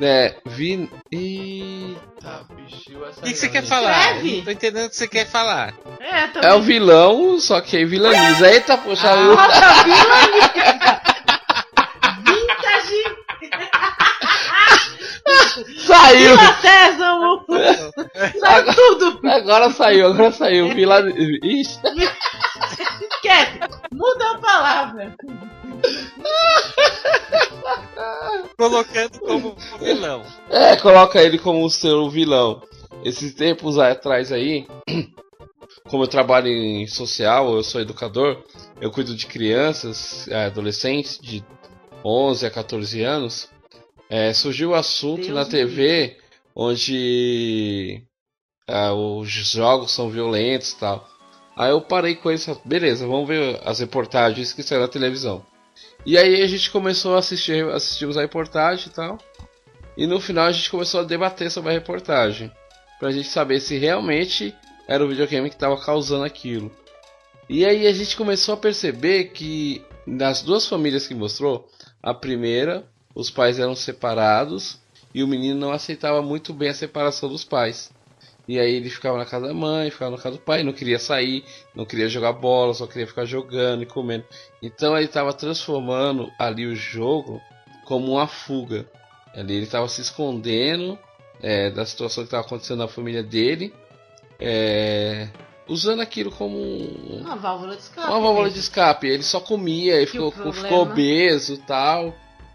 é, 0.00 0.34
vin, 0.46 0.88
eita, 1.10 2.46
bicho, 2.54 2.98
O 2.98 3.22
que, 3.22 3.30
que 3.32 3.36
você 3.36 3.48
quer 3.48 3.62
falar? 3.62 4.22
Não 4.22 4.42
tô 4.42 4.50
entendendo 4.50 4.86
o 4.86 4.90
que 4.90 4.96
você 4.96 5.06
quer 5.08 5.26
falar. 5.26 5.74
É, 6.00 6.26
também. 6.28 6.50
É 6.50 6.54
o 6.54 6.60
vilão, 6.62 7.38
só 7.38 7.60
que 7.60 7.84
vilaniza. 7.84 8.50
Eita, 8.50 8.76
poxa, 8.78 9.10
Ah, 9.10 9.16
eu- 9.16 9.34
Nossa, 9.36 9.82
vilania! 9.84 11.02
Saiu! 15.92 16.36
Vila 16.36 16.60
Sésamo! 16.60 17.44
Saiu 18.40 18.74
tudo! 18.74 19.28
Agora 19.28 19.70
saiu, 19.70 20.06
agora 20.06 20.32
saiu. 20.32 20.74
Vila... 20.74 21.00
Ixi. 21.10 21.80
Esquece! 23.10 23.60
Muda 23.92 24.30
a 24.30 24.38
palavra! 24.38 25.14
Colocando 28.56 29.18
como 29.20 29.56
vilão. 29.80 30.22
É, 30.48 30.76
coloca 30.76 31.20
ele 31.20 31.38
como 31.38 31.64
o 31.64 31.70
seu 31.70 32.08
vilão. 32.08 32.62
Esses 33.04 33.34
tempos 33.34 33.78
atrás 33.78 34.30
aí, 34.30 34.66
como 35.88 36.04
eu 36.04 36.08
trabalho 36.08 36.46
em 36.46 36.86
social, 36.86 37.54
eu 37.54 37.64
sou 37.64 37.80
educador, 37.80 38.42
eu 38.80 38.90
cuido 38.90 39.16
de 39.16 39.26
crianças, 39.26 40.28
eh, 40.28 40.46
adolescentes 40.46 41.18
de 41.20 41.44
11 42.04 42.46
a 42.46 42.50
14 42.50 43.02
anos. 43.02 43.48
É, 44.12 44.30
surgiu 44.34 44.72
o 44.72 44.74
assunto 44.74 45.22
Deus 45.22 45.34
na 45.34 45.46
TV 45.46 46.18
onde 46.54 48.02
ah, 48.68 48.92
os 48.92 49.30
jogos 49.30 49.90
são 49.90 50.10
violentos 50.10 50.72
e 50.72 50.76
tal. 50.76 51.08
Aí 51.56 51.70
eu 51.70 51.80
parei 51.80 52.14
com 52.14 52.30
isso, 52.30 52.60
beleza, 52.62 53.06
vamos 53.06 53.26
ver 53.26 53.58
as 53.64 53.80
reportagens 53.80 54.52
que 54.52 54.62
saíram 54.62 54.84
na 54.84 54.92
televisão. 54.92 55.46
E 56.04 56.18
aí 56.18 56.42
a 56.42 56.46
gente 56.46 56.70
começou 56.70 57.14
a 57.16 57.20
assistir, 57.20 57.64
assistimos 57.70 58.18
a 58.18 58.20
reportagem 58.20 58.88
e 58.88 58.90
tal. 58.90 59.16
E 59.96 60.06
no 60.06 60.20
final 60.20 60.44
a 60.44 60.52
gente 60.52 60.70
começou 60.70 61.00
a 61.00 61.04
debater 61.04 61.50
sobre 61.50 61.70
a 61.70 61.74
reportagem. 61.74 62.52
Pra 63.00 63.12
gente 63.12 63.28
saber 63.28 63.60
se 63.60 63.78
realmente 63.78 64.54
era 64.86 65.02
o 65.02 65.08
videogame 65.08 65.48
que 65.48 65.56
estava 65.56 65.82
causando 65.82 66.24
aquilo. 66.24 66.70
E 67.48 67.64
aí 67.64 67.86
a 67.86 67.92
gente 67.94 68.14
começou 68.14 68.52
a 68.52 68.58
perceber 68.58 69.30
que 69.30 69.82
nas 70.06 70.42
duas 70.42 70.66
famílias 70.66 71.06
que 71.06 71.14
mostrou, 71.14 71.66
a 72.02 72.12
primeira, 72.12 72.91
os 73.14 73.30
pais 73.30 73.58
eram 73.58 73.74
separados 73.74 74.78
e 75.14 75.22
o 75.22 75.28
menino 75.28 75.58
não 75.58 75.72
aceitava 75.72 76.22
muito 76.22 76.52
bem 76.54 76.70
a 76.70 76.74
separação 76.74 77.28
dos 77.28 77.44
pais. 77.44 77.90
E 78.48 78.58
aí 78.58 78.74
ele 78.74 78.90
ficava 78.90 79.16
na 79.18 79.24
casa 79.24 79.46
da 79.48 79.54
mãe, 79.54 79.90
ficava 79.90 80.10
na 80.10 80.16
casa 80.16 80.36
do 80.36 80.42
pai, 80.42 80.62
não 80.64 80.72
queria 80.72 80.98
sair, 80.98 81.44
não 81.76 81.84
queria 81.84 82.08
jogar 82.08 82.32
bola, 82.32 82.74
só 82.74 82.86
queria 82.86 83.06
ficar 83.06 83.24
jogando 83.24 83.82
e 83.84 83.86
comendo. 83.86 84.24
Então 84.60 84.96
ele 84.96 85.06
estava 85.06 85.32
transformando 85.32 86.28
ali 86.38 86.66
o 86.66 86.74
jogo 86.74 87.40
como 87.84 88.12
uma 88.12 88.26
fuga. 88.26 88.84
Ali 89.34 89.54
ele 89.54 89.64
estava 89.64 89.86
se 89.88 90.00
escondendo 90.00 90.98
é, 91.40 91.70
da 91.70 91.84
situação 91.86 92.24
que 92.24 92.28
estava 92.28 92.44
acontecendo 92.44 92.78
na 92.78 92.88
família 92.88 93.22
dele, 93.22 93.72
é, 94.40 95.28
usando 95.68 96.00
aquilo 96.00 96.30
como 96.30 96.56
um- 96.58 97.20
Uma 97.20 97.36
válvula 97.36 97.74
de 97.76 97.82
escape. 97.82 98.08
uma 98.08 98.20
válvula 98.20 98.44
mesmo. 98.44 98.54
de 98.54 98.60
escape. 98.60 99.06
Ele 99.08 99.22
só 99.22 99.40
comia, 99.40 99.94
ele 99.96 100.06
ficou, 100.06 100.30
problema- 100.32 100.62
ficou 100.68 100.82
obeso 100.82 101.54
e 101.54 101.58
tal. 101.58 102.14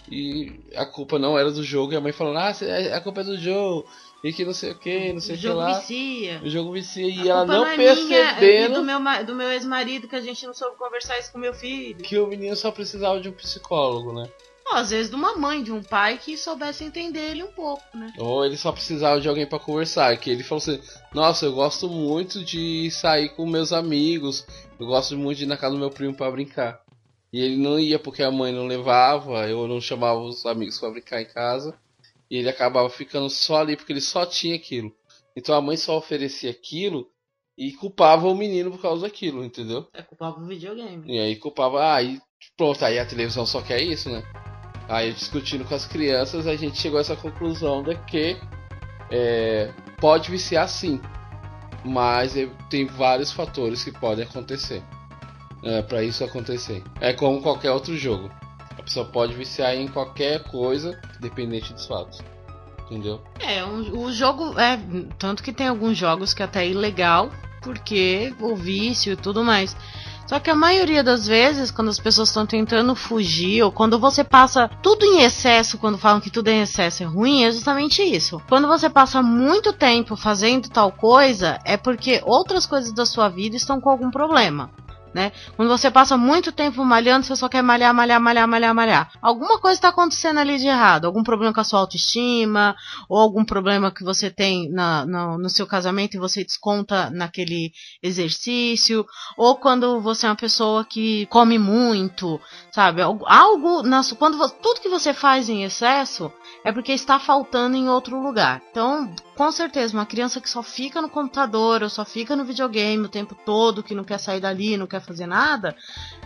E 0.09 0.59
a 0.75 0.85
culpa 0.85 1.19
não 1.19 1.37
era 1.37 1.51
do 1.51 1.63
jogo. 1.63 1.93
E 1.93 1.95
a 1.95 2.01
mãe 2.01 2.11
falando, 2.11 2.37
ah, 2.37 2.53
cê- 2.53 2.91
a 2.93 3.01
culpa 3.01 3.21
é 3.21 3.23
do 3.25 3.37
jogo. 3.37 3.85
E 4.23 4.33
que 4.33 4.43
não 4.43 4.53
sei 4.53 4.71
o 4.71 4.75
que, 4.75 5.13
não 5.13 5.19
sei 5.21 5.35
O 5.35 5.37
o 5.37 5.41
que 5.41 5.47
jogo 5.47 5.59
lá. 5.59 5.79
vicia. 5.79 6.41
O 6.43 6.49
jogo 6.49 6.71
vicia. 6.71 7.05
A 7.05 7.09
E 7.09 7.29
ela 7.29 7.39
culpa 7.45 7.53
não 7.53 7.65
é 7.67 7.77
minha, 7.77 7.89
é 7.89 7.93
do 7.95 8.07
percebendo 8.07 8.83
meu, 8.83 9.25
do 9.25 9.35
meu 9.35 9.51
ex-marido 9.51 10.07
que 10.07 10.15
a 10.15 10.21
gente 10.21 10.45
não 10.47 10.53
soube 10.53 10.75
conversar 10.77 11.19
isso 11.19 11.31
com 11.31 11.37
meu 11.37 11.53
filho. 11.53 11.97
que 12.03 12.17
o 12.17 12.25
menino 12.27 12.55
só 12.55 12.71
precisava 12.71 13.19
de 13.19 13.29
um 13.29 13.33
psicólogo, 13.33 14.13
né? 14.13 14.27
Ó, 14.69 14.75
às 14.75 14.89
vezes 14.89 15.09
de 15.09 15.15
uma 15.15 15.37
mãe, 15.37 15.63
de 15.63 15.71
um 15.71 15.81
pai 15.81 16.17
que 16.17 16.35
soubesse 16.35 16.83
entender 16.83 17.31
ele 17.31 17.43
um 17.43 17.51
pouco, 17.53 17.81
né? 17.95 18.11
Ou 18.17 18.43
ele 18.45 18.57
só 18.57 18.69
precisava 18.71 19.21
de 19.21 19.29
alguém 19.29 19.45
pra 19.45 19.59
conversar. 19.59 20.17
Que 20.17 20.29
ele 20.29 20.43
falou 20.43 20.61
assim: 20.61 20.81
Nossa, 21.13 21.45
eu 21.45 21.53
gosto 21.53 21.87
muito 21.87 22.43
de 22.43 22.91
sair 22.91 23.29
com 23.29 23.45
meus 23.45 23.71
amigos. 23.71 24.45
Eu 24.77 24.87
gosto 24.87 25.17
muito 25.17 25.37
de 25.37 25.43
ir 25.45 25.47
na 25.47 25.55
casa 25.55 25.73
do 25.75 25.79
meu 25.79 25.89
primo 25.89 26.13
pra 26.13 26.29
brincar. 26.29 26.81
E 27.37 27.39
ele 27.39 27.55
não 27.55 27.77
ia 27.79 27.99
porque 27.99 28.23
a 28.23 28.31
mãe 28.31 28.51
não 28.51 28.65
levava, 28.65 29.47
eu 29.47 29.67
não 29.67 29.79
chamava 29.79 30.19
os 30.19 30.43
amigos 30.43 30.79
pra 30.79 30.89
brincar 30.89 31.21
em 31.21 31.25
casa. 31.25 31.77
E 32.31 32.35
ele 32.35 32.49
acabava 32.49 32.89
ficando 32.89 33.29
só 33.29 33.57
ali 33.57 33.77
porque 33.77 33.93
ele 33.93 34.01
só 34.01 34.25
tinha 34.25 34.55
aquilo. 34.55 34.91
Então 35.35 35.53
a 35.53 35.61
mãe 35.61 35.77
só 35.77 35.95
oferecia 35.95 36.49
aquilo 36.49 37.07
e 37.55 37.73
culpava 37.73 38.27
o 38.27 38.33
menino 38.33 38.71
por 38.71 38.81
causa 38.81 39.03
daquilo, 39.03 39.45
entendeu? 39.45 39.87
É 39.93 40.01
culpado 40.01 40.39
do 40.39 40.47
videogame. 40.47 41.03
E 41.05 41.19
aí 41.19 41.35
culpava, 41.35 41.93
ah, 41.93 42.01
e 42.01 42.19
pronto, 42.57 42.83
aí 42.83 42.97
a 42.97 43.05
televisão 43.05 43.45
só 43.45 43.61
quer 43.61 43.83
isso, 43.83 44.09
né? 44.09 44.23
Aí 44.89 45.13
discutindo 45.13 45.63
com 45.63 45.75
as 45.75 45.85
crianças, 45.85 46.47
a 46.47 46.55
gente 46.55 46.79
chegou 46.79 46.97
a 46.97 47.01
essa 47.01 47.15
conclusão 47.15 47.83
de 47.83 47.93
que 48.05 48.35
é, 49.11 49.71
pode 50.01 50.31
viciar 50.31 50.67
sim, 50.67 50.99
mas 51.85 52.35
é, 52.35 52.47
tem 52.67 52.87
vários 52.87 53.31
fatores 53.31 53.83
que 53.83 53.91
podem 53.91 54.25
acontecer 54.25 54.81
é, 55.63 55.81
para 55.81 56.03
isso 56.03 56.23
acontecer. 56.23 56.83
É 56.99 57.13
como 57.13 57.41
qualquer 57.41 57.71
outro 57.71 57.95
jogo. 57.97 58.29
A 58.77 58.83
pessoa 58.83 59.05
pode 59.05 59.33
viciar 59.33 59.75
em 59.75 59.87
qualquer 59.87 60.43
coisa, 60.43 60.99
dependente 61.19 61.73
dos 61.73 61.85
fatos. 61.85 62.21
Entendeu? 62.85 63.21
É, 63.39 63.65
um- 63.65 63.99
o 64.05 64.11
jogo 64.13 64.57
é. 64.57 64.79
Tanto 65.19 65.43
que 65.43 65.51
tem 65.51 65.67
alguns 65.67 65.97
jogos 65.97 66.33
que 66.33 66.41
até 66.41 66.63
é 66.63 66.69
ilegal, 66.69 67.29
porque 67.61 68.33
o 68.39 68.55
vício 68.55 69.11
e 69.13 69.15
tudo 69.17 69.43
mais. 69.43 69.75
Só 70.25 70.39
que 70.39 70.49
a 70.49 70.55
maioria 70.55 71.01
das 71.03 71.25
vezes, 71.25 71.71
quando 71.71 71.89
as 71.89 71.99
pessoas 71.99 72.27
estão 72.29 72.45
tentando 72.45 72.93
fugir, 72.95 73.63
ou 73.63 73.71
quando 73.71 73.97
você 73.97 74.25
passa 74.25 74.69
tudo 74.83 75.05
em 75.05 75.21
excesso, 75.21 75.77
quando 75.77 75.97
falam 75.97 76.19
que 76.19 76.29
tudo 76.29 76.49
em 76.49 76.61
excesso 76.61 77.01
é 77.01 77.05
ruim, 77.05 77.43
é 77.45 77.51
justamente 77.51 78.01
isso. 78.01 78.41
Quando 78.47 78.67
você 78.67 78.89
passa 78.89 79.21
muito 79.21 79.71
tempo 79.71 80.17
fazendo 80.17 80.69
tal 80.69 80.91
coisa, 80.91 81.57
é 81.63 81.77
porque 81.77 82.21
outras 82.25 82.65
coisas 82.65 82.91
da 82.93 83.05
sua 83.05 83.29
vida 83.29 83.55
estão 83.55 83.79
com 83.79 83.89
algum 83.89 84.11
problema. 84.11 84.69
Né? 85.13 85.31
Quando 85.55 85.69
você 85.69 85.89
passa 85.89 86.17
muito 86.17 86.51
tempo 86.51 86.83
malhando, 86.85 87.25
você 87.25 87.35
só 87.35 87.49
quer 87.49 87.61
malhar, 87.61 87.93
malhar, 87.93 88.19
malhar, 88.19 88.47
malhar, 88.47 88.75
malhar. 88.75 89.11
Alguma 89.21 89.59
coisa 89.59 89.75
está 89.75 89.89
acontecendo 89.89 90.39
ali 90.39 90.57
de 90.57 90.67
errado. 90.67 91.05
Algum 91.05 91.23
problema 91.23 91.53
com 91.53 91.61
a 91.61 91.63
sua 91.63 91.79
autoestima, 91.79 92.75
ou 93.09 93.17
algum 93.17 93.43
problema 93.43 93.91
que 93.91 94.03
você 94.03 94.29
tem 94.29 94.69
na, 94.69 95.05
no, 95.05 95.49
seu 95.49 95.65
casamento 95.65 96.15
e 96.15 96.19
você 96.19 96.43
desconta 96.43 97.09
naquele 97.09 97.71
exercício, 98.01 99.05
ou 99.37 99.55
quando 99.55 99.99
você 100.01 100.25
é 100.25 100.29
uma 100.29 100.35
pessoa 100.35 100.85
que 100.85 101.25
come 101.27 101.57
muito, 101.57 102.39
sabe? 102.71 103.01
Algo, 103.01 103.83
na 103.83 104.01
quando 104.17 104.37
vo- 104.37 104.49
tudo 104.49 104.81
que 104.81 104.89
você 104.89 105.13
faz 105.13 105.49
em 105.49 105.63
excesso 105.63 106.31
é 106.63 106.71
porque 106.71 106.91
está 106.91 107.19
faltando 107.19 107.75
em 107.75 107.89
outro 107.89 108.21
lugar. 108.21 108.61
Então, 108.71 109.13
com 109.35 109.51
certeza, 109.51 109.93
uma 109.93 110.05
criança 110.05 110.41
que 110.41 110.49
só 110.49 110.63
fica 110.63 111.01
no 111.01 111.09
computador 111.09 111.83
ou 111.83 111.89
só 111.89 112.03
fica 112.03 112.35
no 112.35 112.45
videogame 112.45 113.05
o 113.05 113.09
tempo 113.09 113.35
todo, 113.45 113.83
que 113.83 113.95
não 113.95 114.03
quer 114.03 114.17
sair 114.19 114.39
dali, 114.39 114.77
não 114.77 114.87
quer 114.87 115.01
fazer 115.07 115.25
nada, 115.25 115.75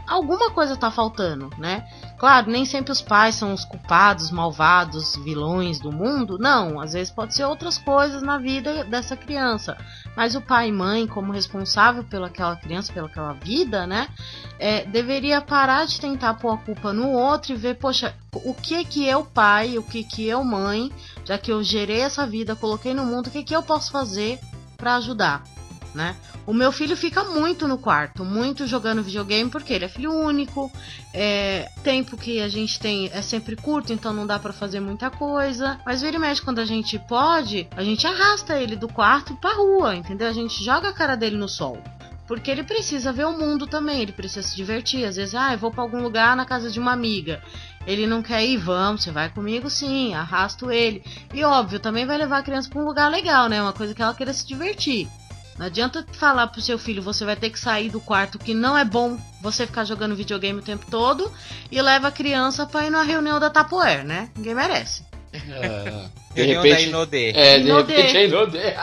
alguma 0.07 0.49
coisa 0.51 0.75
tá 0.75 0.89
faltando, 0.89 1.49
né? 1.57 1.87
Claro, 2.17 2.49
nem 2.49 2.65
sempre 2.65 2.91
os 2.91 3.01
pais 3.01 3.35
são 3.35 3.53
os 3.53 3.63
culpados, 3.63 4.31
malvados, 4.31 5.15
vilões 5.23 5.79
do 5.79 5.91
mundo. 5.91 6.37
Não, 6.39 6.79
às 6.79 6.93
vezes 6.93 7.11
pode 7.11 7.35
ser 7.35 7.45
outras 7.45 7.77
coisas 7.77 8.21
na 8.21 8.37
vida 8.37 8.83
dessa 8.83 9.15
criança. 9.15 9.77
Mas 10.15 10.35
o 10.35 10.41
pai 10.41 10.69
e 10.69 10.71
mãe, 10.71 11.07
como 11.07 11.31
responsável 11.31 12.03
pelaquela 12.03 12.55
criança, 12.55 12.91
pelaquela 12.91 13.33
vida, 13.33 13.87
né? 13.87 14.07
é, 14.61 14.85
deveria 14.85 15.41
parar 15.41 15.87
de 15.87 15.99
tentar 15.99 16.35
pôr 16.35 16.53
a 16.53 16.57
culpa 16.57 16.93
no 16.93 17.09
outro 17.09 17.51
e 17.51 17.55
ver, 17.55 17.77
poxa, 17.77 18.13
o 18.31 18.53
que 18.53 18.85
que 18.85 19.07
eu, 19.07 19.25
pai, 19.25 19.79
o 19.79 19.81
que 19.81 20.03
que 20.03 20.27
eu, 20.27 20.43
mãe, 20.43 20.91
já 21.25 21.35
que 21.35 21.51
eu 21.51 21.63
gerei 21.63 22.01
essa 22.01 22.27
vida, 22.27 22.55
coloquei 22.55 22.93
no 22.93 23.03
mundo, 23.03 23.25
o 23.25 23.31
que 23.31 23.43
que 23.43 23.55
eu 23.55 23.63
posso 23.63 23.91
fazer 23.91 24.39
pra 24.77 24.97
ajudar, 24.97 25.43
né? 25.93 26.15
O 26.45 26.53
meu 26.53 26.71
filho 26.71 26.95
fica 26.95 27.23
muito 27.23 27.67
no 27.67 27.77
quarto, 27.77 28.25
muito 28.25 28.65
jogando 28.65 29.03
videogame, 29.03 29.49
porque 29.49 29.73
ele 29.73 29.85
é 29.85 29.89
filho 29.89 30.11
único, 30.11 30.71
é, 31.13 31.69
tempo 31.83 32.17
que 32.17 32.41
a 32.41 32.49
gente 32.49 32.79
tem 32.79 33.09
é 33.13 33.21
sempre 33.21 33.55
curto, 33.55 33.93
então 33.93 34.13
não 34.13 34.25
dá 34.25 34.39
pra 34.39 34.53
fazer 34.53 34.79
muita 34.79 35.09
coisa. 35.09 35.79
Mas 35.85 36.01
vira 36.01 36.17
e 36.17 36.19
mexe, 36.19 36.41
quando 36.41 36.59
a 36.59 36.65
gente 36.65 36.97
pode, 36.99 37.67
a 37.75 37.83
gente 37.83 38.05
arrasta 38.07 38.57
ele 38.57 38.75
do 38.75 38.87
quarto 38.87 39.35
pra 39.35 39.53
rua, 39.53 39.95
entendeu? 39.95 40.27
A 40.27 40.33
gente 40.33 40.63
joga 40.63 40.89
a 40.89 40.93
cara 40.93 41.15
dele 41.15 41.37
no 41.37 41.47
sol. 41.47 41.81
Porque 42.27 42.49
ele 42.49 42.63
precisa 42.63 43.11
ver 43.11 43.25
o 43.25 43.37
mundo 43.37 43.67
também, 43.67 43.99
ele 43.99 44.13
precisa 44.13 44.47
se 44.47 44.55
divertir. 44.55 45.03
Às 45.03 45.17
vezes, 45.17 45.35
ah, 45.35 45.51
eu 45.51 45.57
vou 45.57 45.69
pra 45.69 45.81
algum 45.81 46.01
lugar 46.01 46.33
na 46.33 46.45
casa 46.45 46.71
de 46.71 46.79
uma 46.79 46.93
amiga. 46.93 47.43
Ele 47.85 48.07
não 48.07 48.21
quer 48.21 48.45
ir, 48.45 48.55
vamos, 48.55 49.03
você 49.03 49.11
vai 49.11 49.27
comigo 49.29 49.69
sim, 49.69 50.13
arrasto 50.13 50.71
ele. 50.71 51.03
E 51.33 51.43
óbvio, 51.43 51.77
também 51.77 52.05
vai 52.05 52.17
levar 52.17 52.37
a 52.37 52.43
criança 52.43 52.69
pra 52.69 52.81
um 52.81 52.85
lugar 52.85 53.09
legal, 53.09 53.49
né? 53.49 53.61
Uma 53.61 53.73
coisa 53.73 53.93
que 53.93 54.01
ela 54.01 54.13
queira 54.13 54.31
se 54.31 54.47
divertir. 54.47 55.09
Não 55.61 55.67
adianta 55.67 56.03
falar 56.13 56.47
pro 56.47 56.59
seu 56.59 56.79
filho, 56.79 57.03
você 57.03 57.23
vai 57.23 57.35
ter 57.35 57.51
que 57.51 57.59
sair 57.59 57.91
do 57.91 58.01
quarto, 58.01 58.39
que 58.39 58.51
não 58.51 58.75
é 58.75 58.83
bom 58.83 59.15
você 59.43 59.67
ficar 59.67 59.85
jogando 59.85 60.15
videogame 60.15 60.57
o 60.57 60.63
tempo 60.63 60.87
todo, 60.89 61.31
e 61.71 61.79
leva 61.79 62.07
a 62.07 62.11
criança 62.11 62.65
pra 62.65 62.87
ir 62.87 62.89
numa 62.89 63.03
reunião 63.03 63.39
da 63.39 63.47
Tapoer, 63.47 64.03
né? 64.03 64.31
Ninguém 64.35 64.55
merece. 64.55 65.10
É, 65.33 66.09
de 66.33 66.41
Reunião 66.43 66.61
da 66.63 66.69
repente. 66.69 66.89
Inodê. 66.89 67.29
É, 67.31 67.59
de 67.59 67.67
Inodê. 67.67 67.95
repente 67.95 68.17
é 68.17 68.25
Inodê. 68.27 68.73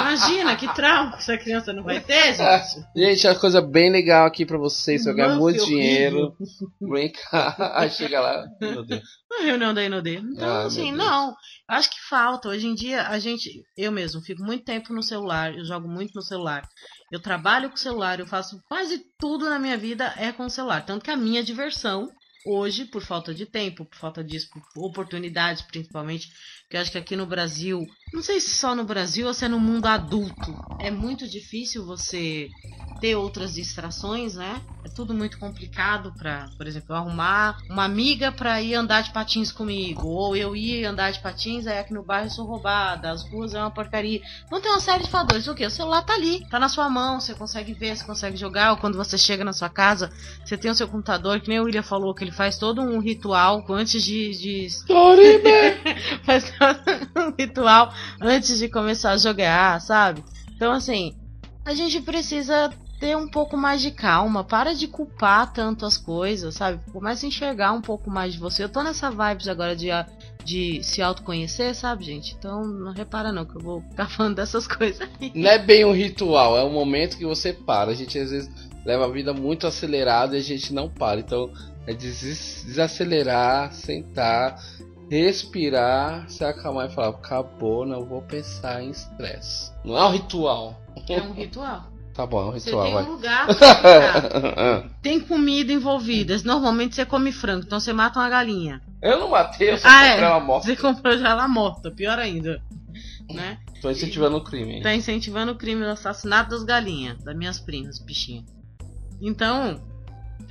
Imagina 0.00 0.56
que 0.56 0.74
trauma 0.74 1.12
que 1.12 1.18
essa 1.18 1.38
criança 1.38 1.72
não 1.72 1.82
vai 1.82 2.00
ter, 2.00 2.34
gente. 2.34 2.84
Gente, 2.96 3.26
uma 3.26 3.34
coisa 3.34 3.60
bem 3.60 3.90
legal 3.90 4.26
aqui 4.26 4.44
pra 4.44 4.58
vocês. 4.58 5.02
Se 5.02 5.08
eu 5.10 5.14
ganhar 5.14 5.36
muito 5.36 5.60
que 5.60 5.66
dinheiro, 5.70 6.36
vem 6.80 7.12
cá. 7.12 7.72
Aí 7.76 7.90
chega 7.90 8.20
lá, 8.20 8.44
Inodê. 8.60 9.00
Uma 9.30 9.44
reunião 9.44 9.72
da 9.72 9.84
Inodê. 9.84 10.16
Então, 10.18 10.48
Ah, 10.48 10.64
assim, 10.64 10.92
não. 10.92 11.34
Acho 11.68 11.90
que 11.90 12.00
falta. 12.08 12.48
Hoje 12.48 12.66
em 12.66 12.74
dia, 12.74 13.08
a 13.08 13.18
gente, 13.18 13.48
eu 13.76 13.90
mesmo, 13.92 14.20
fico 14.20 14.42
muito 14.42 14.64
tempo 14.64 14.92
no 14.92 15.02
celular, 15.02 15.56
eu 15.56 15.64
jogo 15.64 15.88
muito 15.88 16.12
no 16.14 16.22
celular. 16.22 16.62
Eu 17.10 17.20
trabalho 17.20 17.68
com 17.68 17.76
o 17.76 17.78
celular, 17.78 18.18
eu 18.20 18.26
faço 18.26 18.58
quase 18.68 19.00
tudo 19.18 19.48
na 19.48 19.58
minha 19.58 19.76
vida 19.76 20.12
é 20.16 20.32
com 20.32 20.44
o 20.46 20.50
celular. 20.50 20.84
Tanto 20.84 21.04
que 21.04 21.10
a 21.10 21.16
minha 21.16 21.42
diversão, 21.42 22.08
hoje, 22.44 22.84
por 22.84 23.02
falta 23.02 23.32
de 23.34 23.46
tempo, 23.46 23.84
por 23.84 23.96
falta 23.96 24.22
de 24.24 24.38
oportunidades, 24.76 25.62
principalmente, 25.62 26.32
que 26.72 26.76
eu 26.78 26.80
acho 26.80 26.90
que 26.90 26.96
aqui 26.96 27.14
no 27.14 27.26
Brasil, 27.26 27.86
não 28.10 28.22
sei 28.22 28.40
se 28.40 28.48
só 28.48 28.74
no 28.74 28.82
Brasil 28.82 29.26
ou 29.26 29.34
se 29.34 29.44
é 29.44 29.48
no 29.48 29.60
mundo 29.60 29.84
adulto, 29.84 30.58
é 30.78 30.90
muito 30.90 31.28
difícil 31.28 31.84
você 31.84 32.48
ter 32.98 33.14
outras 33.14 33.52
distrações, 33.52 34.36
né? 34.36 34.62
É 34.84 34.88
tudo 34.88 35.12
muito 35.12 35.38
complicado 35.38 36.12
pra, 36.16 36.50
por 36.56 36.66
exemplo, 36.66 36.94
arrumar 36.96 37.56
uma 37.68 37.84
amiga 37.84 38.32
pra 38.32 38.60
ir 38.62 38.74
andar 38.74 39.02
de 39.02 39.12
patins 39.12 39.52
comigo. 39.52 40.06
Ou 40.08 40.34
eu 40.36 40.56
ir 40.56 40.84
andar 40.84 41.12
de 41.12 41.20
patins, 41.20 41.66
aí 41.66 41.78
aqui 41.78 41.92
no 41.92 42.04
bairro 42.04 42.26
eu 42.26 42.30
sou 42.30 42.46
roubada, 42.46 43.10
as 43.10 43.22
ruas 43.30 43.54
é 43.54 43.60
uma 43.60 43.70
porcaria. 43.70 44.20
Então 44.46 44.60
tem 44.60 44.70
uma 44.72 44.80
série 44.80 45.04
de 45.04 45.10
fatores. 45.10 45.46
O 45.46 45.54
que? 45.54 45.64
O 45.66 45.70
celular 45.70 46.02
tá 46.02 46.14
ali, 46.14 46.46
tá 46.48 46.58
na 46.58 46.68
sua 46.68 46.88
mão, 46.88 47.20
você 47.20 47.34
consegue 47.34 47.74
ver, 47.74 47.96
você 47.96 48.04
consegue 48.04 48.36
jogar. 48.36 48.72
Ou 48.72 48.78
quando 48.78 48.96
você 48.96 49.18
chega 49.18 49.44
na 49.44 49.52
sua 49.52 49.68
casa, 49.68 50.10
você 50.44 50.56
tem 50.56 50.70
o 50.70 50.74
seu 50.74 50.88
computador, 50.88 51.40
que 51.40 51.48
nem 51.48 51.60
o 51.60 51.64
William 51.64 51.82
falou, 51.82 52.14
que 52.14 52.24
ele 52.24 52.32
faz 52.32 52.56
todo 52.58 52.80
um 52.82 52.98
ritual 52.98 53.64
antes 53.70 54.02
de. 54.02 54.30
de 54.30 54.66
faz 56.24 56.50
um 57.16 57.34
ritual 57.38 57.92
antes 58.20 58.58
de 58.58 58.68
começar 58.68 59.12
a 59.12 59.16
jogar, 59.16 59.80
sabe? 59.80 60.24
Então, 60.54 60.72
assim, 60.72 61.14
a 61.64 61.74
gente 61.74 62.00
precisa 62.00 62.70
ter 63.02 63.16
um 63.16 63.26
pouco 63.26 63.56
mais 63.56 63.82
de 63.82 63.90
calma. 63.90 64.44
Para 64.44 64.74
de 64.76 64.86
culpar 64.86 65.52
tanto 65.52 65.84
as 65.84 65.96
coisas, 65.96 66.54
sabe? 66.54 66.80
Começa 66.92 67.26
a 67.26 67.28
enxergar 67.28 67.72
um 67.72 67.80
pouco 67.80 68.08
mais 68.08 68.34
de 68.34 68.38
você. 68.38 68.62
Eu 68.62 68.68
tô 68.68 68.80
nessa 68.80 69.10
vibes 69.10 69.48
agora 69.48 69.74
de, 69.74 69.88
de 70.44 70.80
se 70.84 71.02
autoconhecer, 71.02 71.74
sabe, 71.74 72.04
gente? 72.04 72.36
Então, 72.38 72.64
não 72.64 72.92
repara 72.92 73.32
não 73.32 73.44
que 73.44 73.56
eu 73.56 73.60
vou 73.60 73.80
ficar 73.82 74.06
falando 74.10 74.36
dessas 74.36 74.68
coisas 74.68 75.00
aí. 75.20 75.32
Não 75.34 75.50
é 75.50 75.58
bem 75.58 75.84
um 75.84 75.92
ritual, 75.92 76.56
é 76.56 76.62
um 76.62 76.72
momento 76.72 77.18
que 77.18 77.26
você 77.26 77.52
para. 77.52 77.90
A 77.90 77.94
gente 77.94 78.16
às 78.16 78.30
vezes 78.30 78.48
leva 78.86 79.04
a 79.04 79.10
vida 79.10 79.34
muito 79.34 79.66
acelerada 79.66 80.36
e 80.36 80.38
a 80.38 80.42
gente 80.42 80.72
não 80.72 80.88
para. 80.88 81.18
Então, 81.18 81.50
é 81.88 81.92
des 81.92 82.62
desacelerar, 82.64 83.72
sentar, 83.72 84.62
respirar, 85.20 86.28
se 86.28 86.44
acalmar 86.44 86.88
e 86.90 86.94
falar: 86.94 87.08
acabou, 87.08 87.84
não 87.86 88.04
vou 88.04 88.22
pensar 88.22 88.82
em 88.82 88.90
estresse. 88.90 89.72
Não 89.84 89.96
é 89.96 90.06
um 90.06 90.10
ritual. 90.12 90.80
É 91.08 91.20
um 91.20 91.32
ritual. 91.32 91.90
Tá 92.12 92.26
bom, 92.26 92.42
é 92.42 92.44
um 92.44 92.52
Você 92.52 92.66
ritual, 92.68 92.84
tem 92.84 92.92
vai. 92.92 93.04
um 93.04 93.10
lugar 93.12 93.46
pra. 93.46 94.84
Tem 95.00 95.18
comida 95.18 95.72
envolvida. 95.72 96.36
Normalmente 96.44 96.94
você 96.94 97.06
come 97.06 97.32
frango, 97.32 97.64
então 97.64 97.80
você 97.80 97.90
mata 97.90 98.18
uma 98.20 98.28
galinha. 98.28 98.82
Eu 99.00 99.18
não 99.18 99.30
matei, 99.30 99.70
eu 99.72 99.78
só 99.78 99.88
Ah, 99.88 100.08
comprei 100.10 100.24
é. 100.24 100.28
uma 100.28 100.40
morte. 100.40 100.66
Você 100.66 100.76
comprou 100.76 101.16
já 101.16 101.30
ela 101.30 101.48
morta, 101.48 101.90
pior 101.90 102.18
ainda. 102.18 102.62
Né? 103.32 103.56
Tô 103.80 103.90
incentivando 103.90 104.36
o 104.36 104.44
crime. 104.44 104.74
hein? 104.74 104.82
Tá 104.82 104.94
incentivando 104.94 105.52
o 105.52 105.56
crime 105.56 105.82
do 105.82 105.88
assassinato 105.90 106.50
das 106.50 106.64
galinhas, 106.64 107.16
das 107.24 107.34
minhas 107.34 107.58
primas, 107.58 107.98
bichinha. 107.98 108.44
Então, 109.18 109.80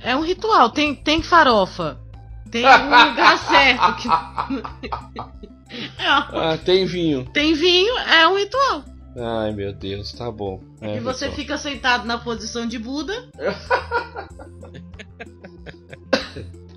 é 0.00 0.16
um 0.16 0.22
ritual. 0.22 0.68
Tem, 0.70 0.92
tem 0.96 1.22
farofa. 1.22 2.00
Tem 2.50 2.64
um 2.66 2.84
lugar 2.84 3.38
certo. 3.48 3.96
Que... 3.96 4.08
É, 4.08 6.06
Ah, 6.06 6.58
tem 6.64 6.84
vinho. 6.86 7.24
tem 7.32 7.54
vinho, 7.54 7.96
é 7.98 8.28
um 8.28 8.36
ritual. 8.36 8.84
Ai, 9.16 9.52
meu 9.52 9.72
Deus, 9.74 10.12
tá 10.12 10.30
bom. 10.30 10.62
É 10.80 10.96
e 10.96 11.00
você 11.00 11.26
ritual. 11.26 11.40
fica 11.40 11.58
sentado 11.58 12.06
na 12.06 12.18
posição 12.18 12.66
de 12.66 12.78
Buda. 12.78 13.12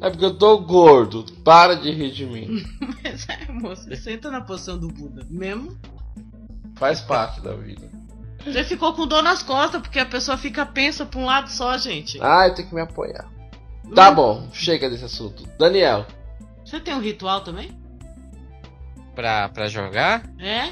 É 0.01 0.09
porque 0.09 0.25
eu 0.25 0.37
tô 0.37 0.57
gordo. 0.59 1.23
Para 1.43 1.75
de 1.75 1.89
rir 1.89 2.11
de 2.11 2.25
mim. 2.25 2.63
Mas 3.03 3.27
é, 3.29 3.51
moço, 3.51 3.95
senta 3.95 4.29
na 4.29 4.41
posição 4.41 4.77
do 4.77 4.87
Buda. 4.89 5.25
Mesmo. 5.29 5.75
Faz 6.75 6.99
parte 7.01 7.41
da 7.41 7.53
vida. 7.55 7.89
Você 8.45 8.63
ficou 8.65 8.93
com 8.93 9.07
dor 9.07 9.23
nas 9.23 9.41
costas, 9.41 9.81
porque 9.81 9.97
a 9.97 10.05
pessoa 10.05 10.37
fica 10.37 10.65
pensa 10.65 11.05
pra 11.05 11.19
um 11.19 11.25
lado 11.25 11.49
só, 11.49 11.75
gente. 11.77 12.19
Ah, 12.21 12.47
eu 12.47 12.53
tenho 12.53 12.67
que 12.67 12.75
me 12.75 12.81
apoiar. 12.81 13.25
Tá 13.93 14.11
bom, 14.11 14.47
chega 14.53 14.89
desse 14.89 15.05
assunto. 15.05 15.47
Daniel. 15.59 16.05
Você 16.65 16.79
tem 16.79 16.93
um 16.93 16.99
ritual 16.99 17.41
também? 17.41 17.71
Pra, 19.13 19.49
pra 19.49 19.67
jogar? 19.67 20.23
É? 20.39 20.71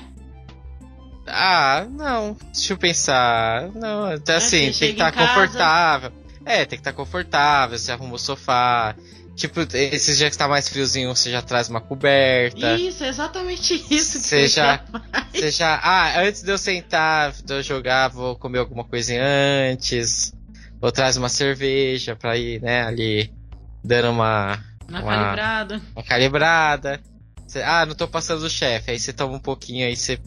Ah, 1.28 1.86
não. 1.90 2.36
Deixa 2.54 2.74
eu 2.74 2.78
pensar. 2.78 3.70
Não, 3.74 4.06
até 4.06 4.40
você 4.40 4.46
assim, 4.46 4.60
tem 4.60 4.72
que 4.74 4.86
estar 4.86 5.12
casa- 5.12 5.28
confortável. 5.28 6.12
É, 6.46 6.58
tem 6.66 6.78
que 6.78 6.82
estar 6.82 6.92
confortável, 6.94 7.78
você 7.78 7.92
arruma 7.92 8.16
o 8.16 8.20
sofá. 8.20 8.96
Tipo, 9.36 9.62
esses 9.74 10.18
dias 10.18 10.30
que 10.32 10.38
tá 10.38 10.48
mais 10.48 10.68
friozinho, 10.68 11.16
você 11.16 11.32
já 11.32 11.42
traz 11.42 11.70
uma 11.70 11.80
coberta. 11.82 12.76
Isso, 12.76 13.04
é 13.04 13.08
exatamente 13.08 13.74
isso 13.90 14.20
que 14.20 14.28
Você 14.28 14.48
já- 14.48 14.84
Você 15.34 15.50
já. 15.50 15.80
Ah, 15.82 16.20
antes 16.22 16.44
de 16.44 16.52
eu 16.52 16.58
sentar, 16.58 17.32
de 17.32 17.54
eu 17.54 17.64
jogar, 17.64 18.10
vou 18.10 18.36
comer 18.36 18.60
alguma 18.60 18.84
coisinha 18.84 19.24
antes. 19.72 20.34
Ou 20.84 20.92
traz 20.92 21.16
uma 21.16 21.30
cerveja 21.30 22.14
pra 22.14 22.36
ir, 22.36 22.62
né, 22.62 22.84
ali 22.84 23.34
dando 23.82 24.10
uma, 24.10 24.60
na 24.90 25.00
uma- 25.02 25.16
calibrada. 25.16 25.82
uma 25.96 26.04
calibrada. 26.04 27.00
Você- 27.48 27.62
ah, 27.64 27.86
não 27.86 27.96
tô 27.96 28.06
passando 28.06 28.42
do 28.42 28.50
chefe. 28.50 28.92
Aí 28.92 29.00
você 29.00 29.14
toma 29.14 29.34
um 29.36 29.40
pouquinho, 29.40 29.88
aí 29.88 29.96
você 29.96 30.20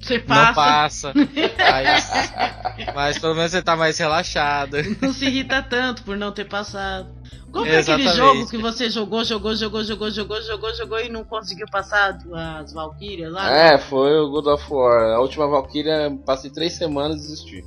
Você 0.00 0.18
não 0.18 0.26
passa, 0.26 0.54
passa. 0.54 1.12
Aí- 1.58 2.86
mas 2.94 3.18
pelo 3.18 3.34
menos 3.34 3.50
você 3.50 3.60
tá 3.60 3.74
mais 3.74 3.98
relaxado. 3.98 4.76
não 5.02 5.12
se 5.12 5.26
irrita 5.26 5.60
tanto 5.60 6.04
por 6.04 6.16
não 6.16 6.30
ter 6.30 6.44
passado. 6.44 7.08
Qual 7.50 7.64
foi 7.66 7.76
aquele 7.78 8.08
jogo 8.10 8.48
que 8.48 8.58
você 8.58 8.88
jogou, 8.88 9.24
jogou, 9.24 9.56
jogou, 9.56 9.82
jogou, 9.82 10.10
jogou, 10.12 10.40
jogou, 10.40 10.72
jogou 10.72 11.00
e 11.00 11.08
não 11.08 11.24
conseguiu 11.24 11.66
passar 11.68 12.16
as 12.60 12.72
Valkyrias 12.72 13.32
lá? 13.32 13.52
É, 13.52 13.76
foi 13.76 14.20
o 14.20 14.30
God 14.30 14.46
of 14.46 14.64
War. 14.72 15.14
A 15.16 15.20
última 15.20 15.48
Valkyria, 15.48 16.16
passei 16.24 16.48
três 16.48 16.74
semanas 16.74 17.16
e 17.16 17.20
desisti. 17.28 17.64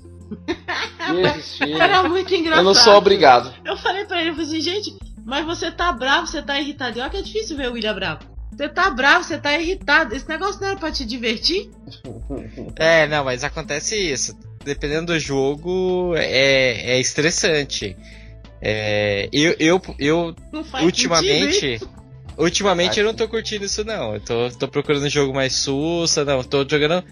Era 1.80 2.04
muito 2.08 2.34
engraçado. 2.34 2.60
Eu 2.60 2.64
não 2.64 2.74
sou 2.74 2.96
obrigado. 2.96 3.54
Eu 3.66 3.78
falei 3.78 4.06
pra 4.06 4.20
ele, 4.20 4.30
eu 4.30 4.36
falei 4.36 4.50
assim, 4.50 4.62
gente, 4.62 4.96
mas 5.26 5.46
você 5.46 5.72
tá 5.72 5.92
bravo, 5.92 6.28
você 6.28 6.42
tá 6.42 6.60
irritado. 6.60 6.98
E 6.98 7.02
olha 7.02 7.10
que 7.10 7.18
é 7.18 7.22
difícil 7.22 7.58
ver 7.58 7.70
o 7.70 7.74
William 7.74 7.94
bravo. 7.94 8.34
Você 8.52 8.70
tá 8.70 8.90
bravo, 8.90 9.24
você 9.24 9.38
tá 9.38 9.58
irritado. 9.58 10.16
Esse 10.16 10.30
negócio 10.30 10.62
não 10.62 10.70
era 10.70 10.78
pra 10.78 10.92
te 10.92 11.06
divertir? 11.06 11.70
É, 12.76 13.08
não, 13.08 13.24
mas 13.24 13.44
acontece 13.44 13.96
isso. 13.96 14.36
Dependendo 14.64 15.14
do 15.14 15.20
jogo, 15.20 16.14
é, 16.16 16.94
é 16.94 17.00
estressante. 17.00 17.96
É, 18.62 19.30
eu, 19.32 19.56
eu, 19.60 19.82
eu 20.00 20.36
Não 20.52 20.64
faz 20.64 20.84
sentido 20.86 21.12
ultimamente. 21.12 21.82
Ultimamente 22.38 23.00
eu 23.00 23.06
não 23.06 23.14
tô 23.14 23.28
curtindo 23.28 23.66
isso, 23.66 23.84
não. 23.84 24.16
Eu 24.16 24.22
tô, 24.22 24.50
tô 24.52 24.68
procurando 24.68 25.06
um 25.06 25.10
jogo 25.10 25.34
mais 25.34 25.54
sussa, 25.54 26.26
não. 26.26 26.44
Tô 26.44 26.68
jogando 26.68 27.04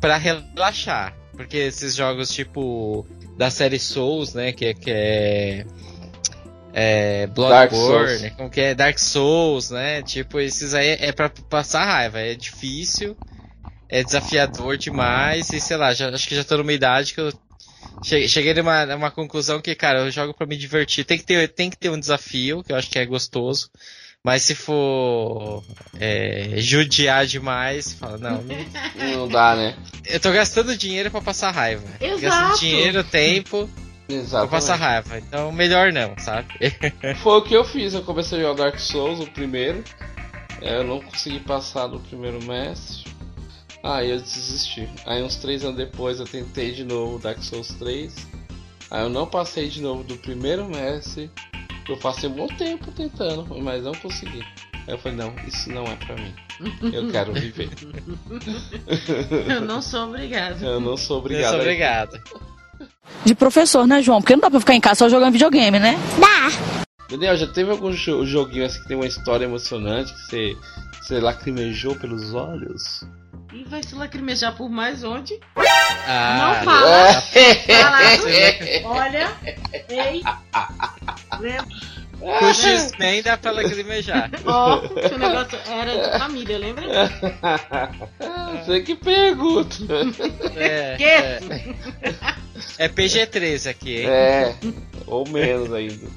pra 0.00 0.16
relaxar. 0.16 1.14
Porque 1.36 1.56
esses 1.58 1.94
jogos 1.94 2.30
tipo 2.32 3.06
da 3.36 3.50
série 3.50 3.78
Souls, 3.78 4.34
né? 4.34 4.52
Que 4.52 4.66
é. 4.66 4.74
Que 4.74 4.90
é 4.90 5.66
é, 6.78 7.26
Bloodborne, 7.28 8.30
como 8.32 8.50
que 8.50 8.60
é 8.60 8.74
Dark 8.74 8.98
Souls, 8.98 9.70
né? 9.70 10.02
Tipo, 10.02 10.38
esses 10.38 10.74
aí 10.74 10.88
é 11.00 11.10
pra 11.10 11.30
passar 11.30 11.84
raiva, 11.86 12.20
é 12.20 12.34
difícil, 12.34 13.16
é 13.88 14.04
desafiador 14.04 14.76
demais 14.76 15.52
e 15.52 15.60
sei 15.60 15.76
lá, 15.76 15.94
já, 15.94 16.10
acho 16.10 16.28
que 16.28 16.34
já 16.34 16.44
tô 16.44 16.58
numa 16.58 16.72
idade 16.72 17.14
que 17.14 17.20
eu 17.20 17.32
che- 18.02 18.28
cheguei 18.28 18.54
numa, 18.54 18.86
numa 18.86 19.10
conclusão 19.10 19.60
que, 19.60 19.74
cara, 19.74 20.00
eu 20.00 20.10
jogo 20.10 20.34
pra 20.34 20.46
me 20.46 20.56
divertir. 20.56 21.04
Tem 21.04 21.18
que 21.18 21.24
ter, 21.24 21.48
tem 21.48 21.70
que 21.70 21.78
ter 21.78 21.90
um 21.90 21.98
desafio, 22.00 22.62
que 22.62 22.72
eu 22.72 22.76
acho 22.76 22.90
que 22.90 22.98
é 22.98 23.06
gostoso. 23.06 23.70
Mas 24.26 24.42
se 24.42 24.56
for 24.56 25.62
é, 26.00 26.54
judiar 26.56 27.26
demais, 27.26 27.92
fala, 27.92 28.18
não, 28.18 28.42
não- 28.42 29.18
Não 29.18 29.28
dá, 29.28 29.54
né? 29.54 29.76
eu 30.04 30.18
tô 30.18 30.32
gastando 30.32 30.76
dinheiro 30.76 31.12
pra 31.12 31.20
passar 31.20 31.52
raiva. 31.52 31.84
Exato. 32.00 32.20
Gastando 32.22 32.58
dinheiro, 32.58 33.04
tempo 33.04 33.70
pra 34.08 34.16
Exato. 34.16 34.48
passar 34.48 34.74
raiva. 34.74 35.16
Então, 35.18 35.52
melhor 35.52 35.92
não, 35.92 36.18
sabe? 36.18 36.48
Foi 37.22 37.38
o 37.38 37.42
que 37.42 37.54
eu 37.54 37.64
fiz. 37.64 37.94
Eu 37.94 38.02
comecei 38.02 38.38
a 38.38 38.42
jogar 38.42 38.64
Dark 38.64 38.80
Souls, 38.80 39.20
o 39.20 39.30
primeiro. 39.30 39.84
É, 40.60 40.78
Eu 40.78 40.82
não 40.84 41.00
consegui 41.00 41.38
passar 41.38 41.86
do 41.86 42.00
primeiro 42.00 42.42
mestre. 42.44 43.04
Aí 43.80 44.10
eu 44.10 44.18
desisti. 44.20 44.88
Aí 45.06 45.22
uns 45.22 45.36
três 45.36 45.62
anos 45.62 45.76
depois 45.76 46.18
eu 46.18 46.26
tentei 46.26 46.72
de 46.72 46.82
novo 46.82 47.20
Dark 47.20 47.38
Souls 47.44 47.68
3. 47.78 48.12
Aí 48.90 49.02
eu 49.04 49.08
não 49.08 49.24
passei 49.24 49.68
de 49.68 49.80
novo 49.80 50.02
do 50.02 50.16
primeiro 50.16 50.64
mestre. 50.68 51.30
Eu 51.88 51.96
passei 51.98 52.28
um 52.28 52.32
bom 52.32 52.46
tempo 52.48 52.90
tentando, 52.92 53.46
mas 53.62 53.84
não 53.84 53.94
consegui. 53.94 54.42
Aí 54.88 54.94
eu 54.94 54.98
falei, 54.98 55.18
não, 55.18 55.34
isso 55.46 55.70
não 55.70 55.84
é 55.84 55.96
pra 55.96 56.14
mim. 56.16 56.34
Eu 56.92 57.10
quero 57.10 57.32
viver. 57.32 57.68
Eu 59.48 59.60
não 59.62 59.80
sou 59.82 60.08
obrigado. 60.08 60.62
Eu 60.62 60.80
não 60.80 60.96
sou 60.96 61.16
Eu 61.16 61.20
obrigado. 61.20 61.50
sou 61.50 61.58
a- 61.58 61.62
obrigado. 61.62 62.20
de 63.24 63.34
professor, 63.34 63.86
né, 63.86 64.02
João? 64.02 64.20
Porque 64.20 64.34
não 64.34 64.40
dá 64.42 64.50
pra 64.50 64.60
ficar 64.60 64.74
em 64.74 64.80
casa 64.80 64.98
só 65.00 65.08
jogando 65.08 65.32
videogame, 65.32 65.78
né? 65.78 65.96
Daniel, 67.08 67.36
já 67.36 67.46
teve 67.46 67.70
algum 67.70 67.92
jo- 67.92 68.26
joguinho 68.26 68.66
assim 68.66 68.80
que 68.82 68.88
tem 68.88 68.96
uma 68.96 69.06
história 69.06 69.44
emocionante 69.44 70.12
que 70.12 70.20
você, 70.26 70.56
você 71.00 71.20
lacrimejou 71.20 71.94
pelos 71.96 72.34
olhos? 72.34 73.04
E 73.56 73.64
vai 73.64 73.82
se 73.82 73.94
lacrimejar 73.94 74.54
por 74.54 74.68
mais 74.68 75.02
onde? 75.02 75.38
Ah, 76.06 76.36
Não 76.38 76.64
fala. 76.64 77.22
É. 77.34 78.82
Olha, 78.84 79.32
ei. 79.88 80.22
Lembra? 81.40 81.66
Com 82.18 82.44
o 82.46 82.54
X-Men 82.54 83.22
dá 83.22 83.36
pra 83.36 83.50
lacrimejar. 83.50 84.30
Ó, 84.46 84.78
que 84.80 85.14
o 85.14 85.18
negócio 85.18 85.58
era 85.68 85.96
de 86.12 86.18
família, 86.18 86.58
lembra? 86.58 86.84
Você 88.64 88.80
que 88.80 88.94
pergunta. 88.94 89.76
É, 90.56 90.96
Que? 90.96 91.04
é. 91.04 91.40
É 92.78 92.88
PG-13 92.88 93.70
aqui, 93.70 94.00
hein? 94.00 94.06
É, 94.08 94.54
ou 95.06 95.28
menos 95.28 95.72
ainda. 95.72 96.08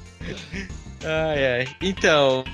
Ai, 1.02 1.46
ai. 1.60 1.68
Então, 1.80 2.44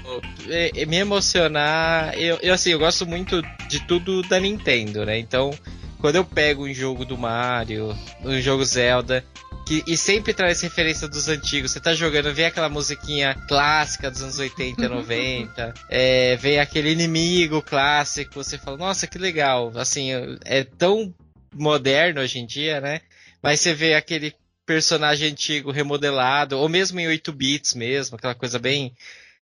é- 0.48 0.82
é 0.82 0.86
me 0.86 0.96
emocionar. 0.96 2.16
Eu, 2.18 2.38
eu, 2.42 2.54
assim, 2.54 2.70
eu 2.70 2.78
gosto 2.78 3.06
muito 3.06 3.42
de 3.68 3.80
tudo 3.86 4.22
da 4.22 4.38
Nintendo, 4.38 5.04
né? 5.04 5.18
Então, 5.18 5.50
quando 5.98 6.16
eu 6.16 6.24
pego 6.24 6.66
um 6.66 6.72
jogo 6.72 7.04
do 7.04 7.18
Mario, 7.18 7.96
um 8.24 8.40
jogo 8.40 8.64
Zelda, 8.64 9.24
Que, 9.66 9.82
e 9.84 9.96
sempre 9.96 10.32
traz 10.32 10.60
referência 10.60 11.08
dos 11.08 11.28
antigos. 11.28 11.72
Você 11.72 11.80
tá 11.80 11.92
jogando, 11.92 12.32
vê 12.32 12.44
aquela 12.44 12.68
musiquinha 12.68 13.34
clássica 13.48 14.08
dos 14.08 14.22
anos 14.22 14.38
80, 14.38 14.88
90. 14.88 15.74
é, 15.90 16.36
vê 16.36 16.60
aquele 16.60 16.92
inimigo 16.92 17.60
clássico. 17.60 18.34
Você 18.34 18.56
fala, 18.58 18.76
nossa, 18.76 19.08
que 19.08 19.18
legal. 19.18 19.72
Assim, 19.74 20.10
é 20.44 20.62
tão 20.62 21.12
moderno 21.52 22.20
hoje 22.20 22.38
em 22.38 22.46
dia, 22.46 22.80
né? 22.80 23.00
Mas 23.42 23.58
você 23.58 23.74
vê 23.74 23.94
aquele 23.94 24.32
personagem 24.66 25.30
antigo 25.30 25.70
remodelado, 25.70 26.58
ou 26.58 26.68
mesmo 26.68 26.98
em 27.00 27.06
8 27.06 27.32
bits 27.32 27.74
mesmo, 27.74 28.16
aquela 28.16 28.34
coisa 28.34 28.58
bem 28.58 28.92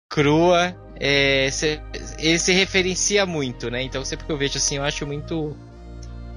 crua, 0.10 0.76
é, 1.00 1.50
cê- 1.52 1.80
ele 2.18 2.40
se 2.40 2.52
referencia 2.54 3.26
muito, 3.26 3.70
né? 3.70 3.82
Então 3.84 4.04
sempre 4.06 4.26
que 4.26 4.32
eu 4.32 4.38
vejo 4.38 4.58
assim, 4.58 4.78
eu 4.78 4.84
acho 4.84 5.06
muito 5.06 5.56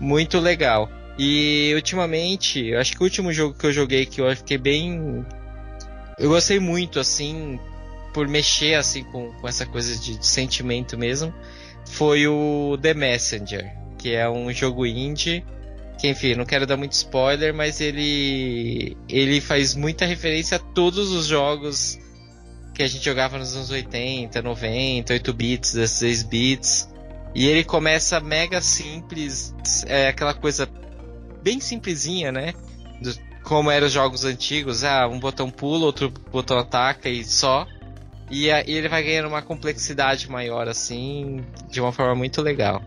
muito 0.01 0.39
legal. 0.39 0.91
E 1.19 1.73
ultimamente, 1.75 2.67
eu 2.67 2.81
acho 2.81 2.93
que 2.93 3.01
o 3.01 3.05
último 3.05 3.33
jogo 3.33 3.57
que 3.57 3.67
eu 3.67 3.73
joguei 3.73 4.05
que 4.05 4.21
eu 4.21 4.35
fiquei 4.37 4.59
bem 4.59 5.25
eu 6.19 6.29
gostei 6.31 6.59
muito 6.61 7.01
assim 7.01 7.59
por 8.13 8.29
mexer 8.29 8.75
assim 8.75 9.03
com, 9.05 9.33
com 9.33 9.49
essa 9.49 9.67
coisa 9.67 9.97
de, 9.99 10.19
de 10.19 10.27
sentimento 10.27 10.97
mesmo, 10.97 11.35
foi 11.87 12.27
o 12.29 12.79
The 12.81 12.95
Messenger, 12.95 13.73
que 13.99 14.15
é 14.15 14.29
um 14.29 14.53
jogo 14.53 14.87
indie 14.87 15.45
que 15.99 16.09
enfim, 16.09 16.35
não 16.35 16.45
quero 16.45 16.67
dar 16.67 16.77
muito 16.77 16.93
spoiler, 16.93 17.55
mas 17.55 17.81
ele 17.81 18.97
ele 19.09 19.41
faz 19.41 19.75
muita 19.75 20.05
referência 20.05 20.57
a 20.57 20.61
todos 20.61 21.11
os 21.13 21.27
jogos 21.27 21.99
que 22.75 22.83
a 22.83 22.87
gente 22.89 23.05
jogava 23.05 23.39
nos 23.39 23.55
anos 23.55 23.71
80, 23.71 24.43
90, 24.43 25.13
8 25.13 25.33
bits, 25.33 25.75
16 25.75 26.23
bits. 26.25 26.89
E 27.35 27.47
ele 27.47 27.65
começa 27.65 28.21
mega 28.21 28.61
simples, 28.61 29.55
é 29.87 30.09
aquela 30.09 30.35
coisa 30.35 30.69
bem 31.43 31.61
simplesinha, 31.61 32.31
né? 32.33 32.53
Do- 33.01 33.15
como 33.45 33.71
eram 33.71 33.87
os 33.87 33.93
jogos 33.93 34.25
antigos, 34.25 34.85
ah, 34.85 35.07
um 35.07 35.19
botão 35.21 35.51
pula, 35.51 35.85
outro 35.85 36.11
botão 36.33 36.59
ataca 36.59 37.09
e 37.09 37.25
só. 37.25 37.67
E, 38.31 38.47
e 38.47 38.51
ele 38.51 38.89
vai 38.89 39.03
ganhando 39.03 39.29
uma 39.29 39.43
complexidade 39.43 40.31
maior, 40.31 40.67
assim, 40.67 41.45
de 41.71 41.81
uma 41.81 41.93
forma 41.93 42.15
muito 42.15 42.41
legal. 42.41 42.83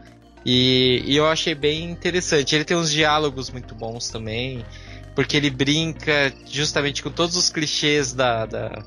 E, 0.50 1.04
e 1.06 1.18
eu 1.18 1.28
achei 1.28 1.54
bem 1.54 1.84
interessante. 1.91 2.56
Ele 2.56 2.64
tem 2.64 2.78
uns 2.78 2.89
diálogos 2.89 3.50
muito 3.50 3.76
bons 3.76 4.08
também, 4.08 4.66
porque 5.14 5.36
ele 5.36 5.50
brinca 5.50 6.34
justamente 6.50 7.04
com 7.04 7.12
todos 7.12 7.36
os 7.36 7.50
clichês 7.50 8.14
da, 8.14 8.45
da- 8.45 8.82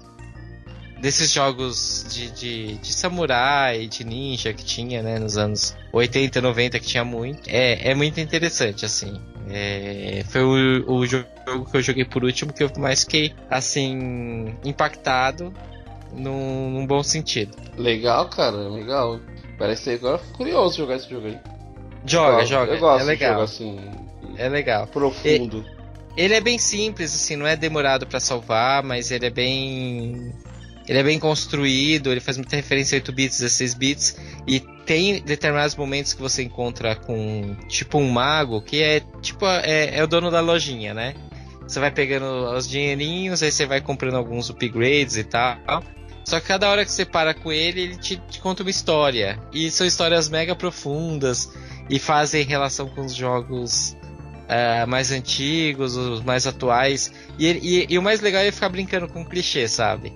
desses 0.99 1.31
jogos 1.31 2.07
de, 2.11 2.31
de, 2.31 2.79
de 2.79 2.93
samurai, 2.95 3.87
de 3.87 4.05
ninja 4.05 4.55
que 4.55 4.65
tinha, 4.65 5.03
né, 5.03 5.19
nos 5.19 5.37
anos 5.37 5.77
80, 5.93 6.41
90 6.41 6.81
que 6.81 6.87
tinha 6.87 7.05
muito. 7.05 7.43
É, 7.47 7.91
é 7.91 7.95
muito 7.95 8.19
interessante, 8.21 8.87
assim. 8.87 9.21
É, 9.51 10.25
foi 10.31 10.43
o, 10.43 10.91
o 10.91 11.07
jogo 11.07 11.27
que 11.71 11.77
eu 11.77 11.83
joguei 11.83 12.07
por 12.07 12.25
último 12.25 12.55
que 12.55 12.63
eu 12.65 12.71
mais 12.79 13.01
fiquei, 13.03 13.35
assim, 13.51 14.57
impactado 14.65 15.53
num, 16.11 16.71
num 16.71 16.87
bom 16.87 17.03
sentido. 17.03 17.55
Legal, 17.77 18.29
cara, 18.31 18.57
legal. 18.69 19.21
Parece 19.61 19.83
ser 19.85 19.91
agora 19.97 20.19
curioso 20.37 20.79
jogar 20.79 20.97
esse 20.97 21.09
jogo 21.11 21.27
aí. 21.27 21.39
Joga, 22.07 22.41
Eu 22.43 22.47
joga. 22.47 22.73
Eu 22.73 22.81
gosto 22.81 23.03
é 23.03 23.05
legal. 23.05 23.31
jogo 23.33 23.43
assim, 23.45 23.79
É 24.39 24.49
legal. 24.49 24.87
profundo. 24.87 25.65
Ele 26.17 26.33
é 26.35 26.41
bem 26.41 26.59
simples, 26.59 27.15
assim, 27.15 27.37
não 27.37 27.47
é 27.47 27.55
demorado 27.55 28.07
pra 28.07 28.19
salvar, 28.19 28.83
mas 28.83 29.11
ele 29.11 29.27
é 29.27 29.31
bem. 29.31 30.33
Ele 30.89 30.99
é 30.99 31.03
bem 31.03 31.19
construído, 31.21 32.11
ele 32.11 32.21
faz 32.21 32.39
muita 32.39 32.57
referência 32.57 32.97
a 32.97 32.99
8 32.99 33.13
bits, 33.13 33.39
16 33.39 33.75
bits, 33.75 34.17
e 34.49 34.59
tem 34.87 35.21
determinados 35.21 35.77
momentos 35.77 36.15
que 36.15 36.21
você 36.23 36.43
encontra 36.43 36.97
com 36.97 37.55
tipo 37.69 37.99
um 37.99 38.11
mago, 38.11 38.61
que 38.63 38.83
é 38.83 39.01
tipo 39.21 39.47
é, 39.47 39.99
é 39.99 40.03
o 40.03 40.07
dono 40.07 40.31
da 40.31 40.41
lojinha, 40.41 40.95
né? 40.95 41.15
Você 41.63 41.79
vai 41.79 41.91
pegando 41.91 42.25
os 42.57 42.67
dinheirinhos, 42.67 43.43
aí 43.43 43.53
você 43.53 43.67
vai 43.67 43.81
comprando 43.83 44.17
alguns 44.17 44.49
upgrades 44.51 45.17
e 45.19 45.23
tal. 45.23 45.59
Só 46.31 46.39
que 46.39 46.47
cada 46.47 46.71
hora 46.71 46.85
que 46.85 46.93
você 46.93 47.05
para 47.05 47.35
com 47.35 47.51
ele, 47.51 47.81
ele 47.81 47.97
te, 47.97 48.17
te 48.31 48.39
conta 48.39 48.63
uma 48.63 48.71
história. 48.71 49.37
E 49.53 49.69
são 49.69 49.85
histórias 49.85 50.29
mega 50.29 50.55
profundas 50.55 51.51
e 51.89 51.99
fazem 51.99 52.45
relação 52.45 52.89
com 52.89 53.05
os 53.05 53.13
jogos 53.17 53.97
ah, 54.49 54.87
mais 54.87 55.11
antigos, 55.11 55.97
os 55.97 56.23
mais 56.23 56.47
atuais. 56.47 57.11
E, 57.37 57.47
e- 57.49 57.87
e 57.91 57.99
o 57.99 58.03
mais 58.03 58.21
legal 58.21 58.43
é 58.43 58.53
ficar 58.53 58.69
brincando 58.69 59.09
com 59.09 59.25
clichê, 59.25 59.67
sabe? 59.67 60.13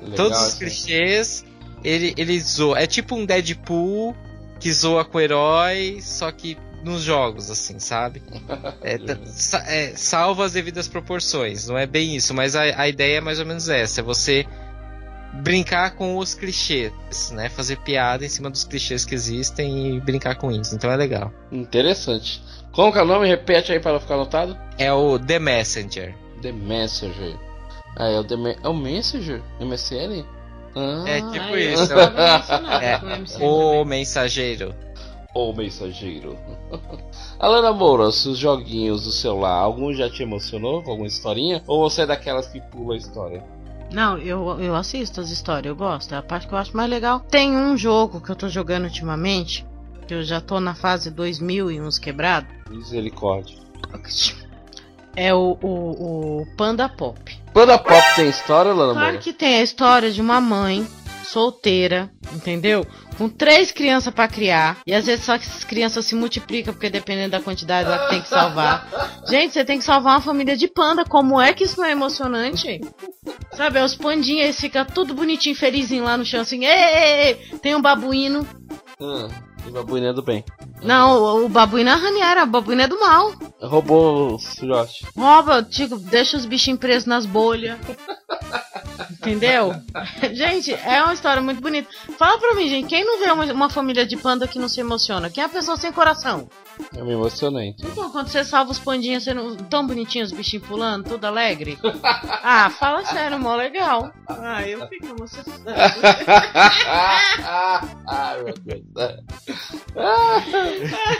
Legal, 0.00 0.14
Todos 0.16 0.40
os 0.40 0.54
clichês, 0.54 1.44
ele, 1.82 2.14
ele 2.16 2.38
zoa. 2.40 2.78
É 2.78 2.86
tipo 2.86 3.16
um 3.16 3.26
Deadpool 3.26 4.14
que 4.60 4.72
zoa 4.72 5.04
com 5.04 5.18
o 5.18 5.20
herói, 5.20 5.98
só 6.00 6.30
que 6.30 6.56
nos 6.84 7.02
jogos, 7.02 7.50
assim, 7.50 7.80
sabe? 7.80 8.22
É, 8.82 8.98
é, 9.66 9.92
salva 9.96 10.44
as 10.44 10.52
devidas 10.52 10.86
proporções, 10.86 11.66
não 11.66 11.76
é 11.76 11.86
bem 11.86 12.14
isso, 12.14 12.32
mas 12.32 12.54
a, 12.54 12.62
a 12.62 12.88
ideia 12.88 13.18
é 13.18 13.20
mais 13.20 13.40
ou 13.40 13.46
menos 13.46 13.68
essa: 13.68 14.00
é 14.00 14.04
você 14.04 14.46
brincar 15.42 15.94
com 15.96 16.16
os 16.18 16.34
clichês, 16.34 16.92
né? 17.32 17.48
Fazer 17.48 17.76
piada 17.78 18.24
em 18.24 18.28
cima 18.28 18.50
dos 18.50 18.64
clichês 18.64 19.04
que 19.04 19.14
existem 19.14 19.96
e 19.96 20.00
brincar 20.00 20.36
com 20.36 20.50
isso. 20.50 20.74
Então 20.74 20.90
é 20.90 20.96
legal. 20.96 21.32
Interessante. 21.50 22.42
Como 22.72 22.92
que 22.92 22.98
é 22.98 23.02
o 23.02 23.06
nome? 23.06 23.26
Repete 23.28 23.72
aí 23.72 23.80
para 23.80 23.98
ficar 24.00 24.14
anotado. 24.14 24.56
É 24.78 24.92
o 24.92 25.18
The 25.18 25.38
Messenger. 25.38 26.14
The 26.42 26.52
Messenger. 26.52 27.36
Ah, 27.98 28.08
é 28.08 28.18
o, 28.20 28.24
The 28.24 28.36
Me- 28.36 28.56
é 28.62 28.68
o 28.68 28.74
Messenger? 28.74 29.40
MSN? 29.60 30.24
Ah, 30.74 31.04
É 31.06 31.16
tipo 31.32 31.54
Ah, 31.54 31.58
isso. 31.60 31.92
É, 32.82 32.98
com 32.98 33.06
o 33.06 33.10
MC 33.14 33.36
O 33.42 33.70
também. 33.82 33.84
mensageiro. 33.86 34.74
o 35.34 35.52
mensageiro. 35.54 36.36
Alana 37.40 37.72
Moura, 37.72 38.04
os 38.04 38.38
joguinhos 38.38 39.04
do 39.04 39.10
celular, 39.12 39.52
algum 39.54 39.92
já 39.94 40.10
te 40.10 40.22
emocionou 40.22 40.82
com 40.82 40.90
alguma 40.90 41.06
historinha? 41.08 41.62
Ou 41.66 41.88
você 41.88 42.02
é 42.02 42.06
daquelas 42.06 42.46
que 42.46 42.60
pula 42.60 42.94
a 42.94 42.98
história? 42.98 43.42
Não, 43.92 44.18
eu, 44.18 44.60
eu 44.60 44.74
assisto 44.74 45.20
as 45.20 45.30
histórias, 45.30 45.66
eu 45.66 45.76
gosto. 45.76 46.14
É 46.14 46.18
a 46.18 46.22
parte 46.22 46.46
que 46.46 46.54
eu 46.54 46.58
acho 46.58 46.76
mais 46.76 46.90
legal. 46.90 47.20
Tem 47.20 47.56
um 47.56 47.76
jogo 47.76 48.20
que 48.20 48.30
eu 48.30 48.36
tô 48.36 48.48
jogando 48.48 48.84
ultimamente, 48.84 49.66
que 50.06 50.14
eu 50.14 50.22
já 50.22 50.40
tô 50.40 50.60
na 50.60 50.74
fase 50.74 51.10
2000 51.10 51.70
e 51.70 51.80
uns 51.80 51.98
quebrados. 51.98 52.50
Misericórdia. 52.70 53.56
É 55.18 55.32
o, 55.32 55.56
o, 55.62 56.42
o 56.42 56.46
Panda 56.58 56.90
Pop. 56.90 57.18
Panda 57.54 57.78
Pop 57.78 58.02
tem 58.14 58.28
história, 58.28 58.70
Alana 58.70 58.92
Claro 58.92 59.18
que 59.18 59.32
tem 59.32 59.56
a 59.56 59.62
história 59.62 60.12
de 60.12 60.20
uma 60.20 60.42
mãe 60.42 60.86
solteira, 61.26 62.10
entendeu? 62.32 62.86
Com 63.18 63.28
três 63.28 63.72
crianças 63.72 64.12
pra 64.12 64.28
criar. 64.28 64.78
E 64.86 64.94
às 64.94 65.06
vezes 65.06 65.24
só 65.24 65.38
que 65.38 65.44
essas 65.44 65.64
crianças 65.64 66.04
se 66.04 66.14
multiplicam, 66.14 66.72
porque 66.72 66.90
dependendo 66.90 67.30
da 67.30 67.40
quantidade 67.40 67.88
ela 67.88 68.08
tem 68.08 68.20
que 68.20 68.28
salvar. 68.28 69.22
Gente, 69.28 69.54
você 69.54 69.64
tem 69.64 69.78
que 69.78 69.84
salvar 69.84 70.14
uma 70.14 70.20
família 70.20 70.56
de 70.56 70.68
panda. 70.68 71.04
Como 71.04 71.40
é 71.40 71.52
que 71.52 71.64
isso 71.64 71.80
não 71.80 71.86
é 71.86 71.92
emocionante? 71.92 72.80
Sabe, 73.52 73.78
é 73.78 73.84
os 73.84 73.94
pandinhas, 73.94 74.44
eles 74.44 74.60
ficam 74.60 74.84
tudo 74.84 75.14
bonitinho, 75.14 75.56
felizinho 75.56 76.04
lá 76.04 76.16
no 76.16 76.24
chão, 76.24 76.40
assim. 76.40 76.64
Ei, 76.64 76.72
ei, 76.72 77.26
ei. 77.28 77.34
Tem 77.58 77.74
um 77.74 77.82
babuíno. 77.82 78.46
Ah, 79.00 79.28
e 79.66 79.70
babuína 79.70 80.08
é 80.08 80.12
do 80.12 80.22
bem. 80.22 80.44
Não, 80.82 81.20
o, 81.20 81.46
o 81.46 81.48
babuíno 81.48 81.90
é 81.90 81.92
a 81.92 81.96
Raniera, 81.96 82.44
o 82.44 82.46
babuíno 82.46 82.82
é 82.82 82.88
do 82.88 83.00
mal. 83.00 83.32
Roubou 83.60 84.34
o 84.34 84.38
filhote. 84.38 85.06
Rouba, 85.16 85.62
tipo, 85.62 85.98
deixa 85.98 86.36
os 86.36 86.44
bichinhos 86.44 86.78
presos 86.78 87.06
nas 87.06 87.26
bolhas. 87.26 87.78
Entendeu? 89.26 89.74
gente, 90.32 90.72
é 90.72 91.02
uma 91.02 91.12
história 91.14 91.42
muito 91.42 91.60
bonita. 91.60 91.88
Fala 92.18 92.38
pra 92.38 92.54
mim, 92.54 92.68
gente, 92.68 92.88
quem 92.88 93.04
não 93.04 93.18
vê 93.18 93.30
uma, 93.30 93.44
uma 93.52 93.70
família 93.70 94.06
de 94.06 94.16
panda 94.16 94.46
que 94.46 94.58
não 94.58 94.68
se 94.68 94.80
emociona? 94.80 95.28
Quem 95.28 95.42
é 95.42 95.46
a 95.46 95.50
pessoa 95.50 95.76
sem 95.76 95.92
coração? 95.92 96.48
Eu 96.94 97.06
me 97.06 97.12
emocionei. 97.12 97.68
então. 97.68 97.88
Então, 97.90 98.10
quando 98.10 98.28
você 98.28 98.44
salva 98.44 98.70
os 98.70 98.78
pandinhas, 98.78 99.24
você 99.24 99.32
não, 99.32 99.56
tão 99.56 99.86
bonitinhos, 99.86 100.30
os 100.30 100.36
bichinhos 100.36 100.66
pulando, 100.66 101.08
tudo 101.08 101.24
alegre. 101.24 101.78
Ah, 102.48 102.70
fala 102.70 103.04
sério, 103.04 103.40
mó 103.40 103.56
legal. 103.56 104.12
Ah, 104.28 104.62
eu 104.66 104.86
fico 104.86 105.06
emocionada. 105.06 105.74
Ai, 108.06 108.42
meu 108.44 108.54
Deus. 108.60 108.84
Ah, 109.96 110.40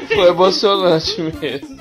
Foi 0.06 0.28
emocionante 0.28 1.20
mesmo. 1.20 1.80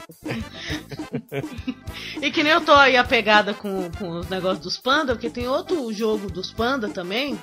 E 2.21 2.31
que 2.31 2.41
nem 2.43 2.53
eu 2.53 2.61
tô 2.61 2.73
aí 2.73 2.97
apegada 2.97 3.53
com, 3.53 3.89
com 3.99 4.19
os 4.19 4.29
negócios 4.29 4.63
dos 4.63 4.77
panda, 4.77 5.13
porque 5.13 5.29
tem 5.29 5.47
outro 5.47 5.91
jogo 5.93 6.14
dos 6.17 6.51
panda 6.51 6.89
também. 6.89 7.39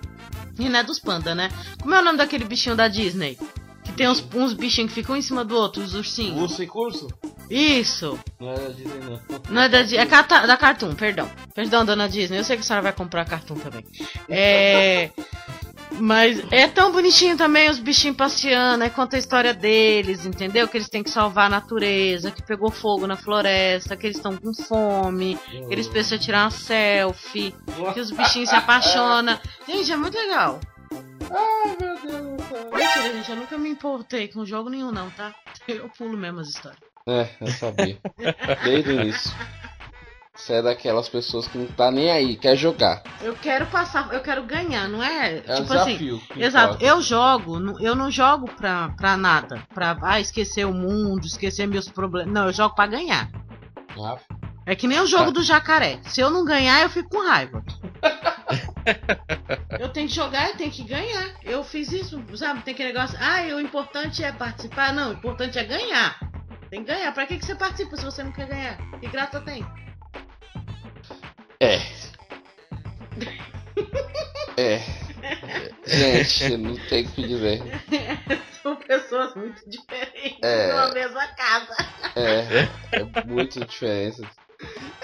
E 0.58 0.68
não 0.68 0.78
é 0.78 0.82
dos 0.82 0.98
panda, 0.98 1.34
né? 1.34 1.50
Como 1.80 1.94
é 1.94 2.00
o 2.00 2.04
nome 2.04 2.18
daquele 2.18 2.44
bichinho 2.44 2.76
da 2.76 2.88
Disney? 2.88 3.38
Que 3.84 3.92
tem 3.92 4.08
uns, 4.08 4.24
uns 4.34 4.52
bichinhos 4.52 4.90
que 4.92 5.00
ficam 5.00 5.16
em 5.16 5.22
cima 5.22 5.44
do 5.44 5.56
outro, 5.56 5.82
os 5.82 5.94
ursinhos. 5.94 6.38
Curso 6.38 6.62
e 6.62 6.66
curso? 6.66 7.08
Isso! 7.50 8.18
Não 8.40 8.48
era 8.50 8.72
Disney, 8.72 9.00
não. 9.00 9.20
Não 9.50 9.62
é 9.62 9.68
da, 9.68 9.80
é 9.80 10.06
cata- 10.06 10.46
da 10.46 10.56
Cartoon, 10.56 10.94
perdão. 10.94 11.28
Perdão, 11.54 11.84
dona 11.84 12.08
Disney. 12.08 12.38
Eu 12.38 12.44
sei 12.44 12.56
que 12.56 12.62
a 12.62 12.64
senhora 12.64 12.82
vai 12.82 12.92
comprar 12.92 13.24
Cartoon 13.24 13.56
também. 13.56 13.84
É. 14.28 15.10
Mas 16.00 16.42
é 16.50 16.66
tão 16.68 16.92
bonitinho 16.92 17.36
também 17.36 17.70
os 17.70 17.78
bichinhos 17.78 18.16
passeando, 18.16 18.84
aí 18.84 18.90
conta 18.90 19.16
a 19.16 19.18
história 19.18 19.54
deles, 19.54 20.26
entendeu? 20.26 20.66
Que 20.68 20.78
eles 20.78 20.88
têm 20.88 21.02
que 21.02 21.10
salvar 21.10 21.46
a 21.46 21.50
natureza, 21.50 22.30
que 22.30 22.42
pegou 22.42 22.70
fogo 22.70 23.06
na 23.06 23.16
floresta, 23.16 23.96
que 23.96 24.06
eles 24.06 24.16
estão 24.16 24.36
com 24.36 24.52
fome, 24.54 25.38
que 25.46 25.72
eles 25.72 25.86
precisam 25.88 26.18
tirar 26.18 26.44
uma 26.44 26.50
selfie, 26.50 27.54
que 27.94 28.00
os 28.00 28.10
bichinhos 28.10 28.48
se 28.48 28.54
apaixonam. 28.54 29.38
Gente, 29.66 29.92
é 29.92 29.96
muito 29.96 30.16
legal. 30.16 30.60
Ai, 31.30 31.76
meu 31.80 31.96
Deus 32.00 32.36
do 32.36 32.42
céu. 32.48 32.70
Mentira, 32.72 33.12
gente, 33.14 33.30
eu 33.30 33.36
nunca 33.36 33.58
me 33.58 33.70
importei 33.70 34.28
com 34.28 34.44
jogo 34.44 34.68
nenhum, 34.68 34.90
não, 34.90 35.10
tá? 35.10 35.34
Eu 35.66 35.88
pulo 35.88 36.16
mesmo 36.16 36.40
as 36.40 36.48
histórias. 36.48 36.80
É, 37.06 37.28
eu 37.40 37.48
sabia. 37.48 37.98
Desde 38.64 38.90
o 38.90 39.00
início. 39.00 39.32
Você 40.34 40.54
é 40.54 40.62
daquelas 40.62 41.08
pessoas 41.10 41.46
que 41.46 41.58
não 41.58 41.66
tá 41.66 41.90
nem 41.90 42.10
aí, 42.10 42.36
quer 42.36 42.56
jogar. 42.56 43.02
Eu 43.20 43.34
quero 43.34 43.66
passar, 43.66 44.10
eu 44.12 44.20
quero 44.20 44.42
ganhar, 44.44 44.88
não 44.88 45.02
é? 45.02 45.36
É 45.36 45.40
tipo 45.40 45.72
assim. 45.74 45.96
desafio. 45.96 46.20
que 46.32 46.42
Exato, 46.42 46.74
importa. 46.76 46.84
eu 46.86 47.02
jogo, 47.02 47.80
eu 47.80 47.94
não 47.94 48.10
jogo 48.10 48.48
pra, 48.56 48.88
pra 48.96 49.16
nada. 49.16 49.62
Pra 49.74 49.96
ah, 50.02 50.20
esquecer 50.20 50.64
o 50.66 50.72
mundo, 50.72 51.26
esquecer 51.26 51.66
meus 51.68 51.88
problemas. 51.88 52.32
Não, 52.32 52.46
eu 52.46 52.52
jogo 52.52 52.74
pra 52.74 52.86
ganhar. 52.86 53.30
Ah, 54.00 54.16
É 54.64 54.74
que 54.74 54.86
nem 54.88 55.00
o 55.00 55.06
jogo 55.06 55.26
Tá. 55.26 55.30
do 55.32 55.42
jacaré. 55.42 56.00
Se 56.04 56.22
eu 56.22 56.30
não 56.30 56.46
ganhar, 56.46 56.80
eu 56.80 56.88
fico 56.88 57.10
com 57.10 57.28
raiva. 57.28 57.62
eu 59.78 59.90
tenho 59.90 60.08
que 60.08 60.14
jogar 60.14 60.50
e 60.50 60.56
tenho 60.56 60.70
que 60.70 60.82
ganhar. 60.82 61.34
Eu 61.44 61.62
fiz 61.62 61.92
isso, 61.92 62.22
sabe? 62.36 62.62
Tem 62.62 62.72
aquele 62.72 62.92
negócio. 62.94 63.18
Ah, 63.20 63.42
o 63.54 63.60
importante 63.60 64.24
é 64.24 64.32
participar. 64.32 64.94
Não, 64.94 65.10
o 65.10 65.12
importante 65.12 65.58
é 65.58 65.64
ganhar. 65.64 66.18
Tem 66.70 66.82
que 66.82 66.90
ganhar. 66.90 67.12
Pra 67.12 67.26
que, 67.26 67.36
que 67.38 67.44
você 67.44 67.54
participa 67.54 67.96
se 67.98 68.04
você 68.06 68.22
não 68.24 68.32
quer 68.32 68.46
ganhar? 68.48 68.78
Que 68.98 69.06
graça 69.08 69.38
tem? 69.42 69.62
É. 71.62 71.80
É. 74.56 74.80
Gente, 75.86 76.56
não 76.56 76.76
tem 76.88 77.04
o 77.06 77.08
que 77.12 77.22
dizer. 77.26 77.62
São 78.62 78.74
pessoas 78.76 79.34
muito 79.36 79.62
diferentes 79.68 80.38
É. 80.42 80.72
numa 80.72 80.90
mesma 80.92 81.26
casa. 81.28 81.76
É. 82.16 82.98
É 82.98 83.24
muita 83.24 83.60
diferença. 83.64 84.22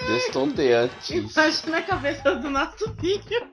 Destonteantes. 0.05 1.35
Imagina 1.35 1.77
a 1.77 1.83
cabeça 1.83 2.35
do 2.35 2.49
nosso 2.49 2.95
filho. 2.95 3.49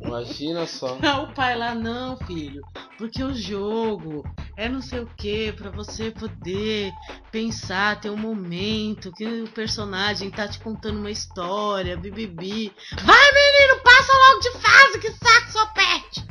Imagina 0.00 0.66
só. 0.66 0.96
O 0.96 1.34
pai 1.34 1.56
lá, 1.56 1.74
não, 1.74 2.16
filho. 2.18 2.62
Porque 2.98 3.22
o 3.22 3.34
jogo 3.34 4.24
é 4.56 4.68
não 4.68 4.80
sei 4.80 5.00
o 5.00 5.06
que, 5.16 5.52
pra 5.52 5.70
você 5.70 6.10
poder 6.10 6.92
pensar, 7.30 8.00
ter 8.00 8.10
um 8.10 8.16
momento 8.16 9.12
que 9.12 9.42
o 9.42 9.48
personagem 9.48 10.30
tá 10.30 10.46
te 10.48 10.58
contando 10.60 10.98
uma 10.98 11.10
história, 11.10 11.96
bibibi. 11.96 12.72
Vai, 13.02 13.32
menino, 13.32 13.82
passa 13.82 14.12
logo 14.12 14.40
de 14.40 14.50
fase, 14.52 14.98
que 14.98 15.10
saco 15.10 15.52
sua 15.52 15.66
pet! 15.66 16.26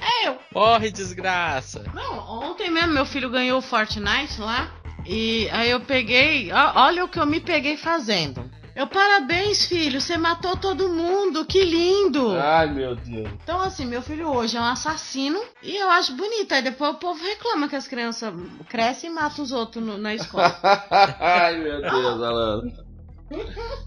é, 0.00 0.28
eu. 0.28 0.38
Morre, 0.54 0.90
desgraça. 0.90 1.84
Não, 1.94 2.18
ontem 2.18 2.70
mesmo 2.70 2.94
meu 2.94 3.04
filho 3.04 3.30
ganhou 3.30 3.58
o 3.58 3.62
Fortnite 3.62 4.40
lá. 4.40 4.70
E 5.10 5.48
aí 5.50 5.70
eu 5.70 5.80
peguei. 5.80 6.50
Olha 6.52 7.04
o 7.04 7.08
que 7.08 7.18
eu 7.18 7.24
me 7.26 7.40
peguei 7.40 7.76
fazendo. 7.78 8.44
Eu, 8.76 8.86
parabéns, 8.86 9.64
filho, 9.66 10.00
você 10.00 10.16
matou 10.16 10.56
todo 10.56 10.88
mundo, 10.90 11.44
que 11.44 11.64
lindo! 11.64 12.30
Ai, 12.38 12.68
meu 12.70 12.94
Deus. 12.94 13.28
Então, 13.42 13.60
assim, 13.60 13.84
meu 13.84 14.00
filho 14.00 14.28
hoje 14.28 14.56
é 14.56 14.60
um 14.60 14.64
assassino 14.64 15.42
e 15.64 15.74
eu 15.76 15.90
acho 15.90 16.14
bonito. 16.14 16.52
Aí 16.52 16.62
depois 16.62 16.92
o 16.92 16.98
povo 16.98 17.20
reclama 17.24 17.68
que 17.68 17.74
as 17.74 17.88
crianças 17.88 18.32
crescem 18.68 19.10
e 19.10 19.12
matam 19.12 19.42
os 19.42 19.50
outros 19.50 19.82
no- 19.84 19.98
na 19.98 20.14
escola. 20.14 20.56
Ai, 21.18 21.56
meu 21.58 21.80
Deus, 21.80 22.22
Alana. 22.22 22.72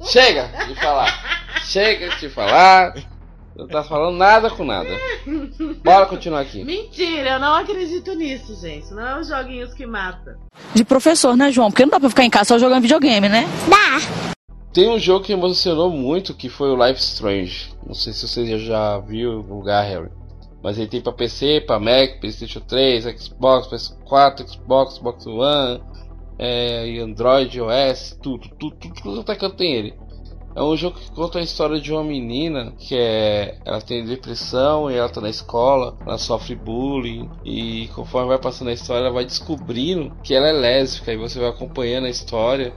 Chega 0.03 0.47
de 0.67 0.75
falar. 0.75 1.47
Chega 1.63 2.09
de 2.17 2.29
falar. 2.29 2.93
Não 3.61 3.67
tá 3.67 3.83
falando 3.83 4.17
nada 4.17 4.49
com 4.49 4.65
nada. 4.65 4.89
Bora 5.83 6.07
continuar 6.07 6.39
aqui. 6.39 6.63
Mentira, 6.63 7.33
eu 7.33 7.39
não 7.39 7.53
acredito 7.53 8.11
nisso, 8.15 8.59
gente. 8.59 8.91
Não 8.91 9.07
é 9.07 9.19
os 9.19 9.27
joguinhos 9.27 9.71
que 9.75 9.85
matam. 9.85 10.33
De 10.73 10.83
professor, 10.83 11.37
né, 11.37 11.51
João? 11.51 11.69
Porque 11.69 11.83
não 11.83 11.91
dá 11.91 11.99
pra 11.99 12.09
ficar 12.09 12.23
em 12.23 12.29
casa 12.29 12.45
só 12.45 12.57
jogando 12.57 12.81
videogame, 12.81 13.29
né? 13.29 13.45
Tem 14.73 14.89
um 14.89 14.97
jogo 14.97 15.25
que 15.25 15.33
emocionou 15.33 15.91
muito 15.91 16.33
que 16.33 16.49
foi 16.49 16.69
o 16.69 16.87
Life 16.87 16.99
Strange. 16.99 17.71
Não 17.85 17.93
sei 17.93 18.13
se 18.13 18.27
você 18.27 18.57
já 18.57 18.97
viu 18.97 19.33
o 19.33 19.57
lugar, 19.57 19.83
Harry. 19.83 20.09
Mas 20.63 20.79
ele 20.79 20.87
tem 20.87 21.01
pra 21.01 21.13
PC, 21.13 21.61
pra 21.61 21.79
Mac, 21.79 22.19
PlayStation 22.19 22.61
3, 22.61 23.03
Xbox, 23.21 23.67
PS4, 23.67 24.47
Xbox, 24.47 24.95
Xbox 24.95 25.27
One, 25.27 25.83
é, 26.39 26.87
e 26.87 26.99
Android, 26.99 27.59
iOS, 27.59 28.17
tudo, 28.23 28.49
tudo, 28.57 28.75
tudo, 28.77 28.93
tudo 29.03 29.19
até 29.21 29.35
que 29.35 29.45
eu 29.45 29.51
tenho 29.51 29.77
ele. 29.77 29.93
É 30.53 30.61
um 30.61 30.75
jogo 30.75 30.97
que 30.99 31.09
conta 31.11 31.39
a 31.39 31.41
história 31.41 31.79
de 31.79 31.93
uma 31.93 32.03
menina 32.03 32.73
que 32.77 32.95
é. 32.95 33.57
Ela 33.65 33.81
tem 33.81 34.05
depressão 34.05 34.91
e 34.91 34.95
ela 34.95 35.07
tá 35.07 35.21
na 35.21 35.29
escola, 35.29 35.97
ela 36.05 36.17
sofre 36.17 36.55
bullying 36.55 37.29
e 37.45 37.87
conforme 37.95 38.27
vai 38.27 38.37
passando 38.37 38.67
a 38.67 38.73
história 38.73 39.05
ela 39.05 39.13
vai 39.13 39.23
descobrindo 39.23 40.11
que 40.23 40.33
ela 40.33 40.47
é 40.47 40.51
lésbica 40.51 41.13
e 41.13 41.17
você 41.17 41.39
vai 41.39 41.49
acompanhando 41.49 42.05
a 42.05 42.09
história. 42.09 42.73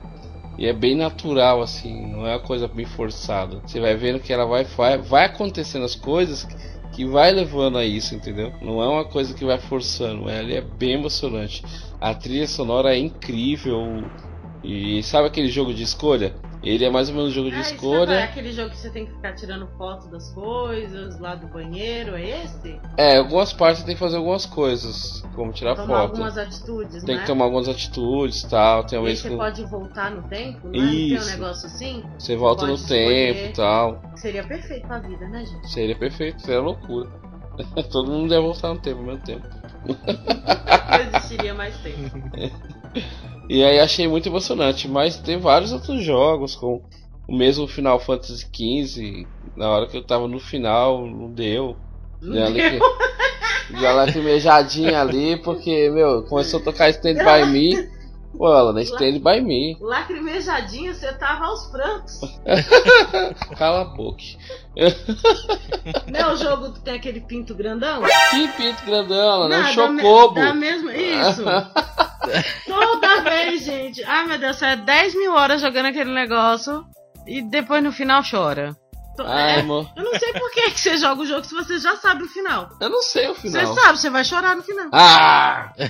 E 0.57 0.66
é 0.66 0.72
bem 0.72 0.95
natural, 0.95 1.61
assim, 1.61 2.12
não 2.12 2.25
é 2.25 2.31
uma 2.31 2.41
coisa 2.41 2.68
bem 2.68 2.85
forçada. 2.85 3.61
Você 3.66 3.81
vai 3.81 3.97
vendo 3.97 4.20
que 4.20 4.33
ela 4.33 4.45
vai, 4.45 4.62
vai, 4.62 4.99
vai 4.99 5.25
acontecendo 5.25 5.85
as 5.85 5.97
coisas 5.97 6.47
que 6.95 7.05
vai 7.05 7.33
levando 7.33 7.77
a 7.77 7.85
isso, 7.85 8.14
entendeu? 8.14 8.53
Não 8.62 8.81
é 8.81 8.89
uma 8.89 9.05
coisa 9.05 9.35
que 9.35 9.45
vai 9.45 9.59
forçando, 9.59 10.29
ela 10.29 10.53
é 10.53 10.61
bem 10.61 10.93
emocionante. 10.93 11.64
A 12.01 12.14
trilha 12.14 12.47
sonora 12.47 12.95
é 12.95 12.99
incrível. 12.99 14.05
E 14.65 15.03
sabe 15.03 15.29
aquele 15.29 15.49
jogo 15.49 15.75
de 15.75 15.83
escolha? 15.83 16.35
Ele 16.62 16.83
é 16.83 16.91
mais 16.91 17.11
ou 17.11 17.15
menos 17.15 17.31
um 17.31 17.35
jogo 17.35 17.51
de 17.51 17.57
Ah, 17.57 17.61
isso 17.61 17.73
é 17.73 17.75
escolha. 17.75 18.25
aquele 18.25 18.51
jogo 18.51 18.71
que 18.71 18.79
você 18.79 18.89
tem 18.89 19.05
que 19.05 19.12
ficar 19.12 19.35
tirando 19.35 19.69
foto 19.77 20.09
das 20.09 20.33
coisas 20.33 21.21
lá 21.21 21.35
do 21.35 21.47
banheiro, 21.49 22.17
é 22.17 22.43
esse? 22.43 22.81
É, 22.97 23.19
algumas 23.19 23.53
partes 23.53 23.85
tem 23.85 23.95
que 23.95 24.01
fazer 24.01 24.17
algumas 24.17 24.47
coisas, 24.47 25.23
como 25.35 25.53
tirar 25.53 25.75
Tomar 25.75 25.87
foto. 25.89 26.01
algumas 26.12 26.39
atitudes, 26.39 27.05
Tem 27.05 27.17
né? 27.17 27.21
que 27.21 27.27
tomar 27.27 27.45
algumas 27.45 27.69
atitudes 27.69 28.43
e 28.43 28.49
tal. 28.49 28.85
Tem 28.85 28.99
E 28.99 29.03
vez 29.05 29.19
você 29.19 29.29
que 29.29 29.37
pode 29.37 29.62
voltar 29.67 30.11
no 30.11 30.23
tempo, 30.23 30.69
né? 30.69 30.79
Não 30.79 30.89
tem 30.89 31.12
um 31.12 31.17
Isso. 31.19 31.31
negócio 31.33 31.67
assim? 31.67 32.03
você 32.19 32.35
volta 32.35 32.67
no 32.67 32.79
tempo 32.79 33.11
escolher. 33.11 33.51
e 33.51 33.53
tal. 33.53 34.03
Seria 34.17 34.45
perfeito 34.45 34.87
pra 34.87 34.99
vida, 35.01 35.29
né, 35.29 35.45
gente? 35.45 35.71
Seria 35.71 35.95
perfeito, 35.97 36.41
seria 36.41 36.62
loucura. 36.62 37.11
Todo 37.93 38.11
mundo 38.11 38.31
deve 38.31 38.41
voltar 38.41 38.73
no 38.73 38.81
tempo 38.81 39.01
ao 39.01 39.05
mesmo 39.05 39.21
tempo. 39.21 39.47
Não 39.87 41.19
existiria 41.19 41.53
mais 41.53 41.77
tempo. 41.83 42.11
E 43.49 43.63
aí 43.63 43.79
achei 43.79 44.09
muito 44.09 44.29
emocionante, 44.29 44.89
mas 44.89 45.17
tem 45.17 45.39
vários 45.39 45.73
outros 45.73 46.03
jogos, 46.03 46.55
com 46.57 46.83
o 47.29 47.37
mesmo 47.37 47.67
Final 47.67 47.99
Fantasy 48.01 48.47
XV, 48.55 49.27
na 49.57 49.69
hora 49.69 49.87
que 49.87 49.97
eu 49.97 50.03
tava 50.05 50.27
no 50.27 50.39
final, 50.41 51.07
não 51.07 51.31
deu. 51.31 51.77
Deu 52.23 52.45
ali 52.45 52.61
que- 52.71 52.79
deu 53.71 53.81
uma 53.81 53.93
lacrimejadinha 53.93 55.01
ali, 55.01 55.37
porque, 55.37 55.91
meu, 55.91 56.23
começou 56.25 56.61
a 56.61 56.63
tocar 56.63 56.89
Stand 56.91 57.15
By 57.17 57.47
Me. 57.51 57.95
Pô, 58.37 58.49
ela 58.53 58.73
não 58.73 58.81
é 58.81 58.83
Stand 58.83 59.21
By 59.21 59.41
Me. 59.41 59.77
Lacrimejadinha, 59.81 60.93
você 60.93 61.13
tava 61.13 61.45
aos 61.45 61.67
prantos. 61.67 62.21
Cala 63.57 63.83
a 63.83 63.85
boca. 63.85 64.23
Não 66.11 66.19
é 66.21 66.33
o 66.33 66.37
jogo 66.37 66.73
que 66.73 66.81
tem 66.81 66.95
aquele 66.95 67.21
pinto 67.21 67.55
grandão? 67.55 68.03
Que 68.31 68.49
pinto 68.57 68.85
grandão, 68.85 69.49
né? 69.49 69.59
Um 69.59 69.63
Não, 69.63 69.69
chocobo. 69.73 70.35
Da, 70.35 70.41
me- 70.41 70.47
da 70.49 70.55
mesma... 70.55 70.95
Isso. 70.97 71.43
Toda 72.66 73.20
vez, 73.22 73.64
gente. 73.64 74.03
Ai, 74.05 74.27
meu 74.27 74.39
Deus, 74.39 74.61
é 74.62 74.77
10 74.77 75.14
mil 75.14 75.35
horas 75.35 75.61
jogando 75.61 75.87
aquele 75.87 76.12
negócio 76.12 76.85
e 77.27 77.43
depois 77.43 77.83
no 77.83 77.93
final 77.93 78.22
chora. 78.29 78.77
Ai, 79.19 79.57
é, 79.57 79.61
amor. 79.61 79.89
eu 79.97 80.05
não 80.05 80.19
sei 80.19 80.33
por 80.33 80.51
que, 80.51 80.71
você 80.71 80.97
joga 80.97 81.23
o 81.23 81.27
jogo 81.27 81.45
se 81.45 81.55
você 81.55 81.79
já 81.79 81.97
sabe 81.97 82.25
o 82.25 82.29
final. 82.29 82.71
Eu 82.81 82.89
não 82.91 83.03
sei 83.03 83.29
o 83.29 83.35
Você 83.35 83.49
final. 83.51 83.75
sabe, 83.75 83.99
você 83.99 84.11
vai 84.11 84.25
chorar 84.25 84.57
no 84.57 84.62
final. 84.62 84.89
Ah! 84.93 85.73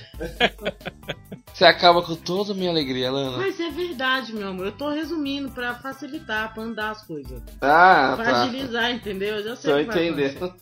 Você 1.55 1.64
acaba 1.64 2.03
com 2.03 2.16
toda 2.16 2.51
a 2.51 2.55
minha 2.57 2.68
alegria, 2.68 3.12
Lana. 3.12 3.37
Mas 3.37 3.61
é 3.61 3.70
verdade, 3.70 4.35
meu 4.35 4.49
amor. 4.49 4.66
Eu 4.66 4.72
tô 4.72 4.89
resumindo 4.89 5.49
pra 5.53 5.72
facilitar, 5.77 6.53
pra 6.53 6.64
andar 6.64 6.91
as 6.91 7.07
coisas. 7.07 7.41
Ah, 7.62 8.14
Pra 8.16 8.25
tá. 8.25 8.43
agilizar, 8.43 8.91
entendeu? 8.91 9.37
Eu 9.37 9.45
já 9.45 9.55
sei 9.55 9.70
Tô 9.72 9.79
o 9.79 9.85
que 9.85 9.95
vai 9.95 10.09
entendendo. 10.09 10.53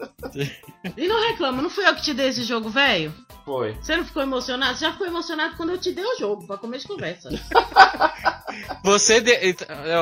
E 0.95 1.09
não 1.09 1.29
reclama, 1.31 1.63
não 1.63 1.71
fui 1.71 1.89
eu 1.89 1.95
que 1.95 2.03
te 2.03 2.13
dei 2.13 2.27
esse 2.29 2.43
jogo, 2.45 2.69
velho? 2.69 3.11
Foi. 3.47 3.73
Você 3.81 3.97
não 3.97 4.05
ficou 4.05 4.23
emocionado? 4.23 4.77
Você 4.77 4.85
já 4.85 4.93
ficou 4.93 5.07
emocionado 5.07 5.57
quando 5.57 5.71
eu 5.71 5.79
te 5.79 5.93
dei 5.93 6.05
o 6.05 6.19
jogo, 6.19 6.47
pra 6.47 6.59
comer 6.59 6.77
de 6.77 6.87
conversa. 6.87 7.31
Você 8.85 9.21
deu. 9.21 9.37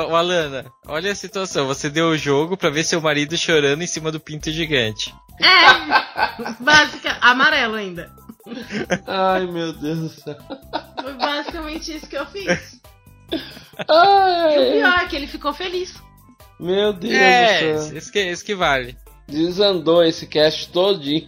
Ô, 0.09 0.15
Alana, 0.15 0.65
olha 0.87 1.11
a 1.11 1.15
situação. 1.15 1.67
Você 1.67 1.89
deu 1.89 2.07
o 2.09 2.17
jogo 2.17 2.55
pra 2.57 2.69
ver 2.69 2.83
seu 2.83 2.99
marido 3.01 3.37
chorando 3.37 3.81
em 3.81 3.87
cima 3.87 4.11
do 4.11 4.19
pinto 4.19 4.51
gigante. 4.51 5.13
É! 5.39 6.53
Básica, 6.63 7.17
amarelo 7.21 7.75
ainda. 7.75 8.11
Ai, 9.07 9.45
meu 9.47 9.73
Deus 9.73 9.99
do 9.99 10.09
céu. 10.09 10.37
Foi 11.01 11.13
basicamente 11.13 11.95
isso 11.95 12.07
que 12.07 12.17
eu 12.17 12.25
fiz. 12.25 12.81
E 13.31 13.35
o 13.35 13.39
Ai, 13.89 14.71
pior 14.73 14.99
é 14.99 15.05
que 15.07 15.15
ele 15.15 15.27
ficou 15.27 15.53
feliz. 15.53 15.93
meu 16.59 16.91
Deus 16.93 17.13
É, 17.15 17.73
do 17.73 17.81
céu. 17.81 17.97
isso 17.97 18.11
que, 18.11 18.21
isso 18.23 18.45
que 18.45 18.55
vale. 18.55 18.97
Desandou 19.31 20.03
esse 20.03 20.27
cast 20.27 20.69
todinho. 20.69 21.27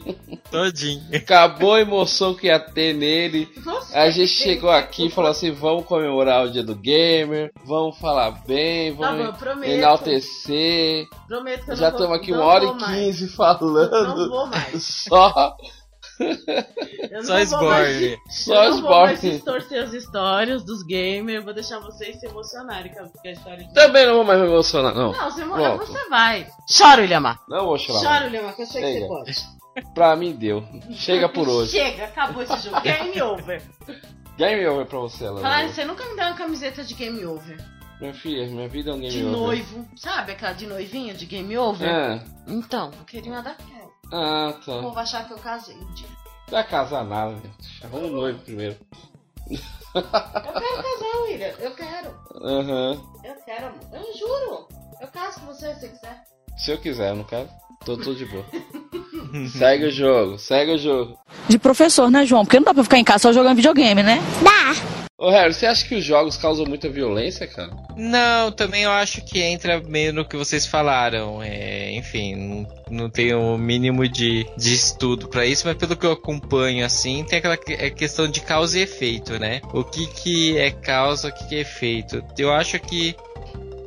Todinho. 0.51 1.01
Acabou 1.15 1.73
a 1.73 1.81
emoção 1.81 2.33
que 2.35 2.47
ia 2.47 2.59
ter 2.59 2.93
nele. 2.93 3.47
Você 3.63 3.97
A 3.97 4.09
gente 4.09 4.27
chegou 4.27 4.69
aqui 4.69 5.07
e 5.07 5.09
falou 5.09 5.31
assim: 5.31 5.51
vamos 5.51 5.85
comemorar 5.85 6.45
o 6.45 6.51
dia 6.51 6.63
do 6.63 6.75
gamer, 6.75 7.51
vamos 7.65 7.97
falar 7.97 8.31
bem, 8.45 8.93
Tá 8.95 9.09
vamos 9.11 9.27
bom, 9.27 9.33
prometo. 9.33 9.71
enaltecer. 9.71 11.07
Prometo 11.27 11.65
que 11.65 11.71
eu 11.71 11.75
Já 11.77 11.91
não 11.91 11.97
vou, 11.97 11.99
estamos 12.05 12.17
aqui 12.21 12.31
não 12.31 12.39
uma 12.39 12.45
hora 12.45 12.65
e 12.65 12.77
quinze 12.77 13.25
Não 13.27 13.31
falando. 13.33 14.29
vou 14.29 14.47
mais. 14.47 14.83
Só, 15.09 15.55
Só 17.23 17.39
esborne. 17.39 18.17
só 18.29 18.63
eu 18.65 18.71
não 18.71 18.81
vou 18.81 18.89
mais 18.91 19.23
esborne. 19.23 19.35
distorcer 19.37 19.83
as 19.83 19.93
histórias 19.93 20.63
dos 20.63 20.83
gamers. 20.83 21.39
Eu 21.39 21.43
vou 21.43 21.53
deixar 21.53 21.79
vocês 21.79 22.19
se 22.19 22.25
emocionarem 22.27 22.91
com 22.93 22.99
a 23.01 23.31
história 23.31 23.65
de... 23.65 23.73
Também 23.73 24.05
não 24.05 24.15
vou 24.15 24.23
mais 24.23 24.39
me 24.39 24.47
emocionar, 24.47 24.93
não. 24.95 25.11
Não, 25.11 25.31
você, 25.31 25.43
Pronto. 25.43 25.85
você 25.85 26.09
vai. 26.09 26.47
Chora, 26.77 27.01
Williamar. 27.01 27.39
Não 27.47 27.65
vou 27.65 27.77
chorar. 27.77 27.99
Chora, 28.01 28.25
Williamar, 28.25 28.55
que 28.55 28.61
eu 28.61 28.65
sei 28.65 28.81
que 28.81 28.87
você 28.87 28.93
Chega. 28.93 29.07
pode. 29.07 29.93
Pra 29.95 30.15
mim 30.15 30.33
deu. 30.35 30.63
Chega 30.91 31.27
por 31.29 31.47
hoje. 31.49 31.71
Chega, 31.71 32.05
acabou 32.05 32.43
esse 32.43 32.57
jogo. 32.59 32.79
Game 32.81 33.21
over. 33.21 33.61
Game 34.37 34.65
over 34.67 34.85
pra 34.85 34.99
você, 34.99 35.25
Lana. 35.29 35.41
Falar, 35.41 35.67
você 35.69 35.83
nunca 35.85 36.05
me 36.05 36.15
deu 36.15 36.25
uma 36.25 36.35
camiseta 36.35 36.83
de 36.83 36.93
game 36.93 37.25
over. 37.25 37.57
Minha 37.99 38.13
filha, 38.13 38.45
minha 38.47 38.67
vida 38.67 38.91
é 38.91 38.93
um 38.93 38.99
game 38.99 39.11
De 39.11 39.23
over. 39.23 39.31
noivo. 39.37 39.87
Sabe 39.95 40.33
aquela 40.33 40.53
de 40.53 40.67
noivinha, 40.67 41.13
de 41.13 41.25
game 41.25 41.57
over? 41.57 41.87
É. 41.87 42.23
Então, 42.47 42.91
eu 42.99 43.05
queria 43.05 43.31
uma 43.31 43.41
daquela. 43.41 43.82
Ah, 44.15 44.49
O 44.49 44.53
tá. 44.53 44.81
povo 44.81 44.99
achar 44.99 45.25
que 45.27 45.33
eu 45.33 45.37
casei 45.39 45.75
um 45.75 45.93
dia. 45.93 46.07
Não 46.47 46.51
vai 46.53 46.63
casar 46.67 47.03
nada, 47.03 47.31
gente. 47.33 47.83
Arruma 47.83 48.07
um 48.07 48.11
noivo 48.11 48.39
primeiro. 48.39 48.77
Eu 49.49 50.01
quero 50.03 50.09
casar, 50.11 51.21
William. 51.23 51.53
Eu 51.59 51.71
quero. 51.71 52.15
Aham. 52.41 53.01
Eu 53.23 53.35
quero, 53.43 53.65
amor. 53.67 53.79
Eu 53.91 54.13
juro. 54.17 54.67
Eu 55.01 55.07
caso 55.07 55.39
com 55.39 55.47
você 55.47 55.73
se 55.73 55.79
você 55.81 55.87
quiser. 55.89 56.23
Se 56.57 56.71
eu 56.71 56.77
quiser, 56.77 57.09
eu 57.09 57.15
não 57.15 57.23
quero. 57.23 57.49
Tô 57.83 57.97
tudo 57.97 58.15
de 58.15 58.25
boa. 58.25 58.45
segue 59.57 59.85
o 59.87 59.91
jogo, 59.91 60.37
segue 60.37 60.73
o 60.73 60.77
jogo. 60.77 61.17
De 61.49 61.57
professor, 61.57 62.09
né, 62.11 62.25
João? 62.25 62.45
Porque 62.45 62.57
não 62.57 62.65
dá 62.65 62.73
pra 62.73 62.83
ficar 62.83 62.99
em 62.99 63.03
casa 63.03 63.23
só 63.23 63.33
jogando 63.33 63.55
videogame, 63.55 64.03
né? 64.03 64.19
Ô, 65.23 65.29
Harry, 65.29 65.53
você 65.53 65.65
acha 65.65 65.87
que 65.87 65.95
os 65.95 66.03
jogos 66.03 66.35
causam 66.35 66.65
muita 66.65 66.89
violência, 66.89 67.47
cara? 67.47 67.71
Não, 67.95 68.51
também 68.51 68.83
eu 68.83 68.91
acho 68.91 69.23
que 69.23 69.41
entra 69.41 69.81
meio 69.81 70.11
no 70.11 70.25
que 70.27 70.35
vocês 70.35 70.65
falaram. 70.65 71.41
É, 71.41 71.91
enfim, 71.91 72.67
não, 72.89 73.09
tenho 73.09 73.39
o 73.39 73.57
mínimo 73.57 74.05
de, 74.05 74.45
de 74.57 74.73
estudo 74.73 75.29
pra 75.29 75.45
isso, 75.45 75.65
mas 75.65 75.77
pelo 75.77 75.95
que 75.95 76.05
eu 76.05 76.11
acompanho, 76.11 76.85
assim, 76.85 77.23
tem 77.23 77.39
aquela 77.39 77.55
que- 77.55 77.71
é 77.71 77.89
questão 77.89 78.27
de 78.27 78.41
causa 78.41 78.77
e 78.77 78.81
efeito, 78.81 79.39
né? 79.39 79.61
O 79.73 79.81
que, 79.81 80.07
que 80.07 80.57
é 80.57 80.71
causa, 80.71 81.29
o 81.29 81.31
que, 81.33 81.47
que 81.47 81.55
é 81.55 81.59
efeito. 81.59 82.21
Eu 82.37 82.51
acho 82.51 82.77
que 82.77 83.15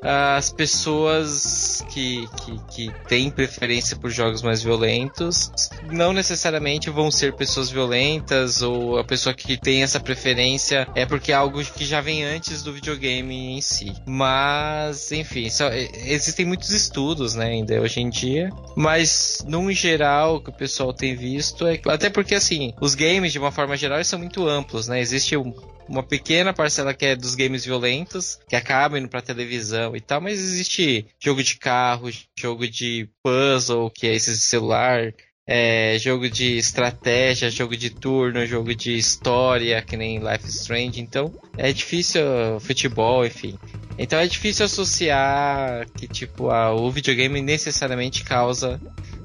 as 0.08 0.50
pessoas 0.52 1.84
que, 1.90 2.28
que, 2.44 2.60
que 2.70 2.94
têm 3.08 3.30
preferência 3.30 3.96
por 3.96 4.10
jogos 4.10 4.40
mais 4.42 4.62
violentos 4.62 5.50
não 5.90 6.12
necessariamente 6.12 6.90
vão 6.90 7.10
ser 7.10 7.34
pessoas 7.34 7.70
violentas 7.70 8.62
ou 8.62 8.98
a 8.98 9.04
pessoa 9.04 9.34
que 9.34 9.56
tem 9.56 9.82
essa 9.82 9.98
preferência 9.98 10.86
é 10.94 11.04
porque 11.04 11.32
é 11.32 11.34
algo 11.34 11.62
que 11.64 11.84
já 11.84 12.00
vem 12.00 12.24
antes 12.24 12.62
do 12.62 12.72
videogame 12.72 13.56
em 13.56 13.60
si. 13.60 13.92
Mas, 14.06 15.10
enfim, 15.12 15.50
só- 15.50 15.70
existem 15.72 16.46
muitos 16.46 16.70
estudos, 16.70 17.34
né, 17.34 17.46
ainda 17.46 17.80
hoje 17.80 18.00
em 18.00 18.08
dia. 18.08 18.50
Mas, 18.76 19.44
num 19.46 19.70
geral, 19.72 20.36
o 20.36 20.40
que 20.40 20.50
o 20.50 20.52
pessoal 20.52 20.92
tem 20.92 21.14
visto 21.16 21.66
é. 21.66 21.80
Até 21.86 22.08
porque, 22.10 22.34
assim, 22.34 22.72
os 22.80 22.94
games, 22.94 23.32
de 23.32 23.38
uma 23.38 23.50
forma 23.50 23.76
geral, 23.76 24.02
são 24.04 24.18
muito 24.18 24.46
amplos, 24.46 24.86
né? 24.88 25.00
Existe 25.00 25.36
um, 25.36 25.52
uma 25.88 26.02
pequena 26.02 26.52
parcela 26.52 26.94
que 26.94 27.06
é 27.06 27.16
dos 27.16 27.34
games 27.34 27.64
violentos, 27.64 28.38
que 28.48 28.56
acabam 28.56 28.98
indo 28.98 29.08
pra 29.08 29.22
televisão 29.22 29.96
e 29.96 30.00
tal, 30.00 30.20
mas 30.20 30.38
existe 30.38 31.06
jogo 31.18 31.42
de 31.42 31.56
carro, 31.56 32.10
jogo 32.38 32.68
de 32.68 33.08
puzzle, 33.22 33.90
que 33.90 34.06
é 34.06 34.14
esses 34.14 34.38
de 34.38 34.44
celular, 34.44 35.12
é, 35.46 35.96
jogo 35.98 36.28
de 36.28 36.56
estratégia, 36.56 37.50
jogo 37.50 37.76
de 37.76 37.90
turno, 37.90 38.44
jogo 38.44 38.74
de 38.74 38.96
história, 38.96 39.80
que 39.80 39.96
nem 39.96 40.18
Life 40.18 40.48
Strange, 40.48 41.00
então 41.00 41.32
é 41.56 41.72
difícil 41.72 42.22
futebol, 42.60 43.24
enfim. 43.24 43.56
Então 43.98 44.18
é 44.18 44.26
difícil 44.26 44.66
associar 44.66 45.86
que 45.96 46.06
tipo 46.06 46.50
a, 46.50 46.74
o 46.74 46.90
videogame 46.90 47.40
necessariamente 47.40 48.24
causa 48.24 48.80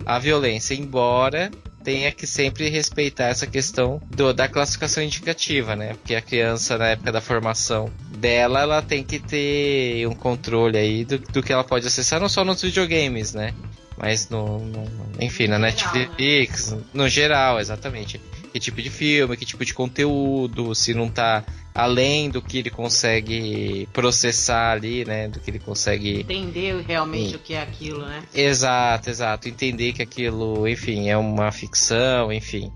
a 0.05 0.19
violência, 0.19 0.73
embora 0.75 1.51
tenha 1.83 2.11
que 2.11 2.25
sempre 2.27 2.69
respeitar 2.69 3.25
essa 3.25 3.45
questão 3.47 4.01
do- 4.09 4.33
da 4.33 4.47
classificação 4.47 5.03
indicativa, 5.03 5.75
né? 5.75 5.93
Porque 5.95 6.15
a 6.15 6.21
criança 6.21 6.77
na 6.77 6.87
época 6.89 7.11
da 7.11 7.21
formação 7.21 7.91
dela, 8.17 8.61
ela 8.61 8.81
tem 8.81 9.03
que 9.03 9.19
ter 9.19 10.07
um 10.07 10.13
controle 10.15 10.77
aí 10.77 11.03
do, 11.05 11.17
do 11.17 11.41
que 11.43 11.51
ela 11.51 11.63
pode 11.63 11.87
acessar, 11.87 12.19
não 12.19 12.29
só 12.29 12.43
nos 12.45 12.61
videogames, 12.61 13.33
né? 13.33 13.53
Mas 13.97 14.29
no, 14.29 14.59
no- 14.59 14.83
enfim, 15.19 15.47
na 15.47 15.59
Netflix, 15.59 16.75
no 16.93 17.07
geral, 17.09 17.59
exatamente. 17.59 18.19
Que 18.51 18.59
tipo 18.59 18.81
de 18.81 18.89
filme, 18.89 19.37
que 19.37 19.45
tipo 19.45 19.63
de 19.63 19.73
conteúdo, 19.73 20.73
se 20.75 20.93
não 20.93 21.07
tá 21.09 21.43
além 21.73 22.29
do 22.29 22.41
que 22.41 22.57
ele 22.59 22.69
consegue 22.69 23.87
processar 23.93 24.71
ali, 24.73 25.05
né? 25.05 25.27
Do 25.27 25.39
que 25.39 25.49
ele 25.49 25.59
consegue 25.59 26.19
Entender 26.21 26.83
realmente 26.87 27.29
Sim. 27.29 27.35
o 27.35 27.39
que 27.39 27.53
é 27.53 27.61
aquilo, 27.61 28.05
né? 28.05 28.23
Exato, 28.33 29.09
exato. 29.09 29.47
Entender 29.47 29.93
que 29.93 30.01
aquilo, 30.01 30.67
enfim, 30.67 31.09
é 31.09 31.17
uma 31.17 31.51
ficção, 31.51 32.31
enfim. 32.31 32.71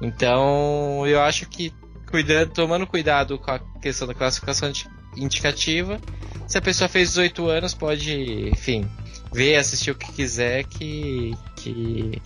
Então, 0.00 1.06
eu 1.06 1.20
acho 1.22 1.48
que 1.48 1.72
cuidando, 2.10 2.50
tomando 2.52 2.86
cuidado 2.86 3.38
com 3.38 3.50
a 3.52 3.58
questão 3.80 4.06
da 4.06 4.14
classificação 4.14 4.68
indi- 4.68 4.86
indicativa, 5.16 6.00
se 6.46 6.58
a 6.58 6.60
pessoa 6.60 6.88
fez 6.88 7.10
18 7.10 7.46
anos, 7.46 7.72
pode, 7.72 8.12
enfim, 8.50 8.86
ver, 9.32 9.56
assistir 9.56 9.92
o 9.92 9.94
que 9.94 10.12
quiser, 10.12 10.64
que, 10.64 11.32
que 11.56 12.20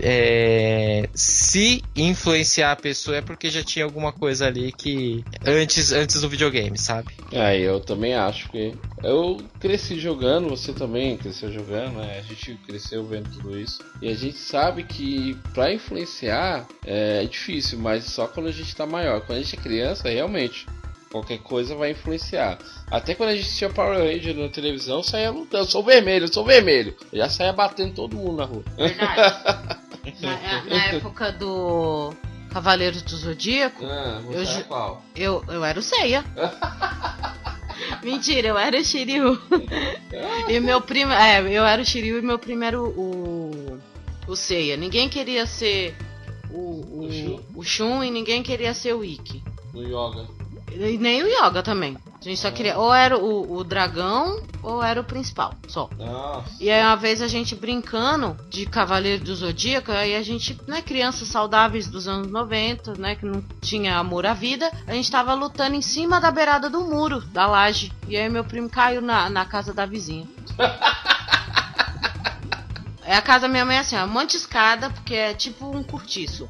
é, 0.00 1.08
se 1.14 1.82
influenciar 1.94 2.72
a 2.72 2.76
pessoa 2.76 3.16
é 3.16 3.20
porque 3.20 3.50
já 3.50 3.62
tinha 3.62 3.84
alguma 3.84 4.12
coisa 4.12 4.46
ali 4.46 4.72
que 4.72 5.24
antes, 5.44 5.92
antes 5.92 6.20
do 6.20 6.28
videogame, 6.28 6.78
sabe? 6.78 7.10
É, 7.30 7.58
eu 7.58 7.80
também 7.80 8.14
acho 8.14 8.48
que. 8.50 8.74
Eu 9.02 9.38
cresci 9.58 9.98
jogando, 9.98 10.48
você 10.48 10.72
também 10.72 11.16
cresceu 11.16 11.52
jogando, 11.52 11.96
né? 11.96 12.18
A 12.18 12.22
gente 12.22 12.54
cresceu 12.66 13.04
vendo 13.04 13.30
tudo 13.30 13.58
isso. 13.58 13.80
E 14.00 14.08
a 14.08 14.14
gente 14.14 14.38
sabe 14.38 14.84
que 14.84 15.36
pra 15.52 15.72
influenciar 15.72 16.66
é 16.84 17.24
difícil, 17.24 17.78
mas 17.78 18.04
só 18.04 18.26
quando 18.26 18.48
a 18.48 18.52
gente 18.52 18.74
tá 18.74 18.86
maior. 18.86 19.20
Quando 19.22 19.38
a 19.38 19.42
gente 19.42 19.58
é 19.58 19.62
criança, 19.62 20.08
realmente. 20.08 20.66
Qualquer 21.12 21.38
coisa 21.38 21.74
vai 21.76 21.90
influenciar. 21.90 22.58
Até 22.90 23.14
quando 23.14 23.28
a 23.30 23.36
gente 23.36 23.54
tinha 23.54 23.68
Power 23.68 23.98
Ranger 23.98 24.34
na 24.34 24.48
televisão, 24.48 25.02
saía 25.02 25.30
lutando. 25.30 25.66
Sou 25.70 25.84
vermelho, 25.84 26.26
sou 26.32 26.42
vermelho. 26.44 26.96
Eu 27.12 27.18
já 27.18 27.28
saía 27.28 27.52
batendo 27.52 27.94
todo 27.94 28.16
mundo 28.16 28.38
na 28.38 28.44
rua. 28.46 28.64
Verdade. 28.76 29.78
na, 30.22 30.62
na 30.64 30.84
época 30.86 31.30
do 31.32 32.14
Cavaleiros 32.50 33.02
do 33.02 33.14
Zodíaco, 33.16 33.84
Ah, 33.84 34.22
Eu 34.30 34.40
era 34.40 34.62
qual? 34.64 35.02
eu, 35.14 35.44
eu 35.48 35.62
era 35.64 35.78
o 35.78 35.82
Seiya. 35.82 36.24
Mentira, 38.02 38.48
eu 38.48 38.58
era 38.58 38.78
o 38.78 38.84
Shiryu. 38.84 39.38
e 40.48 40.60
meu 40.60 40.80
primo. 40.80 41.12
É, 41.12 41.40
eu 41.40 41.64
era 41.64 41.82
o 41.82 41.84
Shiryu 41.84 42.18
e 42.18 42.22
meu 42.22 42.38
primo 42.38 42.64
era 42.64 42.80
o. 42.80 42.88
O, 42.88 43.78
o 44.28 44.36
Seiya. 44.36 44.76
Ninguém 44.76 45.08
queria 45.08 45.46
ser 45.46 45.94
o, 46.50 47.04
O 47.06 47.12
Shun? 47.12 47.40
o, 47.54 47.58
o 47.60 47.64
Shun 47.64 48.04
e 48.04 48.10
ninguém 48.10 48.42
queria 48.42 48.72
ser 48.74 48.94
o 48.94 49.04
Ikki. 49.04 49.42
No 49.74 49.82
yoga. 49.82 50.26
E 50.74 50.98
nem 50.98 51.22
o 51.22 51.26
Yoga 51.26 51.62
também. 51.62 51.96
A 52.20 52.24
gente 52.24 52.40
só 52.40 52.50
queria. 52.50 52.78
Ou 52.78 52.94
era 52.94 53.18
o, 53.18 53.56
o 53.56 53.64
dragão 53.64 54.40
ou 54.62 54.82
era 54.82 55.00
o 55.00 55.04
principal. 55.04 55.54
Só. 55.66 55.90
Nossa. 55.98 56.50
E 56.60 56.70
aí 56.70 56.82
uma 56.82 56.96
vez 56.96 57.20
a 57.20 57.26
gente 57.26 57.54
brincando 57.54 58.36
de 58.48 58.64
Cavaleiro 58.64 59.24
do 59.24 59.34
Zodíaco, 59.34 59.90
aí 59.90 60.14
a 60.14 60.22
gente, 60.22 60.58
né, 60.66 60.80
crianças 60.80 61.28
saudáveis 61.28 61.88
dos 61.88 62.06
anos 62.06 62.28
90, 62.28 62.94
né, 62.94 63.16
que 63.16 63.26
não 63.26 63.42
tinha 63.60 63.96
amor 63.98 64.24
à 64.24 64.34
vida, 64.34 64.70
a 64.86 64.94
gente 64.94 65.10
tava 65.10 65.34
lutando 65.34 65.74
em 65.74 65.82
cima 65.82 66.20
da 66.20 66.30
beirada 66.30 66.70
do 66.70 66.80
muro, 66.82 67.20
da 67.20 67.46
laje. 67.46 67.92
E 68.06 68.16
aí 68.16 68.28
meu 68.28 68.44
primo 68.44 68.70
caiu 68.70 69.02
na, 69.02 69.28
na 69.28 69.44
casa 69.44 69.74
da 69.74 69.84
vizinha. 69.84 70.26
É 73.04 73.16
a 73.16 73.20
casa 73.20 73.40
da 73.40 73.48
minha 73.48 73.64
mãe 73.64 73.78
assim, 73.78 73.96
ó, 73.96 74.04
um 74.04 74.08
monte 74.08 74.30
de 74.30 74.36
escada, 74.36 74.88
porque 74.88 75.14
é 75.14 75.34
tipo 75.34 75.76
um 75.76 75.82
cortiço. 75.82 76.48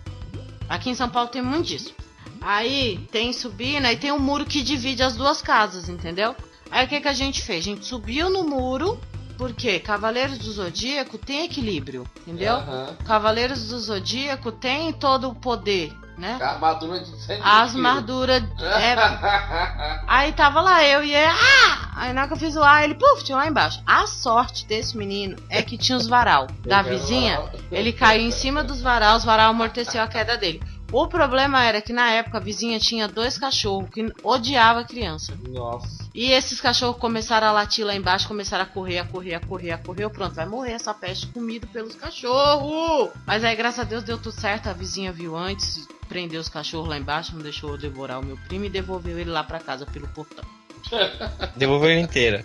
Aqui 0.68 0.90
em 0.90 0.94
São 0.94 1.08
Paulo 1.08 1.30
tem 1.30 1.40
muito 1.40 1.66
disso. 1.66 1.94
Aí 2.42 2.98
tem 3.10 3.32
subindo, 3.32 3.86
aí 3.86 3.96
tem 3.96 4.12
um 4.12 4.18
muro 4.18 4.44
que 4.44 4.62
divide 4.62 5.02
as 5.02 5.16
duas 5.16 5.40
casas, 5.40 5.88
entendeu? 5.88 6.34
Aí 6.70 6.86
o 6.86 6.88
que, 6.88 7.00
que 7.00 7.08
a 7.08 7.12
gente 7.12 7.42
fez? 7.42 7.60
A 7.60 7.68
gente 7.68 7.86
subiu 7.86 8.30
no 8.30 8.44
muro, 8.44 8.98
porque 9.36 9.78
Cavaleiros 9.78 10.38
do 10.38 10.52
Zodíaco 10.52 11.18
tem 11.18 11.44
equilíbrio, 11.44 12.06
entendeu? 12.26 12.56
Cavaleiros 13.04 13.68
do 13.68 13.78
Zodíaco 13.78 14.50
tem 14.50 14.92
todo 14.92 15.28
o 15.28 15.34
poder, 15.34 15.92
né? 16.16 16.38
A 16.40 16.52
armadura 16.52 17.00
de 17.00 17.10
100 17.20 17.40
As 17.42 17.74
armaduras. 17.74 18.42
É... 18.60 18.94
Aí 20.06 20.32
tava 20.32 20.60
lá 20.60 20.84
eu 20.84 21.02
e 21.02 21.14
ele. 21.14 21.30
Ah! 21.30 21.90
Aí 21.94 22.12
na 22.12 22.22
hora 22.22 22.28
que 22.28 22.34
eu 22.34 22.38
fiz 22.38 22.56
o 22.56 22.62
A, 22.62 22.84
ele 22.84 22.94
puf, 22.94 23.22
tinha 23.22 23.36
lá 23.36 23.46
embaixo. 23.46 23.82
A 23.86 24.06
sorte 24.06 24.66
desse 24.66 24.96
menino 24.96 25.36
é 25.50 25.62
que 25.62 25.76
tinha 25.76 25.96
os 25.96 26.06
varal 26.06 26.46
da 26.66 26.80
vizinha. 26.80 27.42
Ele 27.70 27.92
caiu 27.92 28.22
em 28.22 28.30
cima 28.30 28.64
dos 28.64 28.80
varal, 28.80 29.16
os 29.16 29.24
varal 29.24 29.50
amorteceu 29.50 30.02
a 30.02 30.08
queda 30.08 30.36
dele. 30.36 30.62
O 30.92 31.06
problema 31.06 31.64
era 31.64 31.80
que 31.80 31.92
na 31.92 32.10
época 32.10 32.36
a 32.36 32.40
vizinha 32.40 32.78
tinha 32.78 33.08
dois 33.08 33.38
cachorros 33.38 33.88
que 33.88 34.12
odiava 34.22 34.80
a 34.80 34.84
criança. 34.84 35.32
Nossa. 35.48 36.06
E 36.14 36.30
esses 36.30 36.60
cachorros 36.60 36.98
começaram 36.98 37.46
a 37.46 37.52
latir 37.52 37.86
lá 37.86 37.94
embaixo, 37.94 38.28
começaram 38.28 38.64
a 38.64 38.66
correr, 38.66 38.98
a 38.98 39.04
correr, 39.06 39.34
a 39.34 39.40
correr, 39.40 39.70
a 39.70 39.78
correr. 39.78 40.10
Pronto, 40.10 40.34
vai 40.34 40.44
morrer 40.44 40.72
essa 40.72 40.92
peste 40.92 41.28
comido 41.28 41.66
pelos 41.68 41.94
cachorros. 41.94 43.10
Mas 43.26 43.42
aí, 43.42 43.56
graças 43.56 43.80
a 43.80 43.84
Deus, 43.84 44.04
deu 44.04 44.18
tudo 44.18 44.38
certo. 44.38 44.68
A 44.68 44.74
vizinha 44.74 45.10
viu 45.10 45.34
antes, 45.34 45.88
prendeu 46.10 46.42
os 46.42 46.50
cachorros 46.50 46.88
lá 46.88 46.98
embaixo, 46.98 47.34
não 47.34 47.42
deixou 47.42 47.70
eu 47.70 47.78
devorar 47.78 48.20
o 48.20 48.24
meu 48.24 48.36
primo 48.46 48.66
e 48.66 48.68
devolveu 48.68 49.18
ele 49.18 49.30
lá 49.30 49.42
pra 49.42 49.58
casa 49.58 49.86
pelo 49.86 50.06
portão. 50.08 50.44
Devolveu 51.56 51.90
ele 51.90 52.00
inteira. 52.00 52.44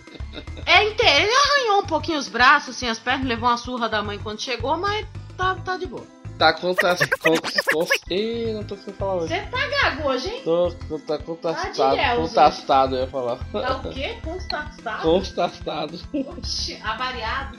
É 0.64 0.84
inteiro, 0.84 1.24
ele 1.24 1.32
arranhou 1.32 1.82
um 1.82 1.86
pouquinho 1.86 2.18
os 2.18 2.28
braços, 2.28 2.76
assim, 2.76 2.88
as 2.88 2.98
pernas, 2.98 3.26
levou 3.26 3.48
uma 3.48 3.58
surra 3.58 3.88
da 3.88 4.02
mãe 4.02 4.18
quando 4.18 4.40
chegou, 4.40 4.76
mas 4.78 5.06
tá, 5.36 5.54
tá 5.56 5.76
de 5.76 5.86
boa. 5.86 6.17
Tá 6.38 6.52
contas... 6.52 7.00
Cont... 7.20 7.90
Ih, 8.10 8.52
não 8.52 8.62
tô 8.62 8.76
sem 8.76 8.94
falar 8.94 9.16
hoje. 9.16 9.34
Você 9.34 9.40
tá 9.40 9.66
gago 9.66 10.08
hoje, 10.08 10.28
hein? 10.28 10.42
Tô, 10.44 10.70
tá 10.98 11.18
Tá. 11.18 12.16
Contastado, 12.16 12.96
eu 12.96 13.00
ia 13.02 13.08
falar. 13.08 13.38
Tá 13.50 13.76
o 13.78 13.90
quê? 13.90 14.16
Constatado? 14.22 15.02
Contastado. 15.02 16.00
Oxi, 16.38 16.80
avariado. 16.82 17.58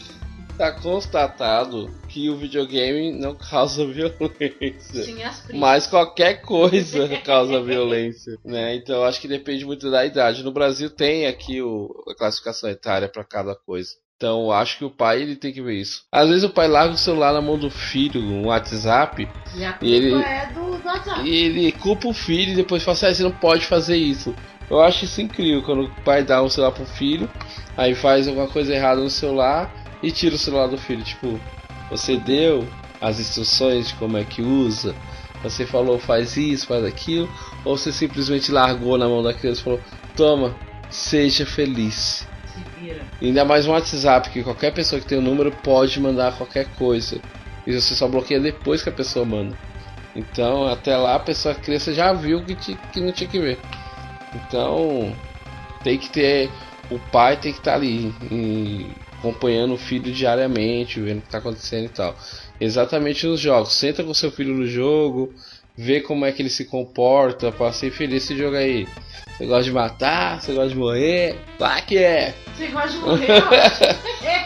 tá 0.57 0.71
constatado 0.71 1.89
que 2.07 2.29
o 2.29 2.37
videogame 2.37 3.11
não 3.11 3.35
causa 3.35 3.85
violência. 3.87 5.03
Sim. 5.03 5.17
Mas 5.53 5.85
qualquer 5.85 6.41
coisa 6.41 7.07
causa 7.23 7.61
violência, 7.61 8.37
né? 8.45 8.75
Então 8.75 8.95
eu 8.95 9.03
acho 9.03 9.19
que 9.19 9.27
depende 9.27 9.65
muito 9.65 9.91
da 9.91 10.05
idade. 10.05 10.43
No 10.43 10.53
Brasil 10.53 10.89
tem 10.89 11.27
aqui 11.27 11.61
o, 11.61 11.93
a 12.07 12.15
classificação 12.15 12.69
etária 12.69 13.09
para 13.09 13.25
cada 13.25 13.55
coisa. 13.55 13.91
Então 14.19 14.41
eu 14.43 14.51
acho 14.51 14.77
que 14.77 14.83
o 14.83 14.89
pai 14.89 15.21
ele 15.21 15.37
tem 15.37 15.53
que 15.53 15.61
ver 15.61 15.75
isso. 15.79 16.03
Às 16.11 16.27
vezes 16.27 16.43
o 16.43 16.49
pai 16.49 16.67
larga 16.67 16.93
o 16.93 16.97
celular 16.97 17.31
na 17.31 17.41
mão 17.41 17.57
do 17.57 17.69
filho, 17.69 18.21
no 18.21 18.47
WhatsApp, 18.47 19.25
E 19.81 19.87
E 19.87 19.93
ele- 19.93 20.21
é 20.21 20.47
do, 20.47 20.77
do 20.77 20.85
WhatsApp. 20.85 21.25
e 21.25 21.33
ele 21.33 21.71
culpa 21.71 22.09
o 22.09 22.13
filho 22.13 22.51
e 22.51 22.55
depois 22.57 22.83
fala 22.83 22.97
assim, 22.97 23.05
ah, 23.05 23.13
você 23.13 23.23
não 23.23 23.31
pode 23.31 23.65
fazer 23.65 23.95
isso. 23.95 24.35
Eu 24.69 24.81
acho 24.81 25.05
isso 25.05 25.21
incrível 25.21 25.61
quando 25.63 25.83
o 25.83 26.03
pai 26.03 26.21
dá 26.21 26.43
um 26.43 26.49
celular 26.49 26.73
pro 26.73 26.85
filho, 26.85 27.29
aí 27.77 27.95
faz 27.95 28.27
alguma 28.27 28.49
coisa 28.49 28.73
errada 28.75 28.99
no 29.01 29.09
celular 29.09 29.73
e 30.03 30.11
tira 30.11 30.35
o 30.35 30.37
celular 30.37 30.67
do 30.67 30.77
filho. 30.77 31.01
Tipo, 31.01 31.39
você 31.89 32.17
deu 32.17 32.67
as 32.99 33.21
instruções 33.21 33.87
de 33.87 33.93
como 33.95 34.17
é 34.17 34.25
que 34.25 34.41
usa, 34.41 34.93
você 35.41 35.65
falou 35.65 35.97
faz 35.97 36.35
isso, 36.35 36.67
faz 36.67 36.83
aquilo, 36.83 37.29
ou 37.63 37.77
você 37.77 37.89
simplesmente 37.93 38.51
largou 38.51 38.97
na 38.97 39.07
mão 39.07 39.23
da 39.23 39.33
criança 39.33 39.61
e 39.61 39.63
falou, 39.63 39.81
toma, 40.13 40.53
seja 40.89 41.45
feliz. 41.45 42.27
Vira. 42.89 43.05
Ainda 43.21 43.45
mais 43.45 43.67
um 43.67 43.71
WhatsApp, 43.71 44.29
que 44.31 44.43
qualquer 44.43 44.73
pessoa 44.73 44.99
que 44.99 45.07
tem 45.07 45.17
o 45.17 45.21
número 45.21 45.51
pode 45.51 45.99
mandar 45.99 46.35
qualquer 46.35 46.65
coisa. 46.75 47.21
E 47.67 47.73
você 47.73 47.93
só 47.93 48.07
bloqueia 48.07 48.39
depois 48.39 48.81
que 48.81 48.89
a 48.89 48.93
pessoa 48.93 49.23
manda. 49.25 49.55
Então, 50.15 50.65
até 50.65 50.97
lá 50.97 51.15
a 51.15 51.19
pessoa 51.19 51.53
criança 51.53 51.93
já 51.93 52.11
viu 52.13 52.43
que, 52.43 52.55
ti- 52.55 52.79
que 52.91 52.99
não 52.99 53.11
tinha 53.11 53.29
que 53.29 53.39
ver. 53.39 53.59
Então, 54.33 55.15
tem 55.83 55.97
que 55.99 56.09
ter. 56.09 56.49
O 56.89 56.97
pai 57.11 57.37
tem 57.37 57.51
que 57.51 57.59
estar 57.59 57.75
ali 57.75 58.11
em- 58.31 58.95
acompanhando 59.19 59.75
o 59.75 59.77
filho 59.77 60.11
diariamente, 60.11 60.99
vendo 60.99 61.19
o 61.19 61.21
que 61.21 61.27
está 61.27 61.37
acontecendo 61.37 61.85
e 61.85 61.89
tal. 61.89 62.17
Exatamente 62.59 63.27
nos 63.27 63.39
jogos. 63.39 63.73
Senta 63.73 64.03
com 64.03 64.13
seu 64.15 64.31
filho 64.31 64.55
no 64.55 64.65
jogo, 64.65 65.31
vê 65.79 66.01
como 66.01 66.25
é 66.25 66.31
que 66.33 66.41
ele 66.41 66.49
se 66.49 66.65
comporta 66.65 67.53
para 67.53 67.71
ser 67.71 67.89
feliz 67.91 68.23
esse 68.25 68.37
jogo 68.37 68.57
aí. 68.57 68.85
Você 69.37 69.45
gosta 69.45 69.63
de 69.63 69.71
matar, 69.71 70.41
você 70.41 70.51
gosta 70.53 70.69
de 70.69 70.75
morrer, 70.75 71.39
lá 71.57 71.79
que 71.81 71.97
é. 71.97 72.33
Você 72.53 72.67
gosta 72.67 72.89
de 72.89 72.97
morrer. 72.99 73.29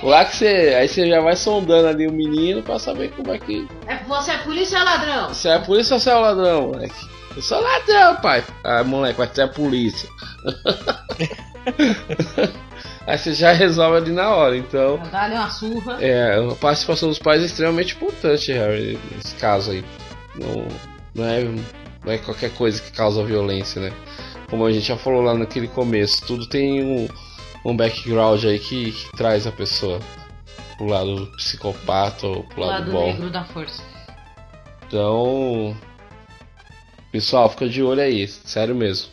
Lá 0.04 0.24
que 0.26 0.36
você. 0.36 0.76
Aí 0.80 0.88
você 0.88 1.10
já 1.10 1.20
vai 1.20 1.36
sondando 1.36 1.88
ali 1.88 2.06
o 2.08 2.12
menino 2.14 2.62
pra 2.62 2.78
saber 2.78 3.10
como 3.12 3.32
é 3.34 3.40
que. 3.40 3.68
é, 3.88 3.96
Você 4.08 4.32
é 4.32 4.38
polícia 4.38 4.78
ou 4.78 4.86
ladrão? 4.86 5.30
Você 5.30 5.50
é 5.50 5.58
polícia 5.58 5.96
ou 5.96 6.00
você 6.00 6.10
é 6.12 6.14
ladrão, 6.14 6.68
moleque? 6.68 7.14
Eu 7.36 7.42
sou 7.42 7.60
ladrão, 7.60 8.16
pai. 8.18 8.44
Ah, 8.64 8.84
moleque, 8.84 9.18
vai 9.18 9.28
ser 9.34 9.42
a 9.42 9.48
polícia. 9.48 10.08
Aí 13.08 13.18
você 13.18 13.34
já 13.34 13.52
resolve 13.52 13.98
ali 13.98 14.12
na 14.12 14.30
hora, 14.30 14.56
então. 14.56 14.98
Dá-lhe 15.12 15.34
uma 15.34 15.50
surra. 15.50 15.98
É, 16.00 16.36
a 16.38 16.56
participação 16.56 17.10
dos 17.10 17.18
pais 17.20 17.42
é 17.42 17.46
extremamente 17.46 17.96
importante, 17.96 18.52
Harry, 18.54 18.98
nesse 19.16 19.36
caso 19.36 19.72
aí. 19.72 19.84
Não, 20.36 20.68
não, 21.16 21.26
é, 21.26 21.44
não 21.44 22.12
é 22.12 22.18
qualquer 22.18 22.52
coisa 22.56 22.82
que 22.82 22.92
causa 22.92 23.24
violência, 23.24 23.82
né? 23.82 23.94
Como 24.50 24.66
a 24.66 24.72
gente 24.72 24.86
já 24.88 24.98
falou 24.98 25.22
lá 25.22 25.34
naquele 25.34 25.68
começo, 25.68 26.26
tudo 26.26 26.48
tem 26.48 26.84
um, 26.84 27.08
um 27.66 27.76
background 27.76 28.44
aí 28.46 28.60
que, 28.60 28.92
que 28.92 29.12
traz 29.18 29.48
a 29.48 29.52
pessoa 29.52 30.00
pro 30.78 30.86
lado 30.88 31.28
psicopata 31.38 32.28
ou 32.28 32.44
pro 32.44 32.62
O 32.62 32.66
lado, 32.66 32.80
lado 32.82 32.92
bom. 32.92 33.06
negro 33.08 33.30
da 33.32 33.44
força. 33.46 33.82
Então, 34.88 35.76
pessoal, 37.12 37.50
fica 37.50 37.68
de 37.68 37.82
olho 37.82 38.02
aí, 38.02 38.28
sério 38.28 38.76
mesmo. 38.76 39.12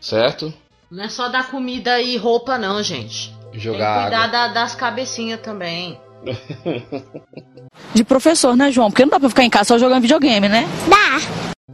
Certo? 0.00 0.52
Não 0.90 1.04
é 1.04 1.08
só 1.08 1.28
dar 1.28 1.50
comida 1.50 2.00
e 2.00 2.16
roupa, 2.16 2.56
não, 2.58 2.82
gente. 2.82 3.34
Jogar 3.52 3.94
Tem 3.94 4.10
que 4.10 4.16
cuidar 4.16 4.26
da- 4.28 4.48
das 4.48 4.74
cabecinhas 4.74 5.40
também. 5.40 5.98
De 7.94 8.04
professor, 8.04 8.56
né, 8.56 8.70
João? 8.70 8.90
Porque 8.90 9.02
não 9.02 9.10
dá 9.10 9.20
pra 9.20 9.28
ficar 9.28 9.44
em 9.44 9.50
casa 9.50 9.68
só 9.68 9.78
jogando 9.78 10.02
videogame, 10.02 10.48
né? 10.48 10.66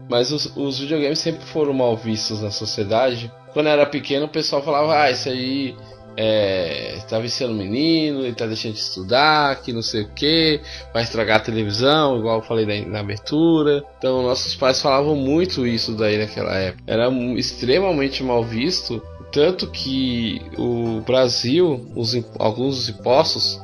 Mas 0.08 0.30
os, 0.30 0.56
os 0.56 0.78
videogames 0.78 1.18
sempre 1.18 1.44
foram 1.46 1.72
mal 1.72 1.96
vistos 1.96 2.40
na 2.40 2.50
sociedade. 2.50 3.32
Quando 3.52 3.66
eu 3.66 3.72
era 3.72 3.86
pequeno, 3.86 4.26
o 4.26 4.28
pessoal 4.28 4.62
falava: 4.62 5.02
Ah, 5.02 5.10
isso 5.10 5.28
aí 5.28 5.74
é, 6.16 6.98
tá 7.08 7.18
viciando 7.18 7.52
o 7.52 7.56
menino, 7.56 8.24
ele 8.24 8.34
tá 8.34 8.46
deixando 8.46 8.72
de 8.72 8.80
estudar, 8.80 9.60
que 9.60 9.72
não 9.72 9.82
sei 9.82 10.02
o 10.02 10.08
que, 10.08 10.60
vai 10.92 11.02
estragar 11.02 11.36
a 11.36 11.40
televisão, 11.40 12.18
igual 12.18 12.38
eu 12.38 12.42
falei 12.42 12.64
na, 12.64 12.88
na 12.88 13.00
abertura. 13.00 13.84
Então, 13.98 14.22
nossos 14.22 14.54
pais 14.54 14.80
falavam 14.80 15.14
muito 15.14 15.66
isso 15.66 15.92
daí 15.94 16.18
naquela 16.18 16.54
época. 16.56 16.84
Era 16.86 17.10
extremamente 17.36 18.22
mal 18.22 18.42
visto. 18.42 19.02
Tanto 19.32 19.66
que 19.66 20.40
o 20.56 21.02
Brasil, 21.02 21.86
os, 21.94 22.14
alguns 22.38 22.76
dos 22.76 22.88
impostos, 22.88 23.60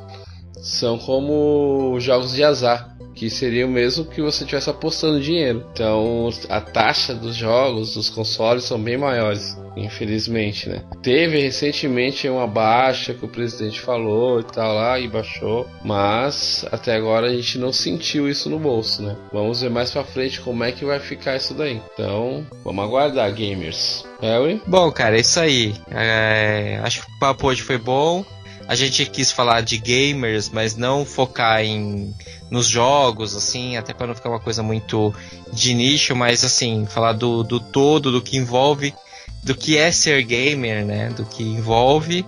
são 0.62 0.96
como 0.96 1.98
jogos 2.00 2.32
de 2.32 2.44
azar. 2.44 2.90
Que 3.14 3.28
seria 3.28 3.66
o 3.66 3.70
mesmo 3.70 4.06
que 4.06 4.22
você 4.22 4.42
estivesse 4.42 4.70
apostando 4.70 5.20
dinheiro. 5.20 5.66
Então 5.74 6.30
a 6.48 6.60
taxa 6.62 7.14
dos 7.14 7.36
jogos, 7.36 7.94
dos 7.94 8.08
consoles, 8.08 8.64
são 8.64 8.82
bem 8.82 8.96
maiores. 8.96 9.54
Infelizmente, 9.76 10.68
né? 10.68 10.82
Teve 11.02 11.40
recentemente 11.40 12.28
uma 12.28 12.46
baixa 12.46 13.12
que 13.12 13.24
o 13.24 13.28
presidente 13.28 13.80
falou 13.80 14.40
e 14.40 14.44
tal 14.44 14.74
lá, 14.74 14.98
e 14.98 15.08
baixou. 15.08 15.68
Mas 15.84 16.64
até 16.72 16.94
agora 16.94 17.26
a 17.26 17.34
gente 17.34 17.58
não 17.58 17.72
sentiu 17.72 18.28
isso 18.28 18.48
no 18.48 18.58
bolso, 18.58 19.02
né? 19.02 19.16
Vamos 19.30 19.60
ver 19.60 19.70
mais 19.70 19.90
pra 19.90 20.04
frente 20.04 20.40
como 20.40 20.64
é 20.64 20.72
que 20.72 20.84
vai 20.84 20.98
ficar 20.98 21.36
isso 21.36 21.52
daí. 21.52 21.80
Então, 21.92 22.46
vamos 22.64 22.84
aguardar, 22.84 23.32
gamers. 23.34 24.04
Harry? 24.20 24.60
Bom, 24.66 24.90
cara, 24.90 25.16
é 25.16 25.20
isso 25.20 25.38
aí. 25.38 25.74
É, 25.90 26.80
acho 26.82 27.02
que 27.02 27.12
o 27.12 27.18
papo 27.18 27.48
hoje 27.48 27.62
foi 27.62 27.76
bom. 27.76 28.24
A 28.72 28.74
gente 28.74 29.04
quis 29.04 29.30
falar 29.30 29.60
de 29.60 29.76
gamers, 29.76 30.48
mas 30.48 30.74
não 30.76 31.04
focar 31.04 31.62
em 31.62 32.14
nos 32.50 32.66
jogos, 32.66 33.36
assim, 33.36 33.76
até 33.76 33.92
para 33.92 34.06
não 34.06 34.14
ficar 34.14 34.30
uma 34.30 34.40
coisa 34.40 34.62
muito 34.62 35.14
de 35.52 35.74
nicho, 35.74 36.16
mas 36.16 36.42
assim, 36.42 36.86
falar 36.86 37.12
do, 37.12 37.42
do 37.42 37.60
todo, 37.60 38.10
do 38.10 38.22
que 38.22 38.38
envolve, 38.38 38.94
do 39.44 39.54
que 39.54 39.76
é 39.76 39.92
ser 39.92 40.22
gamer, 40.22 40.86
né? 40.86 41.10
Do 41.10 41.26
que 41.26 41.42
envolve. 41.42 42.24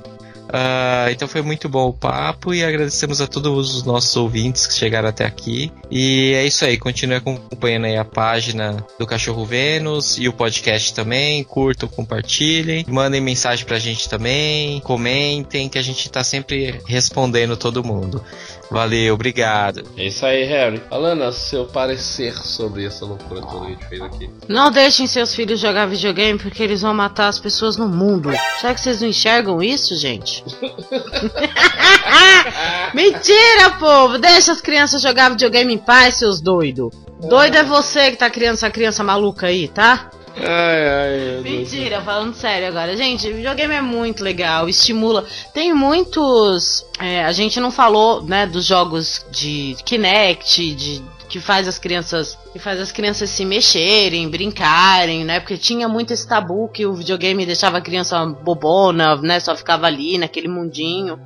Ah, 0.56 1.08
então 1.10 1.26
foi 1.26 1.42
muito 1.42 1.68
bom 1.68 1.88
o 1.88 1.92
papo 1.92 2.54
e 2.54 2.62
agradecemos 2.62 3.20
a 3.20 3.26
todos 3.26 3.74
os 3.74 3.82
nossos 3.82 4.14
ouvintes 4.16 4.68
que 4.68 4.74
chegaram 4.74 5.08
até 5.08 5.24
aqui. 5.24 5.72
E 5.90 6.32
é 6.32 6.46
isso 6.46 6.64
aí, 6.64 6.78
continue 6.78 7.16
acompanhando 7.16 7.86
aí 7.86 7.96
a 7.96 8.04
página 8.04 8.76
do 8.96 9.04
Cachorro 9.04 9.44
Vênus 9.44 10.16
e 10.16 10.28
o 10.28 10.32
podcast 10.32 10.94
também. 10.94 11.42
Curtam, 11.42 11.88
compartilhem, 11.88 12.86
mandem 12.88 13.20
mensagem 13.20 13.66
pra 13.66 13.80
gente 13.80 14.08
também, 14.08 14.78
comentem, 14.82 15.68
que 15.68 15.76
a 15.76 15.82
gente 15.82 16.08
tá 16.08 16.22
sempre 16.22 16.80
respondendo 16.86 17.56
todo 17.56 17.82
mundo. 17.82 18.22
Valeu, 18.70 19.14
obrigado. 19.14 19.82
É 19.96 20.06
isso 20.06 20.24
aí, 20.24 20.44
Harry. 20.44 20.80
Alana, 20.88 21.32
seu 21.32 21.64
parecer 21.64 22.32
sobre 22.34 22.86
essa 22.86 23.04
loucura 23.04 23.40
toda 23.42 23.66
que 23.66 23.66
a 23.66 23.70
gente 23.70 23.86
fez 23.86 24.02
aqui. 24.02 24.30
Não 24.48 24.70
deixem 24.70 25.08
seus 25.08 25.34
filhos 25.34 25.58
jogar 25.58 25.86
videogame 25.86 26.38
porque 26.38 26.62
eles 26.62 26.82
vão 26.82 26.94
matar 26.94 27.26
as 27.26 27.40
pessoas 27.40 27.76
no 27.76 27.88
mundo. 27.88 28.30
Será 28.60 28.72
que 28.72 28.80
vocês 28.80 29.00
não 29.00 29.08
enxergam 29.08 29.60
isso, 29.60 29.96
gente? 29.96 30.43
Mentira, 32.94 33.70
povo! 33.78 34.18
Deixa 34.18 34.52
as 34.52 34.60
crianças 34.60 35.02
jogar 35.02 35.30
videogame 35.30 35.74
em 35.74 35.78
paz, 35.78 36.16
seus 36.16 36.40
doidos. 36.40 36.90
Doido 37.28 37.56
é 37.56 37.62
você 37.62 38.10
que 38.10 38.18
tá 38.18 38.28
criando 38.28 38.54
essa 38.54 38.70
criança 38.70 39.02
maluca 39.02 39.46
aí, 39.46 39.68
tá? 39.68 40.10
Ai, 40.36 40.88
ai. 40.88 41.40
Mentira, 41.42 42.02
falando 42.02 42.34
sério 42.34 42.68
agora. 42.68 42.96
Gente, 42.96 43.32
videogame 43.32 43.74
é 43.74 43.80
muito 43.80 44.22
legal, 44.22 44.68
estimula. 44.68 45.24
Tem 45.52 45.72
muitos. 45.72 46.84
é, 47.00 47.24
a 47.24 47.32
gente 47.32 47.60
não 47.60 47.70
falou, 47.70 48.22
né, 48.22 48.46
dos 48.46 48.66
jogos 48.66 49.24
de 49.30 49.76
Kinect, 49.84 50.74
de 50.74 51.02
que 51.34 51.40
faz 51.40 51.66
as 51.66 51.80
crianças 51.80 52.38
que 52.52 52.60
faz 52.60 52.78
as 52.78 52.92
crianças 52.92 53.28
se 53.28 53.44
mexerem, 53.44 54.30
brincarem, 54.30 55.24
né? 55.24 55.40
Porque 55.40 55.56
tinha 55.56 55.88
muito 55.88 56.12
esse 56.12 56.28
tabu 56.28 56.68
que 56.68 56.86
o 56.86 56.94
videogame 56.94 57.44
deixava 57.44 57.78
a 57.78 57.80
criança 57.80 58.24
bobona, 58.24 59.16
né? 59.16 59.40
Só 59.40 59.56
ficava 59.56 59.84
ali 59.88 60.16
naquele 60.16 60.46
mundinho. 60.46 61.18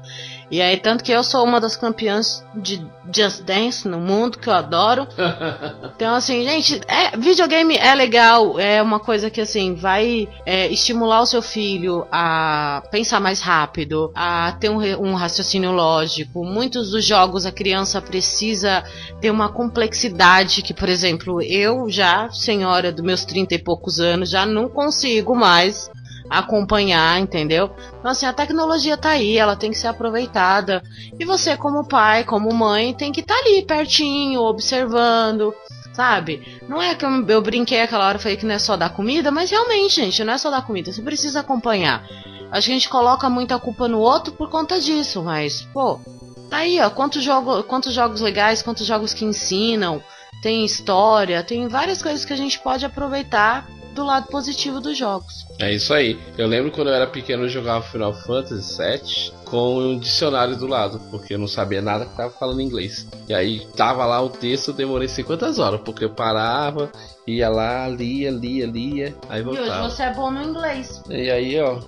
E 0.50 0.62
aí, 0.62 0.76
tanto 0.78 1.04
que 1.04 1.12
eu 1.12 1.22
sou 1.22 1.44
uma 1.44 1.60
das 1.60 1.76
campeãs 1.76 2.44
de 2.54 2.84
Just 3.14 3.42
Dance 3.42 3.86
no 3.86 3.98
mundo, 3.98 4.38
que 4.38 4.48
eu 4.48 4.52
adoro. 4.54 5.06
Então, 5.98 6.14
assim, 6.14 6.44
gente, 6.44 6.80
é, 6.86 7.16
videogame 7.16 7.76
é 7.76 7.92
legal, 7.92 8.58
é 8.58 8.80
uma 8.80 9.00
coisa 9.00 9.28
que, 9.28 9.40
assim, 9.40 9.74
vai 9.74 10.28
é, 10.46 10.68
estimular 10.68 11.20
o 11.20 11.26
seu 11.26 11.42
filho 11.42 12.06
a 12.12 12.84
pensar 12.92 13.18
mais 13.18 13.40
rápido, 13.40 14.12
a 14.14 14.52
ter 14.52 14.68
um, 14.68 14.78
um 15.00 15.14
raciocínio 15.14 15.72
lógico. 15.72 16.44
Muitos 16.44 16.92
dos 16.92 17.04
jogos 17.04 17.44
a 17.44 17.50
criança 17.50 18.00
precisa 18.00 18.84
ter 19.20 19.32
uma 19.32 19.48
complexidade 19.48 20.62
que, 20.62 20.72
por 20.72 20.88
exemplo, 20.88 21.42
eu 21.42 21.90
já, 21.90 22.30
senhora 22.30 22.92
dos 22.92 23.04
meus 23.04 23.24
30 23.24 23.56
e 23.56 23.58
poucos 23.58 23.98
anos, 23.98 24.30
já 24.30 24.46
não 24.46 24.68
consigo 24.68 25.34
mais 25.34 25.90
acompanhar, 26.28 27.20
entendeu? 27.20 27.70
Então, 27.98 28.10
assim, 28.10 28.26
a 28.26 28.32
tecnologia 28.32 28.96
tá 28.96 29.10
aí, 29.10 29.36
ela 29.36 29.56
tem 29.56 29.70
que 29.70 29.78
ser 29.78 29.88
aproveitada. 29.88 30.82
E 31.18 31.24
você, 31.24 31.56
como 31.56 31.86
pai, 31.86 32.24
como 32.24 32.52
mãe, 32.52 32.94
tem 32.94 33.12
que 33.12 33.20
estar 33.20 33.36
ali 33.36 33.62
pertinho, 33.62 34.42
observando, 34.42 35.54
sabe? 35.92 36.60
Não 36.68 36.80
é 36.80 36.94
que 36.94 37.04
eu, 37.04 37.26
eu 37.26 37.42
brinquei 37.42 37.80
aquela 37.80 38.06
hora, 38.06 38.18
falei 38.18 38.36
que 38.36 38.46
não 38.46 38.54
é 38.54 38.58
só 38.58 38.76
dar 38.76 38.90
comida, 38.90 39.30
mas 39.30 39.50
realmente, 39.50 39.96
gente, 39.96 40.24
não 40.24 40.32
é 40.34 40.38
só 40.38 40.50
dar 40.50 40.66
comida, 40.66 40.92
você 40.92 41.02
precisa 41.02 41.40
acompanhar. 41.40 42.04
Acho 42.50 42.66
que 42.66 42.72
a 42.72 42.74
gente 42.74 42.88
coloca 42.88 43.28
muita 43.28 43.58
culpa 43.58 43.86
no 43.88 43.98
outro 43.98 44.32
por 44.32 44.48
conta 44.48 44.80
disso, 44.80 45.22
mas, 45.22 45.62
pô, 45.72 46.00
Tá 46.48 46.58
aí, 46.58 46.80
ó, 46.80 46.88
quantos, 46.88 47.22
jogo, 47.22 47.62
quantos 47.64 47.92
jogos 47.92 48.20
legais, 48.20 48.62
quantos 48.62 48.86
jogos 48.86 49.12
que 49.12 49.24
ensinam, 49.24 50.02
tem 50.42 50.64
história, 50.64 51.42
tem 51.42 51.68
várias 51.68 52.00
coisas 52.00 52.24
que 52.24 52.32
a 52.32 52.36
gente 52.36 52.58
pode 52.58 52.86
aproveitar 52.86 53.68
do 53.98 54.04
lado 54.04 54.28
positivo 54.28 54.80
dos 54.80 54.96
jogos. 54.96 55.44
É 55.58 55.72
isso 55.72 55.92
aí. 55.92 56.18
Eu 56.38 56.46
lembro 56.46 56.70
quando 56.70 56.88
eu 56.88 56.94
era 56.94 57.06
pequeno 57.06 57.44
eu 57.44 57.48
jogava 57.48 57.82
Final 57.82 58.14
Fantasy 58.14 58.78
VII 58.80 59.32
com 59.44 59.76
um 59.76 59.98
dicionário 59.98 60.56
do 60.56 60.68
lado, 60.68 61.00
porque 61.10 61.34
eu 61.34 61.38
não 61.38 61.48
sabia 61.48 61.82
nada 61.82 62.06
que 62.06 62.14
tava 62.16 62.30
falando 62.30 62.62
inglês. 62.62 63.08
E 63.28 63.34
aí 63.34 63.66
tava 63.76 64.06
lá 64.06 64.22
o 64.22 64.28
texto, 64.28 64.68
eu 64.68 64.74
demorei 64.74 65.08
50 65.08 65.60
horas, 65.60 65.80
porque 65.80 66.04
eu 66.04 66.10
parava, 66.10 66.92
ia 67.26 67.48
lá, 67.48 67.88
lia, 67.88 68.30
lia, 68.30 68.66
lia, 68.66 69.16
aí 69.28 69.42
E 69.42 69.46
hoje 69.46 69.58
voltava. 69.58 69.90
você 69.90 70.02
é 70.04 70.14
bom 70.14 70.30
no 70.30 70.42
inglês. 70.42 71.02
E 71.10 71.30
aí, 71.30 71.60
ó. 71.60 71.80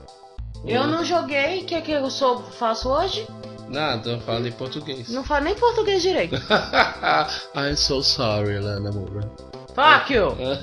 Eu 0.67 0.87
não 0.87 1.05
joguei, 1.05 1.61
o 1.61 1.65
que, 1.65 1.81
que 1.81 1.93
eu 1.93 2.11
sou, 2.11 2.43
faço 2.43 2.89
hoje? 2.89 3.27
Nada, 3.69 4.19
falando 4.27 4.49
em 4.49 4.53
português. 4.53 5.09
Não 5.11 5.23
falo 5.23 5.45
nem 5.45 5.55
português 5.55 6.03
direito. 6.03 6.35
I'm 7.55 7.77
so 7.77 8.03
sorry, 8.03 8.59
Lana 8.59 8.91
Moura. 8.91 9.31
Fuck 9.75 10.13
you! 10.13 10.37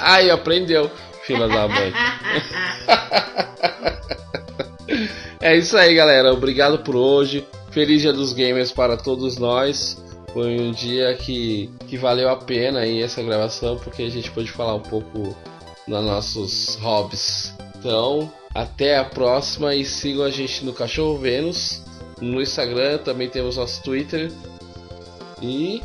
Aí, 0.00 0.30
aprendeu, 0.30 0.90
filha 1.24 1.48
da 1.48 1.68
mãe. 1.68 1.92
é 5.40 5.56
isso 5.56 5.76
aí, 5.76 5.94
galera. 5.94 6.32
Obrigado 6.32 6.78
por 6.78 6.96
hoje. 6.96 7.46
Feliz 7.70 8.00
Dia 8.00 8.12
dos 8.12 8.32
Gamers 8.32 8.72
para 8.72 8.96
todos 8.96 9.38
nós. 9.38 10.02
Foi 10.32 10.60
um 10.60 10.70
dia 10.70 11.14
que, 11.14 11.70
que 11.86 11.96
valeu 11.96 12.28
a 12.28 12.36
pena 12.36 12.80
aí 12.80 13.02
essa 13.02 13.22
gravação, 13.22 13.78
porque 13.78 14.02
a 14.02 14.10
gente 14.10 14.30
pôde 14.30 14.50
falar 14.50 14.74
um 14.74 14.80
pouco 14.80 15.34
dos 15.88 16.04
nossos 16.04 16.76
hobbies. 16.76 17.54
Então, 17.78 18.30
até 18.54 18.98
a 18.98 19.04
próxima 19.04 19.74
e 19.74 19.84
sigam 19.84 20.24
a 20.24 20.30
gente 20.30 20.64
no 20.64 20.72
Cachorro 20.72 21.18
Vênus, 21.18 21.82
no 22.20 22.40
Instagram, 22.40 22.98
também 22.98 23.28
temos 23.28 23.56
nosso 23.56 23.82
Twitter. 23.82 24.30
E 25.40 25.82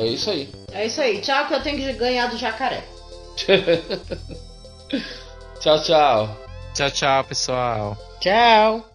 é 0.00 0.06
isso 0.06 0.30
aí. 0.30 0.48
É 0.72 0.86
isso 0.86 1.00
aí, 1.00 1.20
tchau 1.20 1.46
que 1.46 1.54
eu 1.54 1.62
tenho 1.62 1.78
que 1.78 1.92
ganhar 1.92 2.28
do 2.28 2.38
jacaré. 2.38 2.82
tchau, 5.60 5.82
tchau. 5.82 6.36
Tchau, 6.74 6.90
tchau, 6.90 7.24
pessoal. 7.24 7.96
Tchau! 8.20 8.89